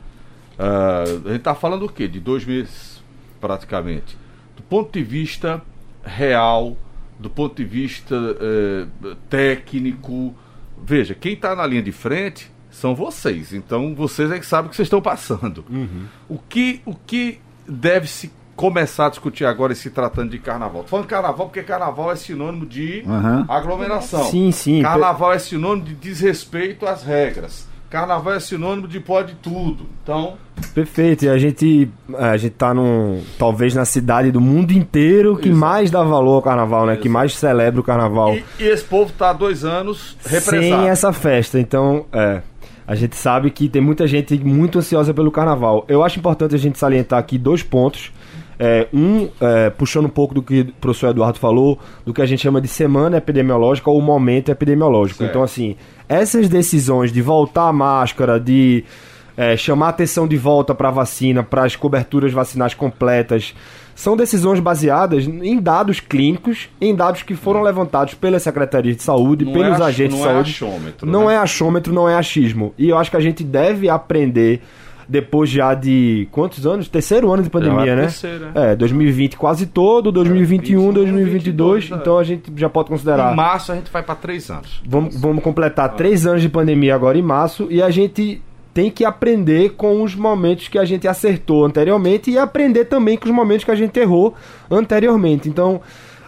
Uh, 0.59 1.27
a 1.27 1.29
gente 1.29 1.37
está 1.37 1.55
falando 1.55 1.85
o 1.87 1.89
quê? 1.89 2.09
De 2.09 2.21
dois 2.21 2.45
meses, 2.45 3.03
praticamente. 3.41 4.17
do 4.57 4.63
ponto 4.63 4.93
de 4.93 5.05
vista 5.05 5.63
real, 6.05 6.77
do 7.19 7.29
ponto 7.29 7.57
de 7.57 7.65
vista 7.65 8.15
eh, 8.41 8.87
técnico. 9.29 10.35
Veja, 10.83 11.15
quem 11.15 11.33
está 11.33 11.55
na 11.55 11.67
linha 11.67 11.83
de 11.83 11.93
frente 11.93 12.51
são 12.71 12.95
vocês. 12.95 13.53
Então 13.53 13.95
vocês 13.95 14.31
é 14.31 14.39
que 14.39 14.47
sabem 14.47 14.67
o 14.67 14.71
que 14.71 14.77
vocês 14.77 14.87
estão 14.87 15.03
passando. 15.03 15.65
Uhum. 15.69 16.07
O 16.29 16.39
que 16.39 16.81
o 16.87 16.95
que 16.95 17.41
deve 17.67 18.07
se 18.07 18.31
começar 18.59 19.07
a 19.07 19.11
discutir 19.11 19.45
agora 19.45 19.73
se 19.73 19.89
tratando 19.89 20.31
de 20.31 20.39
carnaval? 20.41 20.83
Tô 20.83 20.89
falando 20.89 21.07
carnaval 21.07 21.47
porque 21.47 21.63
carnaval 21.63 22.11
é 22.11 22.17
sinônimo 22.17 22.67
de 22.67 23.05
Aham. 23.07 23.47
aglomeração. 23.49 24.25
Sim, 24.25 24.51
sim. 24.51 24.83
Carnaval 24.83 25.33
é 25.33 25.39
sinônimo 25.39 25.87
de 25.87 25.95
desrespeito 25.95 26.85
às 26.85 27.05
regras. 27.05 27.69
Carnaval 27.89 28.35
é 28.35 28.41
sinônimo 28.41 28.89
de 28.89 28.99
pode 28.99 29.35
tudo. 29.37 29.87
Então, 30.03 30.35
Perfeito, 30.75 31.25
e 31.25 31.29
a 31.29 31.39
gente, 31.39 31.89
a 32.19 32.37
gente 32.37 32.55
tá 32.55 32.75
num, 32.75 33.23
talvez 33.39 33.75
na 33.77 33.85
cidade 33.85 34.33
do 34.33 34.41
mundo 34.41 34.73
inteiro 34.73 35.37
que 35.37 35.49
Exato. 35.49 35.61
mais 35.61 35.91
dá 35.91 36.03
valor 36.03 36.35
ao 36.35 36.43
carnaval, 36.43 36.85
né? 36.85 36.97
Que 36.97 37.03
Exato. 37.03 37.13
mais 37.13 37.35
celebra 37.37 37.81
o 37.81 37.85
carnaval. 37.85 38.35
e, 38.35 38.45
e 38.59 38.65
esse 38.65 38.83
povo 38.83 39.13
tá 39.17 39.31
há 39.31 39.33
dois 39.33 39.65
anos 39.65 40.17
represado. 40.27 40.83
Sem 40.83 40.89
essa 40.89 41.13
festa. 41.13 41.61
Então, 41.61 42.07
é. 42.13 42.43
A 42.89 42.95
gente 42.95 43.17
sabe 43.17 43.51
que 43.51 43.69
tem 43.69 43.83
muita 43.83 44.07
gente 44.07 44.35
muito 44.43 44.79
ansiosa 44.79 45.13
pelo 45.13 45.31
carnaval. 45.31 45.85
Eu 45.89 46.03
acho 46.03 46.19
importante 46.19 46.55
a 46.55 46.59
gente 46.59 46.79
salientar 46.79 47.19
aqui 47.19 47.37
dois 47.37 47.63
pontos. 47.63 48.11
É, 48.61 48.89
um, 48.93 49.29
é, 49.41 49.71
puxando 49.71 50.07
um 50.07 50.11
pouco 50.11 50.35
do 50.35 50.43
que 50.43 50.63
o 50.63 50.73
professor 50.81 51.11
Eduardo 51.11 51.39
falou, 51.39 51.79
do 52.05 52.13
que 52.13 52.21
a 52.21 52.27
gente 52.27 52.43
chama 52.43 52.61
de 52.61 52.67
semana 52.67 53.17
epidemiológica 53.17 53.89
ou 53.89 54.01
momento 54.03 54.51
epidemiológico. 54.51 55.19
Certo. 55.19 55.31
Então, 55.31 55.43
assim, 55.45 55.77
essas 56.09 56.49
decisões 56.49 57.13
de 57.13 57.23
voltar 57.23 57.69
a 57.69 57.73
máscara, 57.73 58.41
de 58.41 58.85
é, 59.37 59.57
chamar 59.57 59.91
atenção 59.91 60.27
de 60.27 60.37
volta 60.37 60.75
para 60.75 60.89
a 60.89 60.91
vacina, 60.91 61.45
para 61.45 61.65
as 61.65 61.77
coberturas 61.77 62.33
vacinais 62.33 62.75
completas, 62.75 63.55
são 63.95 64.17
decisões 64.17 64.61
baseadas 64.61 65.27
em 65.27 65.61
dados 65.61 66.01
clínicos, 66.01 66.69
em 66.81 66.95
dados 66.95 67.23
que 67.23 67.35
foram 67.35 67.63
levantados 67.63 68.15
pela 68.15 68.39
Secretaria 68.39 68.95
de 68.95 69.03
Saúde, 69.03 69.45
Não 69.45 69.53
pelos 69.53 69.79
é 69.81 69.83
agentes 69.85 70.17
não 70.17 70.25
de 70.25 70.29
é 70.29 70.33
saúde. 70.33 70.51
achômetro, 70.51 71.07
não 71.07 71.27
né? 71.27 71.35
é 71.35 71.37
achômetro, 71.37 71.93
não 71.93 72.09
é 72.09 72.15
achismo. 72.17 72.73
E 72.79 72.89
eu 72.89 72.99
acho 72.99 73.11
que 73.11 73.17
a 73.17 73.21
gente 73.21 73.43
deve 73.43 73.89
aprender, 73.89 74.63
depois 75.09 75.49
já 75.49 75.75
de 75.75 76.29
quantos 76.31 76.67
anos? 76.67 76.89
Terceiro 76.89 77.33
ano 77.33 77.43
de 77.43 77.51
pandemia, 77.51 77.93
é 77.93 77.97
né? 77.97 78.03
terceiro, 78.03 78.49
é. 78.55 78.73
É, 78.73 78.77
2020 78.77 79.37
quase 79.37 79.67
todo, 79.67 80.13
2021, 80.13 80.81
21, 80.81 80.93
2022. 80.93 81.85
22, 81.85 82.01
Então 82.01 82.19
a 82.19 82.25
gente 82.25 82.53
já 82.55 82.69
pode 82.69 82.89
considerar. 82.89 83.33
Em 83.33 83.37
março 83.37 83.73
a 83.73 83.75
gente 83.75 83.91
vai 83.91 84.03
para 84.03 84.15
três 84.15 84.51
anos. 84.51 84.83
Vamos, 84.87 85.19
vamos 85.19 85.43
completar 85.43 85.95
três 85.95 86.27
anos 86.27 86.43
de 86.43 86.49
pandemia 86.49 86.95
agora 86.95 87.17
em 87.17 87.23
março 87.23 87.67
e 87.71 87.81
a 87.81 87.91
gente 87.91 88.43
tem 88.75 88.91
que 88.91 89.05
aprender 89.05 89.71
com 89.71 90.03
os 90.03 90.15
momentos 90.15 90.69
que 90.69 90.79
a 90.79 90.85
gente 90.85 91.09
acertou 91.09 91.65
anteriormente 91.65 92.31
e 92.31 92.39
aprender 92.39 92.85
também 92.85 93.17
com 93.17 93.25
os 93.25 93.35
momentos 93.35 93.65
que 93.65 93.71
a 93.71 93.75
gente 93.75 93.99
errou 93.99 94.35
anteriormente. 94.71 95.49
Então, 95.49 95.81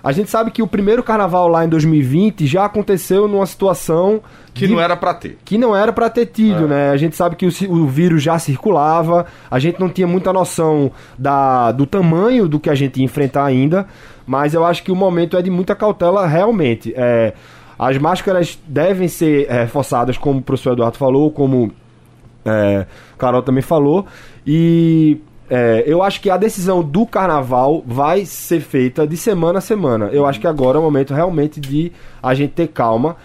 a 0.02 0.12
gente 0.12 0.30
sabe 0.30 0.50
que 0.50 0.62
o 0.62 0.66
primeiro 0.66 1.02
carnaval 1.02 1.46
lá 1.48 1.64
em 1.64 1.68
2020 1.68 2.46
já 2.46 2.64
aconteceu 2.64 3.28
numa 3.28 3.44
situação 3.46 4.20
Que 4.54 4.66
de- 4.66 4.72
não 4.72 4.80
era 4.80 4.96
para 4.96 5.14
ter. 5.14 5.38
que 5.44 5.58
não 5.58 5.74
era 5.76 5.92
para 5.92 6.08
ter 6.10 6.26
tido, 6.26 6.64
É. 6.64 6.68
né? 6.68 6.90
A 6.90 6.96
gente 6.96 7.14
sabe 7.16 7.36
que 7.36 7.46
o, 7.46 7.50
o 7.72 7.86
vírus 7.86 8.22
já 8.22 8.38
circulava, 8.38 9.26
a 9.50 9.58
gente 9.58 9.78
não 9.78 9.88
tinha 9.88 10.06
muita 10.06 10.32
noção 10.32 10.90
da, 11.18 11.70
do 11.72 11.86
tamanho 11.86 12.48
do 12.48 12.58
que 12.58 12.70
a 12.70 12.74
gente 12.74 12.98
ia 12.98 13.04
enfrentar 13.04 13.44
ainda, 13.44 13.86
mas 14.26 14.54
eu 14.54 14.64
acho 14.64 14.82
que 14.82 14.90
o 14.92 14.96
momento 14.96 15.36
é 15.36 15.42
de 15.42 15.50
muita 15.50 15.74
cautela 15.74 16.26
realmente. 16.26 16.92
É, 16.96 17.34
as 17.78 17.96
máscaras 17.98 18.58
devem 18.66 19.08
ser 19.08 19.48
reforçadas, 19.48 20.16
como 20.18 20.38
o 20.38 20.42
professor 20.42 20.72
Eduardo 20.74 20.96
falou, 20.98 21.30
como 21.30 21.72
é, 22.44 22.86
Carol 23.18 23.42
também 23.42 23.62
falou, 23.62 24.06
e 24.46 25.18
é, 25.50 25.82
eu 25.86 26.02
acho 26.02 26.20
que 26.20 26.30
a 26.30 26.36
decisão 26.36 26.82
do 26.82 27.04
carnaval 27.04 27.82
vai 27.84 28.24
ser 28.24 28.60
feita 28.60 29.06
de 29.06 29.16
semana 29.16 29.58
a 29.58 29.62
semana. 29.62 30.06
Eu 30.12 30.24
acho 30.24 30.38
que 30.40 30.46
agora 30.46 30.78
é 30.78 30.80
o 30.80 30.82
momento 30.84 31.12
realmente 31.12 31.58
de 31.60 31.90
a 32.22 32.32
gente 32.34 32.52
ter 32.52 32.68
calma. 32.68 33.16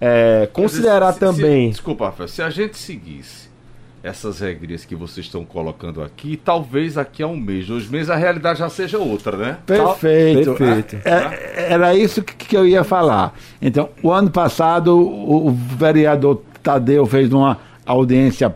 É, 0.00 0.48
considerar 0.52 1.12
se- 1.12 1.18
se- 1.18 1.20
também. 1.20 1.70
desculpa, 1.70 2.06
Rafael, 2.06 2.28
se 2.28 2.42
a 2.42 2.50
gente 2.50 2.76
seguisse 2.76 3.44
essas 4.02 4.40
regrinhas 4.40 4.84
que 4.84 4.94
vocês 4.94 5.24
estão 5.24 5.44
colocando 5.46 6.02
aqui, 6.02 6.36
talvez 6.36 6.94
daqui 6.94 7.22
a 7.22 7.26
um 7.26 7.36
mês, 7.38 7.66
dois 7.66 7.88
meses, 7.88 8.10
a 8.10 8.16
realidade 8.16 8.58
já 8.58 8.68
seja 8.68 8.98
outra, 8.98 9.34
né? 9.36 9.58
Perfeito. 9.64 10.52
Perfeito. 10.54 10.96
É- 11.08 11.72
era 11.72 11.94
isso 11.94 12.22
que, 12.22 12.34
que 12.34 12.54
eu 12.56 12.66
ia 12.66 12.84
falar. 12.84 13.34
Então, 13.62 13.88
o 14.02 14.10
ano 14.12 14.30
passado, 14.30 14.94
o, 14.98 15.46
o 15.48 15.50
vereador 15.52 16.42
Tadeu 16.62 17.06
fez 17.06 17.32
uma 17.32 17.58
audiência 17.86 18.54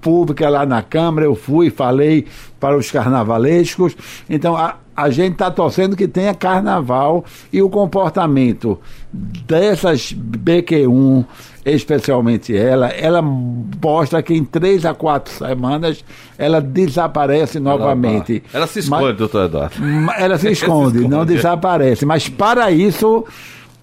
pública 0.00 0.48
lá 0.48 0.64
na 0.66 0.82
Câmara, 0.82 1.26
eu 1.26 1.34
fui, 1.34 1.70
falei 1.70 2.26
para 2.58 2.76
os 2.76 2.90
carnavalescos. 2.90 3.96
Então, 4.28 4.56
a, 4.56 4.76
a 4.96 5.08
gente 5.10 5.32
está 5.32 5.50
torcendo 5.50 5.96
que 5.96 6.06
tenha 6.06 6.34
carnaval 6.34 7.24
e 7.52 7.62
o 7.62 7.70
comportamento 7.70 8.78
dessas 9.12 10.12
BQ1, 10.12 11.24
especialmente 11.64 12.54
ela, 12.56 12.88
ela 12.88 13.22
mostra 13.22 14.22
que 14.22 14.34
em 14.34 14.44
três 14.44 14.84
a 14.84 14.92
quatro 14.92 15.32
semanas 15.32 16.04
ela 16.36 16.60
desaparece 16.60 17.58
novamente. 17.58 18.42
Ela 18.52 18.66
se 18.66 18.78
Mas- 18.78 19.00
esconde, 19.00 19.12
doutor 19.14 19.44
Eduardo. 19.46 19.74
Ela 20.18 20.38
se 20.38 20.50
esconde, 20.50 20.98
esconde, 20.98 21.08
não 21.08 21.24
desaparece. 21.24 22.04
Mas 22.04 22.28
para 22.28 22.70
isso, 22.70 23.24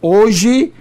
hoje, 0.02 0.72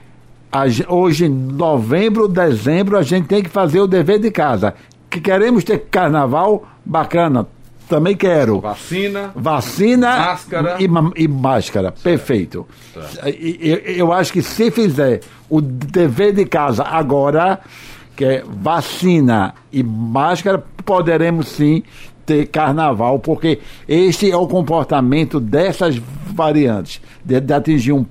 hoje, 0.89 1.27
em 1.27 1.31
novembro, 1.31 2.29
dezembro, 2.29 2.99
a 2.99 3.03
gente 3.03 3.27
tem 3.27 3.43
que 3.43 3.49
fazer 3.49 3.81
o 3.81 3.87
dever 3.87 4.19
de 4.19 4.31
casa. 4.31 4.75
Que 5.17 5.21
queremos 5.23 5.65
ter 5.65 5.79
carnaval 5.91 6.67
bacana. 6.85 7.47
Também 7.89 8.15
quero. 8.15 8.61
Vacina. 8.61 9.31
Vacina 9.35 10.17
Máscara. 10.17 10.77
E, 10.79 11.23
e 11.25 11.29
máscara. 11.29 11.91
Perfeito. 11.93 12.67
E- 13.25 13.83
e- 13.89 13.99
Eu 13.99 14.13
acho 14.13 14.31
que 14.33 14.43
se 14.43 14.71
fizer 14.71 15.21
o 15.49 15.61
dever 15.63 16.35
de 16.35 16.45
casa 16.45 16.83
agora, 16.85 17.61
que 18.15 18.25
é 18.27 18.45
vacina 18.47 19.55
e 19.73 19.83
máscara, 19.83 20.63
poderemos 20.85 21.49
sim 21.49 21.83
ter 22.27 22.47
carnaval, 22.49 23.19
porque 23.21 23.61
este 23.89 24.31
é 24.31 24.37
o 24.37 24.47
comportamento 24.49 25.41
dessas 25.41 25.97
variantes, 26.35 27.01
de, 27.25 27.41
de 27.41 27.55
atingir 27.55 27.93
um, 27.93 28.05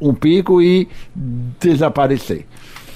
um 0.00 0.14
pico 0.14 0.60
e 0.62 0.86
desaparecer. 1.58 2.46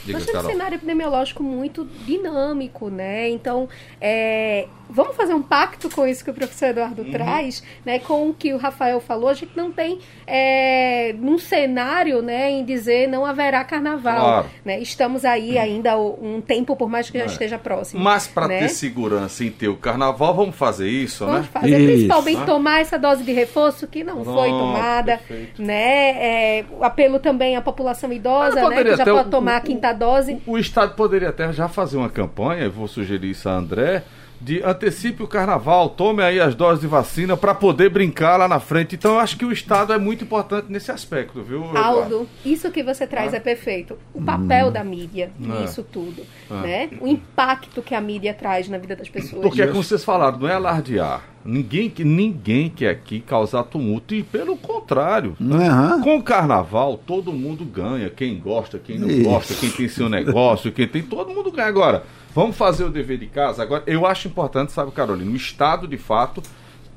Diga, 0.07 0.19
Nós 0.19 0.27
temos 0.27 0.45
um 0.45 0.49
cenário 0.49 0.77
epidemiológico 0.77 1.43
muito 1.43 1.85
dinâmico, 2.05 2.89
né? 2.89 3.29
Então, 3.29 3.69
é, 4.01 4.67
vamos 4.89 5.17
fazer 5.17 5.35
um 5.35 5.43
pacto 5.43 5.91
com 5.91 6.07
isso 6.07 6.25
que 6.25 6.31
o 6.31 6.35
professor 6.35 6.67
Eduardo 6.71 7.03
Uhum. 7.03 7.11
traz, 7.11 7.63
né? 7.85 7.99
Com 7.99 8.31
o 8.31 8.35
que 8.35 8.53
o 8.55 8.57
Rafael 8.57 9.01
falou, 9.01 9.29
a 9.29 9.35
gente 9.35 9.53
não 9.57 9.71
tem 9.73 9.99
é, 10.27 11.15
num 11.19 11.39
cenário, 11.39 12.21
né, 12.23 12.51
em 12.51 12.65
dizer 12.65 13.09
não 13.09 13.25
haverá 13.25 13.63
carnaval. 13.65 14.21
Claro. 14.21 14.47
Né? 14.65 14.81
Estamos 14.81 15.25
aí 15.25 15.57
ainda 15.59 15.97
um 15.99 16.41
tempo, 16.41 16.75
por 16.77 16.89
mais 16.89 17.09
que 17.11 17.19
já 17.19 17.25
É. 17.25 17.27
esteja 17.27 17.59
próximo. 17.59 18.03
Mas 18.03 18.27
para 18.27 18.49
né? 18.49 18.59
ter 18.61 18.69
segurança 18.69 19.45
em 19.45 19.51
ter 19.51 19.69
o 19.69 19.77
carnaval, 19.77 20.35
vamos 20.35 20.57
fazer 20.57 20.89
isso, 20.89 21.25
Vamos 21.25 21.43
né? 21.43 21.49
fazer, 21.53 21.79
Isso. 21.79 21.87
principalmente 21.93 22.39
Né? 22.41 22.47
tomar 22.47 22.81
essa 22.81 22.99
dose 22.99 23.23
de 23.25 23.33
reforço 23.33 23.87
que 23.87 24.03
não 24.05 24.25
foi 24.25 24.49
Pronto, 24.49 24.59
tomada, 24.59 25.19
perfeito. 25.19 25.63
né? 25.63 26.59
É, 26.59 26.65
o 26.79 26.85
apelo 26.85 27.19
também 27.19 27.57
à 27.57 27.61
população 27.63 28.13
idosa, 28.13 28.61
Ah, 28.67 28.69
né? 28.69 28.83
Que 28.85 28.97
já 28.97 29.05
pode 29.05 29.29
o- 29.29 29.31
tomar 29.31 29.57
a 29.57 29.61
quinta 29.61 29.93
dose. 29.97 30.41
O 30.47 30.59
Estado 30.59 30.95
poderia 30.95 31.31
até 31.31 31.53
já 31.53 31.69
fazer 31.69 31.97
uma 31.97 32.09
campanha, 32.09 32.65
eu 32.65 32.71
vou 32.71 32.87
sugerir 32.87 33.31
isso 33.31 33.49
a 33.49 33.57
André, 33.57 34.05
de 34.47 34.63
antecipe 34.63 35.25
o 35.25 35.27
carnaval, 35.27 35.89
tome 35.89 36.23
aí 36.23 36.39
as 36.39 36.55
doses 36.55 36.81
de 36.81 36.87
vacina 36.87 37.37
para 37.37 37.53
poder 37.53 37.91
brincar 37.91 38.37
lá 38.37 38.47
na 38.47 38.61
frente. 38.61 38.95
Então 38.95 39.15
eu 39.15 39.19
acho 39.19 39.37
que 39.37 39.45
o 39.45 39.51
Estado 39.51 39.93
é 39.93 39.99
muito 39.99 40.23
importante 40.23 40.67
nesse 40.69 40.89
aspecto, 40.93 41.43
viu? 41.43 41.65
Eduardo? 41.65 41.81
Aldo, 42.15 42.29
isso 42.45 42.71
que 42.71 42.81
você 42.81 43.09
traz 43.09 43.35
Ah. 43.35 43.39
é 43.39 43.41
perfeito. 43.41 43.99
O 44.15 44.23
papel 44.23 44.71
da 44.71 44.85
mídia 44.85 45.33
Ah. 45.43 45.61
nisso 45.63 45.83
tudo, 45.83 46.23
Ah. 46.49 46.61
né? 46.63 46.91
O 47.01 47.09
impacto 47.09 47.83
que 47.83 47.93
a 47.93 48.01
mídia 48.01 48.33
traz 48.33 48.69
na 48.69 48.79
vida 48.79 48.95
das 48.95 49.09
pessoas. 49.09 49.43
Porque 49.43 49.61
é 49.61 49.67
como 49.67 49.83
vocês 49.83 50.05
falaram, 50.05 50.39
não 50.39 50.49
é 50.49 50.55
alardear. 50.55 51.25
Ninguém, 51.45 51.91
que- 51.91 52.05
ninguém 52.05 52.69
quer 52.71 52.91
aqui 52.91 53.19
causar 53.19 53.65
tumulto. 53.65 54.15
E 54.15 54.23
pelo 54.23 54.57
contrário, 54.57 55.37
Aham. 55.41 56.03
com 56.03 56.17
o 56.19 56.23
carnaval, 56.23 56.97
todo 57.05 57.33
mundo 57.33 57.65
ganha. 57.65 58.09
Quem 58.11 58.39
gosta, 58.39 58.79
quem 58.79 58.97
não 58.97 59.09
Isso. 59.09 59.25
gosta, 59.29 59.55
quem 59.55 59.71
tem 59.71 59.89
seu 59.89 60.09
negócio, 60.09 60.71
quem 60.71 60.87
tem. 60.87 61.03
Todo 61.03 61.35
mundo 61.35 61.51
ganha. 61.51 61.67
Agora, 61.67 62.05
vamos 62.37 62.55
fazer 62.55 62.85
o 62.85 62.91
dever 62.91 63.17
de 63.17 63.27
casa. 63.27 63.63
Agora, 63.63 63.83
eu 63.87 64.05
acho 64.05 64.29
importante, 64.29 64.71
sabe, 64.71 64.93
Carolina, 64.93 65.31
o 65.31 65.35
Estado, 65.35 65.89
de 65.89 65.97
fato, 65.97 66.43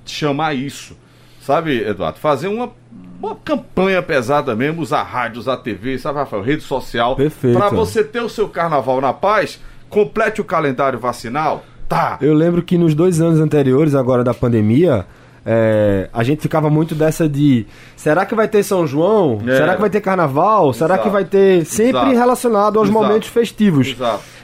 chamar 0.05 0.53
isso. 0.53 0.97
Sabe, 1.41 1.81
Eduardo? 1.81 2.19
Fazer 2.19 2.49
uma, 2.49 2.69
uma 3.17 3.35
campanha 3.35 4.03
pesada 4.03 4.53
mesmo, 4.53 4.81
usar 4.81 5.01
rádio, 5.03 5.39
usar 5.39 5.55
TV, 5.57 5.97
sabe, 5.97 6.19
Rafael? 6.19 6.43
Rede 6.43 6.61
social. 6.61 7.15
Perfeito. 7.15 7.57
Pra 7.57 7.69
você 7.69 8.03
ter 8.03 8.19
o 8.19 8.27
seu 8.27 8.49
carnaval 8.49 8.99
na 8.99 9.13
paz, 9.13 9.61
complete 9.89 10.41
o 10.41 10.43
calendário 10.43 10.99
vacinal. 10.99 11.63
Tá. 11.87 12.17
Eu 12.19 12.33
lembro 12.33 12.61
que 12.61 12.77
nos 12.77 12.93
dois 12.93 13.21
anos 13.21 13.39
anteriores, 13.39 13.95
agora 13.95 14.25
da 14.25 14.33
pandemia, 14.33 15.07
é, 15.45 16.09
a 16.13 16.23
gente 16.23 16.41
ficava 16.41 16.69
muito 16.69 16.93
dessa 16.93 17.27
de 17.27 17.65
será 17.95 18.25
que 18.25 18.35
vai 18.35 18.47
ter 18.47 18.63
São 18.63 18.85
João? 18.85 19.39
É. 19.47 19.57
Será 19.57 19.75
que 19.75 19.81
vai 19.81 19.89
ter 19.89 20.01
carnaval? 20.01 20.73
Será 20.73 20.95
Exato. 20.95 21.03
que 21.03 21.09
vai 21.09 21.25
ter. 21.25 21.65
Sempre 21.65 22.01
Exato. 22.01 22.17
relacionado 22.17 22.79
aos 22.79 22.89
Exato. 22.89 23.03
momentos 23.03 23.29
festivos. 23.29 23.95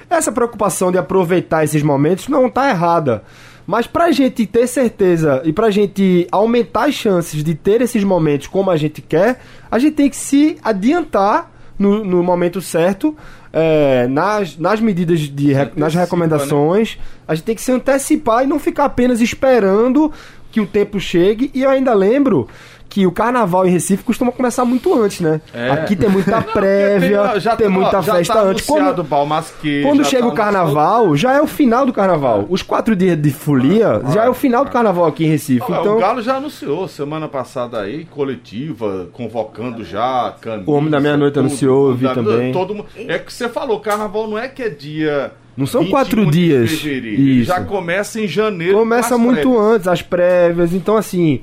Essa 0.10 0.32
preocupação 0.32 0.92
de 0.92 0.98
aproveitar 0.98 1.64
esses 1.64 1.84
momentos 1.84 2.28
não 2.28 2.48
está 2.48 2.70
errada. 2.70 3.24
Mas 3.68 3.88
pra 3.88 4.12
gente 4.12 4.46
ter 4.46 4.68
certeza 4.68 5.42
e 5.44 5.52
pra 5.52 5.72
gente 5.72 6.28
aumentar 6.32 6.86
as 6.86 6.94
chances 6.94 7.44
de 7.44 7.56
ter 7.56 7.82
esses 7.82 8.04
momentos 8.04 8.46
como 8.48 8.70
a 8.70 8.78
gente 8.78 9.02
quer, 9.02 9.42
a 9.72 9.80
gente 9.80 9.96
tem 9.96 10.10
que 10.10 10.16
se 10.16 10.58
adiantar 10.64 11.52
no, 11.78 12.06
no 12.06 12.24
momento 12.24 12.62
certo, 12.62 13.16
é, 13.52 14.08
nas, 14.08 14.58
nas 14.58 14.80
medidas 14.80 15.20
de 15.20 15.54
nas 15.54 15.66
antecipa, 15.68 16.00
recomendações. 16.00 16.98
A 17.28 17.34
gente 17.34 17.46
tem 17.46 17.56
que 17.56 17.62
se 17.62 17.72
antecipar 17.72 18.44
e 18.44 18.48
não 18.48 18.60
ficar 18.60 18.86
apenas 18.86 19.20
esperando 19.20 20.12
que 20.56 20.62
o 20.62 20.66
tempo 20.66 21.02
chegue. 21.02 21.52
E 21.54 21.64
eu 21.64 21.70
ainda 21.70 21.94
lembro 21.94 22.48
que 22.88 23.06
o 23.06 23.12
carnaval 23.12 23.68
em 23.68 23.72
Recife 23.72 24.04
costuma 24.06 24.32
começar 24.32 24.64
muito 24.64 24.94
antes, 24.98 25.20
né? 25.20 25.42
É. 25.54 25.70
Aqui 25.72 25.98
tem 25.98 26.08
muita 26.08 26.40
prévia, 26.54 27.28
Tem- 27.28 27.40
já 27.42 27.56
tem 27.58 27.68
tá- 27.68 27.74
muita 27.74 28.00
ó, 28.00 28.02
festa 28.02 28.34
tá 28.36 28.42
antes. 28.42 28.66
Quando, 28.66 29.04
Balmasque, 29.04 29.82
quando 29.84 30.06
chega 30.06 30.22
tá 30.22 30.30
o 30.30 30.32
carnaval, 30.34 31.14
já 31.18 31.34
é 31.34 31.42
o 31.42 31.48
final 31.48 31.86
do 31.86 31.92
carnaval. 31.92 32.46
Os 32.48 32.62
quatro 32.62 32.96
dias 32.96 33.22
de 33.22 33.32
folia 33.32 34.02
já 34.14 34.24
é 34.24 34.30
o 34.30 34.34
final 34.34 34.64
do 34.64 34.72
carnaval 34.72 35.08
aqui 35.08 35.26
em 35.26 35.28
Recife. 35.30 35.66
Ah, 35.70 35.80
Então, 35.82 35.98
O 35.98 36.00
Galo 36.00 36.22
já 36.22 36.38
anunciou 36.38 36.88
semana 36.88 37.28
passada 37.28 37.82
aí, 37.82 38.06
coletiva, 38.06 39.10
convocando 39.12 39.84
já, 39.84 40.34
camisa, 40.40 40.72
O 40.72 40.74
Homem 40.74 40.90
da 40.90 41.02
Meia-Noite 41.02 41.38
anunciou, 41.38 41.90
eu 41.90 41.96
vi 41.96 42.08
também. 42.14 42.54
Todo, 42.54 42.76
mundo- 42.76 42.88
é 42.96 43.20
que 43.20 43.34
você 43.34 43.50
falou, 43.50 43.82
carnaval 43.82 44.26
não 44.30 44.38
é 44.38 44.48
que 44.48 44.64
é 44.64 44.70
dia. 44.70 45.34
Não 45.58 45.66
são 45.66 45.82
21 45.82 45.92
quatro 45.92 46.26
dias. 46.26 46.72
Isso. 46.72 47.46
Já 47.46 47.62
começa 47.64 48.20
em 48.20 48.28
janeiro. 48.28 48.78
começa 48.78 49.18
muito 49.18 49.42
prévias. 49.42 49.62
antes, 49.62 49.88
as 49.88 50.02
prévias. 50.02 50.74
Então, 50.74 50.98
assim, 50.98 51.42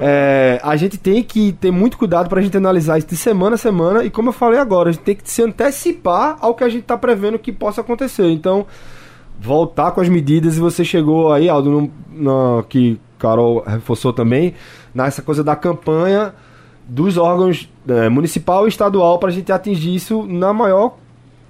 é, 0.00 0.60
a 0.64 0.74
gente 0.74 0.98
tem 0.98 1.22
que 1.22 1.52
ter 1.52 1.70
muito 1.70 1.96
cuidado 1.96 2.28
pra 2.28 2.40
gente 2.40 2.56
analisar 2.56 2.98
isso 2.98 3.06
de 3.06 3.16
semana 3.16 3.54
a 3.54 3.58
semana. 3.58 4.04
E 4.04 4.10
como 4.10 4.30
eu 4.30 4.32
falei 4.32 4.58
agora, 4.58 4.88
a 4.88 4.92
gente 4.92 5.02
tem 5.02 5.14
que 5.14 5.30
se 5.30 5.42
antecipar 5.42 6.36
ao 6.40 6.54
que 6.54 6.64
a 6.64 6.68
gente 6.68 6.82
tá 6.82 6.96
prevendo 6.98 7.38
que 7.38 7.52
possa 7.52 7.80
acontecer. 7.82 8.28
Então, 8.30 8.66
voltar 9.40 9.92
com 9.92 10.00
as 10.00 10.08
medidas. 10.08 10.56
E 10.56 10.60
você 10.60 10.84
chegou 10.84 11.32
aí, 11.32 11.48
Aldo, 11.48 11.70
no, 11.70 11.90
no- 12.10 12.64
que 12.68 12.98
Carol 13.18 13.62
reforçou 13.66 14.12
também, 14.12 14.54
nessa 14.94 15.22
coisa 15.22 15.44
da 15.44 15.54
campanha 15.54 16.34
dos 16.88 17.16
órgãos 17.16 17.68
é, 17.88 18.08
municipal 18.08 18.66
e 18.66 18.68
estadual 18.68 19.18
para 19.18 19.28
a 19.28 19.32
gente 19.32 19.52
atingir 19.52 19.94
isso 19.94 20.26
na 20.26 20.52
maior 20.52 20.96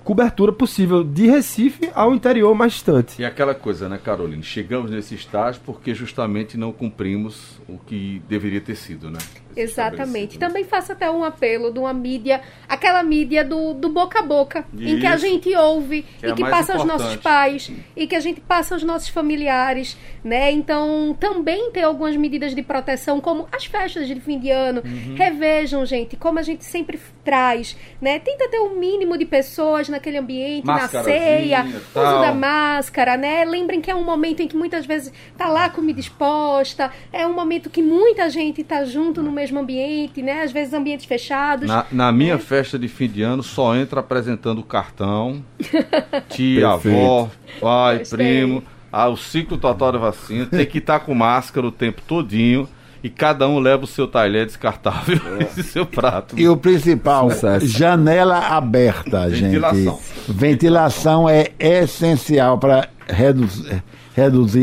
cobertura 0.02 0.52
possível, 0.52 1.02
de 1.04 1.26
Recife 1.26 1.90
ao 1.94 2.14
interior 2.14 2.54
mais 2.54 2.72
distante. 2.72 3.20
E 3.20 3.24
aquela 3.24 3.54
coisa, 3.54 3.88
né, 3.88 3.98
Carolina? 4.02 4.42
Chegamos 4.42 4.90
nesse 4.90 5.14
estágio 5.14 5.60
porque 5.64 5.94
justamente 5.94 6.56
não 6.56 6.72
cumprimos 6.72 7.60
o 7.68 7.78
que 7.78 8.22
deveria 8.28 8.60
ter 8.60 8.76
sido, 8.76 9.10
né? 9.10 9.18
Exatamente. 9.56 10.38
Também 10.38 10.64
faço 10.64 10.92
até 10.92 11.10
um 11.10 11.24
apelo 11.24 11.72
de 11.72 11.78
uma 11.78 11.92
mídia, 11.92 12.40
aquela 12.68 13.02
mídia 13.02 13.44
do, 13.44 13.74
do 13.74 13.88
boca 13.88 14.20
a 14.20 14.22
boca, 14.22 14.64
em 14.78 14.98
que 14.98 15.06
a 15.06 15.14
Isso. 15.16 15.26
gente 15.26 15.54
ouve 15.54 16.02
Que 16.20 16.26
é 16.26 16.28
e 16.30 16.34
que 16.34 16.42
passa 16.42 16.72
aos 16.74 16.84
nossos 16.84 17.14
importante. 17.14 17.22
pais 17.22 17.70
e 17.96 18.06
que 18.06 18.14
a 18.16 18.20
gente 18.20 18.40
passa 18.40 18.74
aos 18.74 18.82
nossos 18.82 19.08
familiares, 19.08 19.96
né? 20.24 20.50
Então, 20.52 21.16
também 21.18 21.70
ter 21.70 21.82
algumas 21.82 22.16
medidas 22.16 22.54
de 22.54 22.62
proteção, 22.62 23.20
como 23.20 23.46
as 23.52 23.64
festas 23.66 24.06
de 24.06 24.18
fim 24.20 24.38
de 24.38 24.50
ano. 24.50 24.82
Uhum. 24.84 25.14
Revejam, 25.16 25.84
gente, 25.84 26.16
como 26.16 26.38
a 26.38 26.42
gente 26.42 26.64
sempre 26.64 26.98
traz, 27.24 27.76
né? 28.00 28.18
Tenta 28.18 28.48
ter 28.48 28.58
um 28.58 28.78
mínimo 28.78 29.16
de 29.16 29.24
pessoas 29.24 29.88
naquele 29.88 30.18
ambiente, 30.18 30.66
na 30.66 30.88
ceia, 30.88 31.64
uso 31.64 31.80
tal. 31.94 32.20
da 32.20 32.32
máscara, 32.32 33.16
né? 33.16 33.44
Lembrem 33.44 33.80
que 33.80 33.90
é 33.90 33.94
um 33.94 34.04
momento 34.04 34.40
em 34.40 34.48
que 34.48 34.56
muitas 34.56 34.86
vezes 34.86 35.12
tá 35.36 35.48
lá 35.48 35.68
comida 35.68 36.00
exposta, 36.00 36.90
é 37.12 37.26
um 37.26 37.32
momento 37.32 37.70
que 37.70 37.82
muita 37.82 38.28
gente 38.30 38.62
tá 38.62 38.84
junto 38.84 39.22
no 39.22 39.30
mesmo 39.42 39.58
ambiente, 39.58 40.22
né? 40.22 40.42
Às 40.42 40.52
vezes 40.52 40.72
ambientes 40.72 41.04
fechados. 41.04 41.66
Na, 41.66 41.84
na 41.90 42.12
minha 42.12 42.38
festa 42.38 42.78
de 42.78 42.86
fim 42.86 43.08
de 43.08 43.22
ano 43.22 43.42
só 43.42 43.74
entra 43.74 44.00
apresentando 44.00 44.60
o 44.60 44.62
cartão, 44.62 45.44
tia, 46.30 46.68
avó, 46.70 47.28
pai, 47.60 47.98
Gostei. 47.98 48.16
primo, 48.16 48.62
ah, 48.92 49.08
o 49.08 49.16
ciclo 49.16 49.58
total 49.58 49.92
da 49.92 49.98
vacina, 49.98 50.46
tem 50.46 50.64
que 50.64 50.78
estar 50.78 51.00
com 51.00 51.14
máscara 51.14 51.66
o 51.66 51.72
tempo 51.72 52.00
todinho 52.06 52.68
e 53.02 53.10
cada 53.10 53.48
um 53.48 53.58
leva 53.58 53.82
o 53.82 53.86
seu 53.86 54.06
talher 54.06 54.46
descartável 54.46 55.18
e 55.56 55.62
seu 55.64 55.84
prato. 55.84 56.38
E 56.38 56.48
o 56.48 56.56
principal, 56.56 57.30
Sucesso. 57.30 57.66
janela 57.66 58.38
aberta, 58.38 59.28
Ventilação. 59.28 59.98
gente. 59.98 60.32
Ventilação 60.38 61.28
é 61.28 61.50
essencial 61.58 62.58
para 62.58 62.88
reduzir 63.08 63.82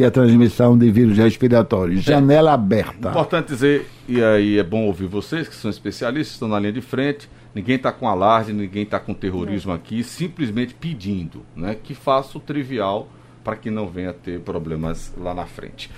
a 0.06 0.12
transmissão 0.12 0.78
de 0.78 0.92
vírus 0.92 1.18
respiratórios. 1.18 2.04
Janela 2.04 2.54
aberta. 2.54 3.10
Importante 3.10 3.48
dizer, 3.48 3.88
e 4.08 4.24
aí 4.24 4.60
é 4.60 4.64
bom 4.64 4.86
ouvir 4.86 5.08
vocês 5.08 5.48
que 5.48 5.56
são 5.56 5.72
especialistas, 5.72 6.36
estão 6.36 6.48
na 6.48 6.60
linha 6.60 6.74
de 6.74 6.82
frente, 6.82 7.30
ninguém 7.54 7.76
está 7.76 7.92
com 7.92 8.08
alarde, 8.08 8.54
ninguém 8.54 8.84
está 8.84 9.00
com 9.00 9.14
terrorismo 9.14 9.72
aqui, 9.72 10.04
simplesmente 10.04 10.76
pedindo 10.76 11.44
né, 11.56 11.76
que 11.82 11.96
faça 11.96 12.38
o 12.38 12.42
trivial 12.42 13.08
para 13.44 13.56
que 13.56 13.72
não 13.72 13.88
venha 13.88 14.14
ter 14.14 14.40
problemas 14.40 15.12
lá 15.18 15.34
na 15.34 15.46
frente. 15.46 15.90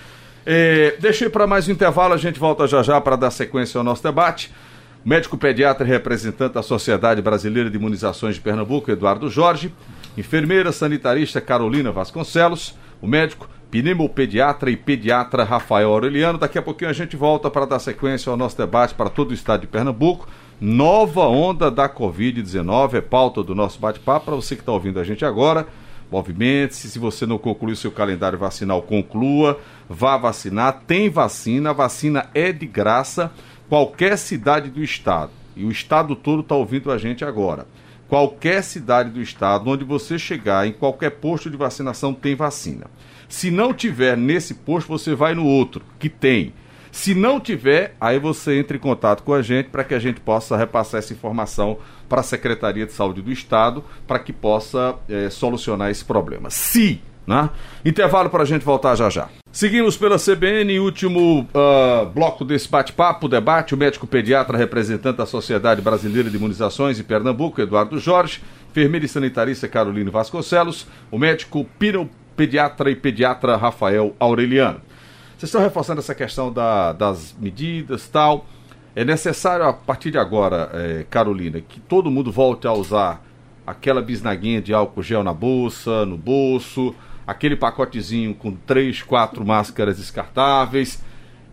É, 0.46 0.96
deixa 1.00 1.26
eu 1.26 1.30
ir 1.30 1.32
para 1.32 1.46
mais 1.46 1.68
um 1.68 1.72
intervalo, 1.72 2.14
a 2.14 2.18
gente 2.18 2.40
volta 2.40 2.66
já 2.66 2.82
já 2.82 3.00
para 3.02 3.16
dar 3.16 3.32
sequência 3.32 3.78
ao 3.78 3.84
nosso 3.84 4.02
debate. 4.02 4.52
Médico 5.04 5.36
pediatra 5.36 5.86
e 5.86 5.90
representante 5.90 6.54
da 6.54 6.62
Sociedade 6.62 7.22
Brasileira 7.22 7.70
de 7.70 7.76
Imunizações 7.76 8.36
de 8.36 8.42
Pernambuco, 8.42 8.92
Eduardo 8.92 9.30
Jorge. 9.30 9.74
Enfermeira 10.16 10.72
sanitarista 10.72 11.42
Carolina 11.42 11.92
Vasconcelos. 11.92 12.76
O 13.02 13.08
médico 13.08 13.50
pneumopediatra 13.72 14.70
e 14.70 14.76
pediatra 14.76 15.44
Rafael 15.44 15.90
Aureliano. 15.90 16.38
Daqui 16.38 16.58
a 16.58 16.62
pouquinho 16.62 16.90
a 16.90 16.94
gente 16.94 17.16
volta 17.16 17.50
para 17.50 17.66
dar 17.66 17.80
sequência 17.80 18.30
ao 18.30 18.38
nosso 18.38 18.58
debate 18.58 18.94
para 18.94 19.10
todo 19.10 19.32
o 19.32 19.34
estado 19.34 19.62
de 19.62 19.68
Pernambuco. 19.68 20.28
Nova 20.60 21.22
onda 21.22 21.72
da 21.72 21.90
Covid-19 21.90 22.96
é 22.96 23.02
pauta 23.02 23.42
do 23.42 23.56
nosso 23.56 23.80
bate-papo. 23.80 24.26
Para 24.26 24.36
você 24.36 24.56
que 24.56 24.62
está 24.62 24.72
ouvindo 24.72 25.00
a 25.00 25.04
gente 25.04 25.26
agora, 25.26 25.66
movimente-se. 26.12 26.90
Se 26.90 27.00
você 27.00 27.26
não 27.26 27.38
concluiu 27.38 27.76
seu 27.76 27.92
calendário 27.92 28.38
vacinal, 28.38 28.82
conclua. 28.82 29.60
Vá 29.90 30.18
vacinar. 30.18 30.84
Tem 30.86 31.10
vacina. 31.10 31.72
A 31.72 31.74
vacina 31.74 32.30
é 32.36 32.52
de 32.52 32.68
graça. 32.68 33.32
Qualquer 33.68 34.18
cidade 34.18 34.70
do 34.70 34.84
estado. 34.84 35.32
E 35.56 35.64
o 35.64 35.72
estado 35.72 36.16
todo 36.16 36.42
está 36.42 36.56
ouvindo 36.56 36.92
a 36.92 36.98
gente 36.98 37.26
agora. 37.26 37.66
Qualquer 38.12 38.62
cidade 38.62 39.10
do 39.10 39.22
estado, 39.22 39.70
onde 39.70 39.86
você 39.86 40.20
chegar, 40.20 40.68
em 40.68 40.74
qualquer 40.74 41.12
posto 41.12 41.50
de 41.50 41.56
vacinação, 41.56 42.14
tem 42.14 42.36
vacina. 42.36 42.88
Se 43.30 43.50
não 43.50 43.74
tiver 43.74 44.18
nesse 44.18 44.54
posto, 44.54 44.90
você 44.90 45.16
vai 45.16 45.34
no 45.34 45.46
outro, 45.46 45.82
que 45.98 46.10
tem. 46.10 46.54
Se 46.92 47.16
não 47.16 47.40
tiver, 47.40 47.96
aí 48.02 48.20
você 48.20 48.60
entra 48.60 48.76
em 48.76 48.82
contato 48.82 49.24
com 49.24 49.34
a 49.34 49.42
gente 49.42 49.70
para 49.70 49.86
que 49.86 49.94
a 49.94 50.00
gente 50.00 50.20
possa 50.20 50.58
repassar 50.58 51.00
essa 51.00 51.14
informação 51.14 51.78
para 52.10 52.20
a 52.20 52.24
Secretaria 52.24 52.86
de 52.86 52.92
Saúde 52.92 53.22
do 53.22 53.32
Estado, 53.32 53.82
para 54.06 54.20
que 54.20 54.34
possa 54.34 54.96
eh, 55.08 55.30
solucionar 55.30 55.90
esse 55.90 56.04
problema. 56.04 56.50
Se, 56.50 57.02
né? 57.26 57.50
Intervalo 57.86 58.30
para 58.30 58.44
a 58.44 58.46
gente 58.46 58.64
voltar 58.66 58.96
já 58.96 59.10
já. 59.10 59.30
Seguimos 59.52 59.98
pela 59.98 60.18
CBN, 60.18 60.80
último 60.80 61.46
ah, 61.54 62.06
bloco 62.06 62.46
desse 62.46 62.70
bate-papo, 62.70 63.28
debate, 63.28 63.74
o 63.74 63.78
médico 63.78 64.08
pediatra 64.08 64.58
representante 64.58 65.18
da 65.18 65.26
Sociedade 65.26 65.82
Brasileira 65.82 66.30
de 66.30 66.38
Imunizações 66.38 67.00
em 67.00 67.04
Pernambuco, 67.04 67.60
Eduardo 67.62 68.00
Jorge, 68.00 68.42
enfermeira 68.72 69.06
e 69.06 69.10
sanitarista 69.10 69.68
Carolina 69.68 70.10
Vasconcelos, 70.10 70.88
o 71.12 71.18
médico 71.18 71.68
pediatra 72.36 72.90
e 72.90 72.96
pediatra 72.96 73.58
Rafael 73.58 74.16
Aureliano. 74.20 74.80
Vocês 75.38 75.50
estão 75.50 75.62
reforçando 75.62 76.00
essa 76.00 76.16
questão 76.16 76.52
da- 76.52 76.94
das 76.94 77.36
medidas 77.40 78.08
tal. 78.08 78.46
É 78.96 79.04
necessário, 79.04 79.66
a 79.66 79.74
partir 79.74 80.12
de 80.12 80.18
agora, 80.18 80.70
eh, 80.74 81.06
Carolina, 81.10 81.60
que 81.62 81.80
todo 81.80 82.12
mundo 82.12 82.32
volte 82.32 82.68
a 82.68 82.74
usar 82.74 83.22
aquela 83.66 84.02
bisnaguinha 84.02 84.62
de 84.62 84.74
álcool 84.74 85.02
gel 85.02 85.24
na 85.24 85.34
bolsa, 85.34 86.06
no 86.06 86.18
bolso, 86.18 86.94
aquele 87.32 87.56
pacotezinho 87.56 88.34
com 88.36 88.52
três, 88.52 89.02
quatro 89.02 89.46
máscaras 89.46 89.98
descartáveis. 89.98 91.02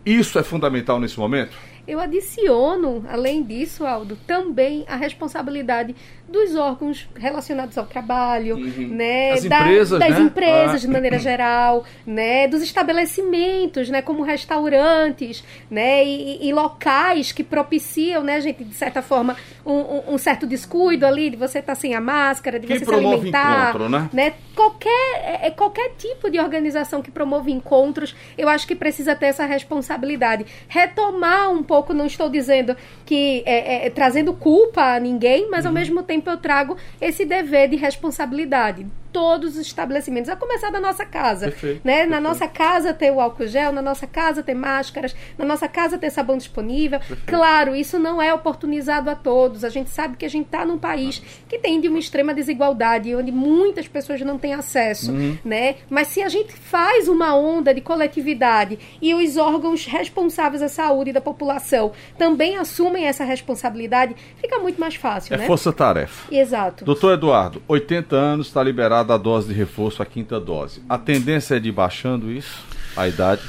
Isso 0.05 0.37
é 0.39 0.43
fundamental 0.43 0.99
nesse 0.99 1.19
momento? 1.19 1.51
Eu 1.87 1.99
adiciono, 1.99 3.03
além 3.09 3.41
disso, 3.41 3.83
Aldo, 3.83 4.15
também 4.27 4.85
a 4.87 4.95
responsabilidade 4.95 5.95
dos 6.27 6.53
órgãos 6.55 7.09
relacionados 7.15 7.75
ao 7.79 7.87
trabalho, 7.87 8.55
né, 8.59 9.31
As 9.31 9.43
da- 9.45 9.61
empresas, 9.61 9.99
das 9.99 10.11
né? 10.11 10.19
empresas 10.21 10.75
Ah. 10.75 10.77
de 10.77 10.87
maneira 10.87 11.17
geral, 11.17 11.83
né, 12.05 12.47
dos 12.47 12.61
estabelecimentos, 12.61 13.89
né, 13.89 14.03
como 14.03 14.21
restaurantes, 14.21 15.43
né, 15.71 16.05
e, 16.05 16.47
e 16.47 16.53
locais 16.53 17.31
que 17.31 17.43
propiciam, 17.43 18.23
né, 18.23 18.39
gente, 18.39 18.63
de 18.63 18.75
certa 18.75 19.01
forma, 19.01 19.35
um, 19.71 20.13
um- 20.13 20.17
certo 20.17 20.45
descuido 20.45 21.05
ali 21.05 21.29
de 21.29 21.37
você 21.37 21.59
estar 21.59 21.75
sem 21.75 21.95
a 21.95 22.01
máscara, 22.01 22.59
de 22.59 22.67
Que 22.67 22.79
você 22.79 22.85
se 22.85 22.93
alimentar, 22.93 23.69
encontro, 23.69 23.89
né? 23.89 24.09
né? 24.11 24.33
Qualquer, 24.55 24.89
é, 25.23 25.47
é 25.47 25.51
qualquer 25.51 25.91
tipo 25.97 26.29
de 26.29 26.39
organização 26.39 27.01
que 27.01 27.09
promove 27.11 27.51
encontros, 27.51 28.15
eu 28.37 28.49
acho 28.49 28.67
que 28.67 28.75
precisa 28.75 29.15
ter 29.15 29.27
essa 29.27 29.45
responsabilidade. 29.45 30.45
Retomar 30.67 31.49
um 31.51 31.63
pouco, 31.63 31.93
não 31.93 32.05
estou 32.05 32.29
dizendo 32.29 32.75
que 33.05 33.43
é, 33.45 33.85
é, 33.85 33.89
trazendo 33.89 34.33
culpa 34.33 34.95
a 34.95 34.99
ninguém, 34.99 35.49
mas 35.49 35.65
ao 35.65 35.71
mesmo 35.71 36.03
tempo 36.03 36.29
eu 36.29 36.37
trago 36.37 36.75
esse 36.99 37.25
dever 37.25 37.69
de 37.69 37.75
responsabilidade. 37.75 38.85
Todos 39.11 39.55
os 39.55 39.61
estabelecimentos, 39.67 40.29
a 40.29 40.35
começar 40.35 40.69
da 40.71 40.79
nossa 40.79 41.05
casa. 41.05 41.45
Perfeito, 41.47 41.81
né? 41.83 42.05
Na 42.05 42.17
perfeito. 42.17 42.21
nossa 42.23 42.47
casa 42.47 42.93
ter 42.93 43.11
o 43.11 43.19
álcool 43.19 43.47
gel, 43.47 43.71
na 43.71 43.81
nossa 43.81 44.05
casa 44.07 44.43
ter 44.43 44.53
máscaras, 44.53 45.15
na 45.37 45.45
nossa 45.45 45.67
casa 45.67 45.97
ter 45.97 46.09
sabão 46.09 46.37
disponível. 46.37 46.99
Claro, 47.25 47.75
isso 47.75 47.97
não 47.99 48.21
é 48.21 48.33
oportunizado 48.33 49.09
a 49.09 49.15
todos. 49.15 49.63
A 49.63 49.69
gente 49.69 49.89
sabe 49.89 50.17
que 50.17 50.25
a 50.25 50.29
gente 50.29 50.45
está 50.45 50.65
num 50.65 50.77
país 50.77 51.21
que 51.47 51.57
tem 51.57 51.79
de 51.81 51.87
uma 51.87 51.99
extrema 51.99 52.33
desigualdade, 52.33 53.15
onde 53.15 53.31
muitas 53.31 53.87
pessoas 53.87 54.21
não 54.21 54.37
têm 54.37 54.53
acesso, 54.53 55.11
Uhum. 55.11 55.37
né? 55.43 55.75
Mas 55.89 56.07
se 56.09 56.21
a 56.21 56.29
gente 56.29 56.53
faz 56.53 57.07
uma 57.07 57.35
onda 57.35 57.73
de 57.73 57.81
coletividade 57.81 58.77
e 59.01 59.13
os 59.13 59.37
órgãos 59.37 59.85
responsáveis 59.85 60.61
da 60.61 60.69
saúde 60.69 61.11
da 61.11 61.21
população 61.21 61.91
também 62.17 62.57
assumem 62.57 63.05
essa 63.05 63.23
responsabilidade, 63.23 64.15
fica 64.41 64.59
muito 64.59 64.79
mais 64.79 64.95
fácil, 64.95 65.33
É 65.33 65.37
né? 65.37 65.45
força-tarefa. 65.47 66.33
Exato. 66.33 66.85
Doutor 66.85 67.13
Eduardo, 67.13 67.61
80 67.67 68.15
anos, 68.15 68.47
está 68.47 68.61
liberada 68.99 69.13
a 69.13 69.17
dose 69.17 69.47
de 69.47 69.53
reforço, 69.53 70.01
a 70.01 70.05
quinta 70.05 70.39
dose. 70.39 70.81
A 70.87 70.97
tendência 70.97 71.55
é 71.55 71.59
de 71.59 71.69
ir 71.69 71.71
baixando 71.71 72.31
isso, 72.31 72.63
a 72.95 73.07
idade? 73.07 73.41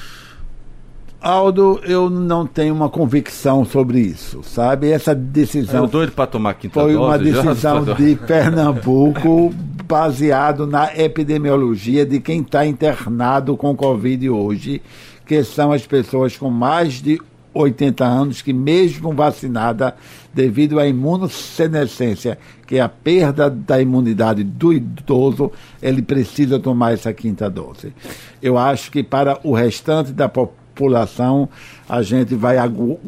Aldo, 1.20 1.80
eu 1.84 2.08
não 2.08 2.46
tenho 2.46 2.74
uma 2.74 2.88
convicção 2.88 3.64
sobre 3.64 4.00
isso, 4.00 4.42
sabe? 4.42 4.90
Essa 4.90 5.14
decisão 5.14 5.84
É 5.84 5.88
doido 5.88 6.12
para 6.12 6.26
tomar 6.26 6.50
a 6.50 6.54
quinta 6.54 6.80
foi 6.80 6.94
dose? 6.94 7.04
uma 7.04 7.18
já? 7.18 7.42
decisão 7.42 7.84
de 7.84 8.16
Pernambuco 8.16 9.52
baseado 9.84 10.66
na 10.66 10.96
epidemiologia 10.96 12.06
de 12.06 12.20
quem 12.20 12.40
está 12.40 12.64
internado 12.64 13.54
com 13.56 13.76
Covid 13.76 14.30
hoje, 14.30 14.80
que 15.26 15.44
são 15.44 15.72
as 15.72 15.86
pessoas 15.86 16.36
com 16.38 16.48
mais 16.48 17.02
de 17.02 17.20
80 17.52 18.04
anos 18.04 18.42
que 18.42 18.52
mesmo 18.52 19.12
vacinada, 19.12 19.94
devido 20.32 20.78
à 20.78 20.86
imunossenescência, 20.86 22.38
que 22.66 22.76
é 22.76 22.80
a 22.80 22.88
perda 22.88 23.50
da 23.50 23.80
imunidade 23.80 24.44
do 24.44 24.72
idoso, 24.72 25.50
ele 25.82 26.02
precisa 26.02 26.58
tomar 26.58 26.92
essa 26.92 27.12
quinta 27.12 27.50
dose. 27.50 27.92
Eu 28.40 28.56
acho 28.56 28.90
que 28.90 29.02
para 29.02 29.38
o 29.42 29.52
restante 29.52 30.12
da 30.12 30.28
população, 30.28 31.48
a 31.88 32.02
gente 32.02 32.34
vai 32.34 32.58
agu- 32.58 33.00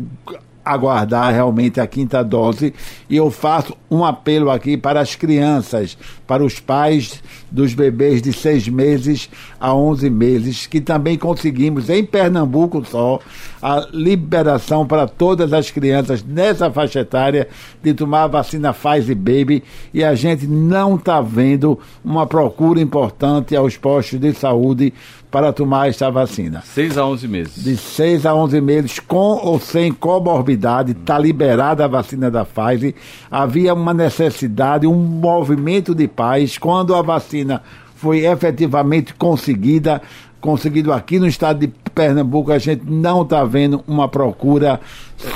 aguardar 0.64 1.32
realmente 1.32 1.80
a 1.80 1.86
quinta 1.86 2.22
dose. 2.22 2.72
E 3.11 3.16
eu 3.16 3.30
faço 3.30 3.76
um 3.90 4.05
apelo 4.05 4.51
aqui 4.51 4.76
para 4.76 5.01
as 5.01 5.14
crianças, 5.16 5.97
para 6.26 6.45
os 6.45 6.61
pais 6.61 7.22
dos 7.51 7.74
bebês 7.74 8.22
de 8.22 8.32
seis 8.32 8.68
meses 8.68 9.28
a 9.59 9.74
11 9.74 10.09
meses, 10.09 10.66
que 10.66 10.80
também 10.80 11.18
conseguimos 11.18 11.90
em 11.90 12.05
Pernambuco 12.05 12.84
só 12.84 13.20
a 13.62 13.86
liberação 13.92 14.84
para 14.84 15.06
todas 15.06 15.52
as 15.52 15.70
crianças 15.70 16.24
nessa 16.24 16.68
faixa 16.68 17.00
etária 17.00 17.48
de 17.80 17.94
tomar 17.94 18.24
a 18.24 18.26
vacina 18.26 18.74
Pfizer 18.74 19.14
Baby 19.14 19.62
e 19.94 20.02
a 20.02 20.16
gente 20.16 20.48
não 20.48 20.96
está 20.96 21.20
vendo 21.20 21.78
uma 22.04 22.26
procura 22.26 22.80
importante 22.80 23.54
aos 23.54 23.76
postos 23.76 24.18
de 24.18 24.34
saúde 24.34 24.92
para 25.30 25.52
tomar 25.52 25.88
esta 25.88 26.10
vacina 26.10 26.60
6 26.62 26.98
a 26.98 27.06
11 27.06 27.28
meses. 27.28 27.64
de 27.64 27.76
6 27.76 28.26
a 28.26 28.34
11 28.34 28.60
meses, 28.60 28.98
com 28.98 29.40
ou 29.42 29.60
sem 29.60 29.92
comorbidade, 29.92 30.92
está 30.92 31.18
liberada 31.18 31.84
a 31.84 31.88
vacina 31.88 32.30
da 32.30 32.44
Pfizer. 32.44 32.94
Havia 33.30 33.72
uma 33.72 33.94
necessidade, 33.94 34.86
um 34.86 34.94
movimento 34.94 35.94
de 35.94 36.08
paz 36.08 36.58
quando 36.58 36.94
a 36.94 37.00
vacina 37.00 37.62
foi 37.94 38.26
efetivamente 38.26 39.14
conseguida. 39.14 40.02
Conseguido 40.43 40.93
aqui 40.93 41.20
no 41.20 41.26
estado 41.28 41.61
de 41.61 41.68
Pernambuco, 41.95 42.51
a 42.51 42.59
gente 42.59 42.84
não 42.84 43.22
está 43.22 43.45
vendo 43.45 43.82
uma 43.86 44.09
procura 44.09 44.80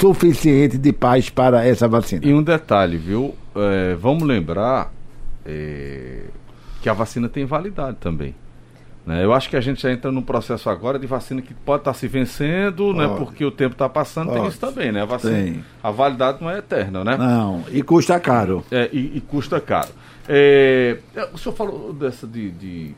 suficiente 0.01 0.77
de 0.77 0.93
paz 0.93 1.31
para 1.31 1.65
essa 1.65 1.87
vacina. 1.87 2.27
E 2.27 2.35
um 2.35 2.43
detalhe, 2.43 2.97
viu? 2.97 3.33
É, 3.55 3.95
vamos 3.95 4.25
lembrar 4.25 4.93
é, 5.47 6.25
que 6.83 6.89
a 6.89 6.93
vacina 6.93 7.29
tem 7.29 7.45
validade 7.45 7.99
também. 8.01 8.35
né? 9.07 9.25
Eu 9.25 9.33
acho 9.33 9.49
que 9.49 9.57
a 9.57 9.61
gente 9.61 9.81
já 9.81 9.93
entra 9.93 10.11
num 10.11 10.23
processo 10.23 10.69
agora 10.69 10.99
de 10.99 11.07
vacina 11.07 11.41
que 11.41 11.55
pode 11.55 11.83
estar 11.83 11.95
se 11.95 12.09
vencendo, 12.09 12.93
né? 12.93 13.07
Pode. 13.07 13.21
Porque 13.21 13.45
o 13.45 13.53
tempo 13.53 13.75
está 13.75 13.89
passando, 13.89 14.31
tem 14.33 14.39
Pode. 14.39 14.49
isso 14.51 14.59
também, 14.59 14.91
né? 14.91 15.03
A 15.03 15.05
vacina, 15.05 15.33
Tem. 15.33 15.65
a 15.83 15.91
validade 15.93 16.39
não 16.43 16.51
é 16.51 16.59
eterna, 16.59 17.05
né? 17.05 17.17
Não, 17.17 17.63
e 17.71 17.81
custa 17.81 18.19
caro. 18.19 18.65
É, 18.73 18.91
e, 18.93 19.19
e 19.19 19.21
custa 19.21 19.61
caro. 19.61 19.91
É, 20.29 20.97
é, 21.15 21.29
o 21.33 21.39
senhor 21.39 21.55
falou 21.55 21.93
dessa 21.93 22.27
de, 22.27 22.51
de, 22.51 22.95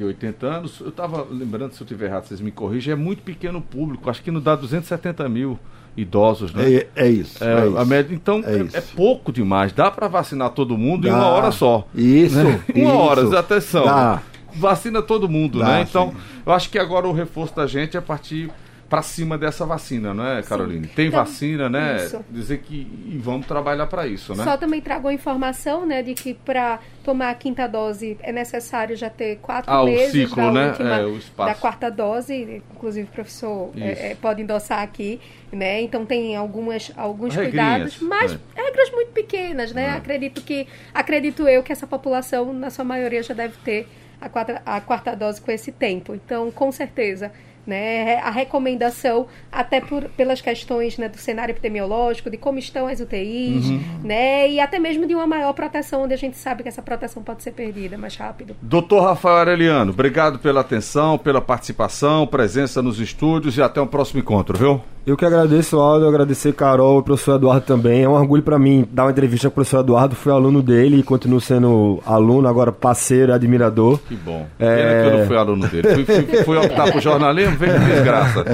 de 0.00 0.04
80 0.04 0.46
anos, 0.46 0.80
eu 0.80 0.88
estava 0.88 1.26
lembrando, 1.30 1.72
se 1.72 1.82
eu 1.82 1.84
estiver 1.84 2.06
errado, 2.06 2.24
vocês 2.24 2.40
me 2.40 2.50
corrigem, 2.50 2.92
é 2.92 2.96
muito 2.96 3.22
pequeno 3.22 3.60
público, 3.60 4.08
acho 4.08 4.22
que 4.22 4.30
não 4.30 4.40
dá 4.40 4.56
270 4.56 5.28
mil 5.28 5.58
idosos, 5.94 6.54
né? 6.54 6.72
É, 6.72 6.88
é 6.96 7.08
isso. 7.10 7.44
É, 7.44 7.64
é 7.64 7.66
isso. 7.68 7.86
média, 7.86 8.14
então 8.14 8.42
É 8.46 8.60
é, 8.60 8.62
isso. 8.62 8.76
é 8.78 8.80
pouco 8.80 9.30
demais. 9.30 9.72
Dá 9.72 9.90
para 9.90 10.08
vacinar 10.08 10.50
todo 10.50 10.78
mundo 10.78 11.06
em 11.06 11.10
Dá. 11.10 11.16
uma 11.18 11.26
hora 11.26 11.52
só. 11.52 11.86
Isso, 11.94 12.36
né? 12.42 12.62
Uma 12.74 12.94
hora, 12.94 13.22
isso. 13.24 13.36
atenção. 13.36 13.84
Dá. 13.84 14.22
Vacina 14.54 15.02
todo 15.02 15.28
mundo, 15.28 15.58
Dá, 15.58 15.66
né? 15.66 15.86
Então, 15.88 16.10
sim. 16.12 16.16
eu 16.46 16.52
acho 16.52 16.70
que 16.70 16.78
agora 16.78 17.06
o 17.06 17.12
reforço 17.12 17.54
da 17.54 17.66
gente 17.66 17.94
é 17.96 18.00
partir 18.00 18.50
para 18.90 19.02
cima 19.02 19.38
dessa 19.38 19.64
vacina, 19.64 20.12
não 20.12 20.26
é, 20.26 20.42
Caroline? 20.42 20.88
Tem 20.88 21.06
Então, 21.06 21.20
vacina, 21.20 21.68
né? 21.70 22.04
isso. 22.04 22.24
Dizer 22.28 22.58
que 22.58 22.74
e 22.74 23.16
vamos 23.22 23.46
trabalhar 23.46 23.86
para 23.86 24.04
isso, 24.08 24.34
né? 24.34 24.42
Só 24.42 24.56
também 24.56 24.80
trago 24.80 25.06
a 25.06 25.14
informação, 25.14 25.86
né, 25.86 26.02
de 26.02 26.12
que 26.12 26.34
para 26.34 26.80
tomar 27.04 27.30
a 27.30 27.34
quinta 27.34 27.68
dose 27.68 28.18
é 28.20 28.32
necessário 28.32 28.96
já 28.96 29.08
ter 29.08 29.36
quatro 29.36 29.70
Ah, 29.72 29.82
o 29.82 29.86
meses 29.86 30.10
ciclo, 30.10 30.36
da 30.36 30.50
né? 30.52 30.68
última, 30.70 30.96
É, 30.98 31.04
o 31.06 31.16
espaço. 31.16 31.48
da 31.50 31.54
quarta 31.54 31.88
dose, 31.88 32.62
inclusive 32.74 33.08
o 33.08 33.12
professor 33.12 33.70
é, 33.76 34.10
é, 34.10 34.14
pode 34.16 34.42
endossar 34.42 34.80
aqui, 34.82 35.20
né? 35.52 35.80
Então 35.80 36.04
tem 36.04 36.34
algumas 36.34 36.90
alguns 36.96 37.32
Regrinhas, 37.34 37.96
cuidados, 37.96 38.00
mas 38.00 38.32
é. 38.56 38.62
regras 38.62 38.90
muito 38.90 39.12
pequenas, 39.12 39.72
né? 39.72 39.84
É. 39.84 39.90
Acredito 39.90 40.42
que 40.42 40.66
acredito 40.92 41.46
eu 41.48 41.62
que 41.62 41.70
essa 41.70 41.86
população 41.86 42.52
na 42.52 42.70
sua 42.70 42.84
maioria 42.84 43.22
já 43.22 43.34
deve 43.34 43.54
ter 43.64 43.86
a 44.20 44.28
quarta, 44.28 44.60
a 44.66 44.80
quarta 44.80 45.14
dose 45.14 45.40
com 45.40 45.50
esse 45.52 45.70
tempo. 45.70 46.12
Então, 46.14 46.50
com 46.50 46.70
certeza, 46.72 47.32
né, 47.66 48.16
a 48.16 48.30
recomendação, 48.30 49.26
até 49.50 49.80
por, 49.80 50.04
pelas 50.10 50.40
questões 50.40 50.98
né, 50.98 51.08
do 51.08 51.18
cenário 51.18 51.52
epidemiológico, 51.52 52.30
de 52.30 52.36
como 52.36 52.58
estão 52.58 52.86
as 52.86 53.00
UTIs, 53.00 53.66
Uhum. 53.70 53.80
né, 54.02 54.48
e 54.50 54.60
até 54.60 54.78
mesmo 54.78 55.06
de 55.06 55.14
uma 55.14 55.26
maior 55.26 55.52
proteção, 55.52 56.02
onde 56.02 56.14
a 56.14 56.16
gente 56.16 56.36
sabe 56.36 56.62
que 56.62 56.68
essa 56.68 56.82
proteção 56.82 57.22
pode 57.22 57.42
ser 57.42 57.52
perdida 57.52 57.96
mais 57.98 58.16
rápido. 58.16 58.56
Doutor 58.62 59.02
Rafael 59.02 59.36
Aureliano, 59.38 59.92
obrigado 59.92 60.38
pela 60.38 60.60
atenção, 60.60 61.18
pela 61.18 61.40
participação, 61.40 62.26
presença 62.26 62.82
nos 62.82 62.98
estúdios 63.00 63.56
e 63.56 63.62
até 63.62 63.80
o 63.80 63.86
próximo 63.86 64.20
encontro, 64.20 64.56
viu? 64.58 64.80
Eu 65.10 65.16
que 65.16 65.24
agradeço, 65.24 65.76
Aldo, 65.76 66.06
agradecer 66.06 66.52
Carol, 66.52 66.98
o 66.98 67.02
professor 67.02 67.34
Eduardo 67.34 67.66
também. 67.66 68.04
É 68.04 68.08
um 68.08 68.12
orgulho 68.12 68.44
para 68.44 68.56
mim 68.60 68.86
dar 68.92 69.06
uma 69.06 69.10
entrevista 69.10 69.48
com 69.48 69.54
o 69.54 69.54
professor 69.56 69.80
Eduardo. 69.80 70.14
Fui 70.14 70.30
aluno 70.30 70.62
dele 70.62 71.00
e 71.00 71.02
continuo 71.02 71.40
sendo 71.40 72.00
aluno, 72.06 72.46
agora 72.46 72.70
parceiro, 72.70 73.34
admirador. 73.34 73.98
Que 74.06 74.14
bom. 74.14 74.46
É. 74.56 74.76
Pena 74.76 75.02
que 75.02 75.08
eu 75.08 75.18
não 75.18 75.26
fui 75.26 75.36
aluno 75.36 75.66
dele. 75.66 76.04
Fui, 76.04 76.04
fui, 76.04 76.44
fui 76.44 76.56
optar 76.64 76.92
por 76.92 77.00
jornalismo, 77.00 77.56
veio 77.56 77.72
que 77.72 77.86
desgraça. 77.86 78.44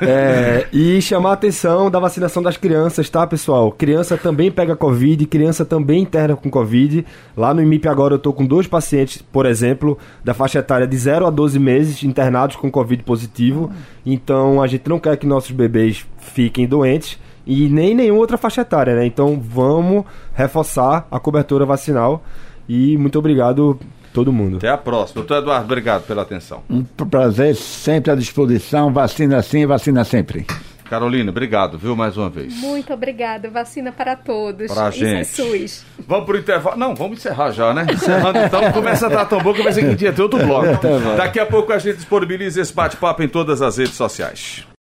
É, 0.00 0.68
e 0.72 1.02
chamar 1.02 1.30
a 1.30 1.32
atenção 1.32 1.90
da 1.90 1.98
vacinação 1.98 2.40
das 2.40 2.56
crianças, 2.56 3.10
tá, 3.10 3.26
pessoal? 3.26 3.72
Criança 3.72 4.16
também 4.16 4.48
pega 4.48 4.76
Covid, 4.76 5.26
criança 5.26 5.64
também 5.64 6.02
interna 6.02 6.36
com 6.36 6.48
Covid. 6.48 7.04
Lá 7.36 7.52
no 7.52 7.60
IMIP 7.60 7.88
agora 7.88 8.14
eu 8.14 8.18
tô 8.20 8.32
com 8.32 8.46
dois 8.46 8.68
pacientes, 8.68 9.20
por 9.20 9.44
exemplo, 9.44 9.98
da 10.22 10.32
faixa 10.32 10.60
etária 10.60 10.86
de 10.86 10.96
0 10.96 11.26
a 11.26 11.30
12 11.30 11.58
meses 11.58 12.04
internados 12.04 12.54
com 12.54 12.70
Covid 12.70 13.02
positivo. 13.02 13.72
Então 14.06 14.62
a 14.62 14.68
gente 14.68 14.88
não 14.88 15.00
quer 15.00 15.16
que 15.16 15.26
nossos 15.26 15.50
bebês 15.50 16.06
fiquem 16.18 16.66
doentes 16.66 17.18
e 17.44 17.68
nem 17.68 17.94
nenhuma 17.94 18.20
outra 18.20 18.38
faixa 18.38 18.60
etária, 18.60 18.94
né? 18.94 19.04
Então 19.04 19.40
vamos 19.40 20.04
reforçar 20.32 21.06
a 21.10 21.18
cobertura 21.18 21.66
vacinal 21.66 22.22
e 22.68 22.96
muito 22.96 23.18
obrigado 23.18 23.78
todo 24.12 24.32
mundo. 24.32 24.56
Até 24.58 24.70
a 24.70 24.78
próxima. 24.78 25.16
Doutor 25.16 25.42
Eduardo, 25.42 25.64
obrigado 25.64 26.06
pela 26.06 26.22
atenção. 26.22 26.62
Um 26.70 26.82
prazer, 26.82 27.54
sempre 27.54 28.12
à 28.12 28.14
disposição. 28.14 28.92
Vacina 28.92 29.42
sim, 29.42 29.66
vacina 29.66 30.04
sempre. 30.04 30.46
Carolina, 30.88 31.30
obrigado, 31.30 31.78
viu, 31.78 31.96
mais 31.96 32.16
uma 32.16 32.30
vez. 32.30 32.54
Muito 32.54 32.92
obrigada. 32.92 33.50
Vacina 33.50 33.92
para 33.92 34.16
todos. 34.16 34.72
Pra 34.72 34.88
Isso 34.88 34.98
gente. 34.98 35.20
é 35.20 35.24
SUS. 35.24 35.84
Vamos 36.06 36.26
pro 36.26 36.38
intervalo. 36.38 36.76
Não, 36.76 36.94
vamos 36.94 37.18
encerrar 37.18 37.50
já, 37.50 37.72
né? 37.72 37.86
Encerrando 37.90 38.38
então, 38.38 38.72
começa 38.72 39.06
a 39.06 39.08
estar 39.08 39.24
tão 39.24 39.40
bom 39.40 39.52
que 39.52 39.62
vai 39.62 39.72
ser 39.72 39.88
que 39.88 39.94
dia 39.94 40.12
tem 40.12 40.22
outro 40.22 40.44
bloco. 40.44 40.66
Daqui 41.16 41.38
a 41.40 41.46
pouco 41.46 41.72
a 41.72 41.78
gente 41.78 41.96
disponibiliza 41.96 42.60
esse 42.60 42.72
bate-papo 42.72 43.22
em 43.22 43.28
todas 43.28 43.62
as 43.62 43.76
redes 43.78 43.94
sociais. 43.94 44.66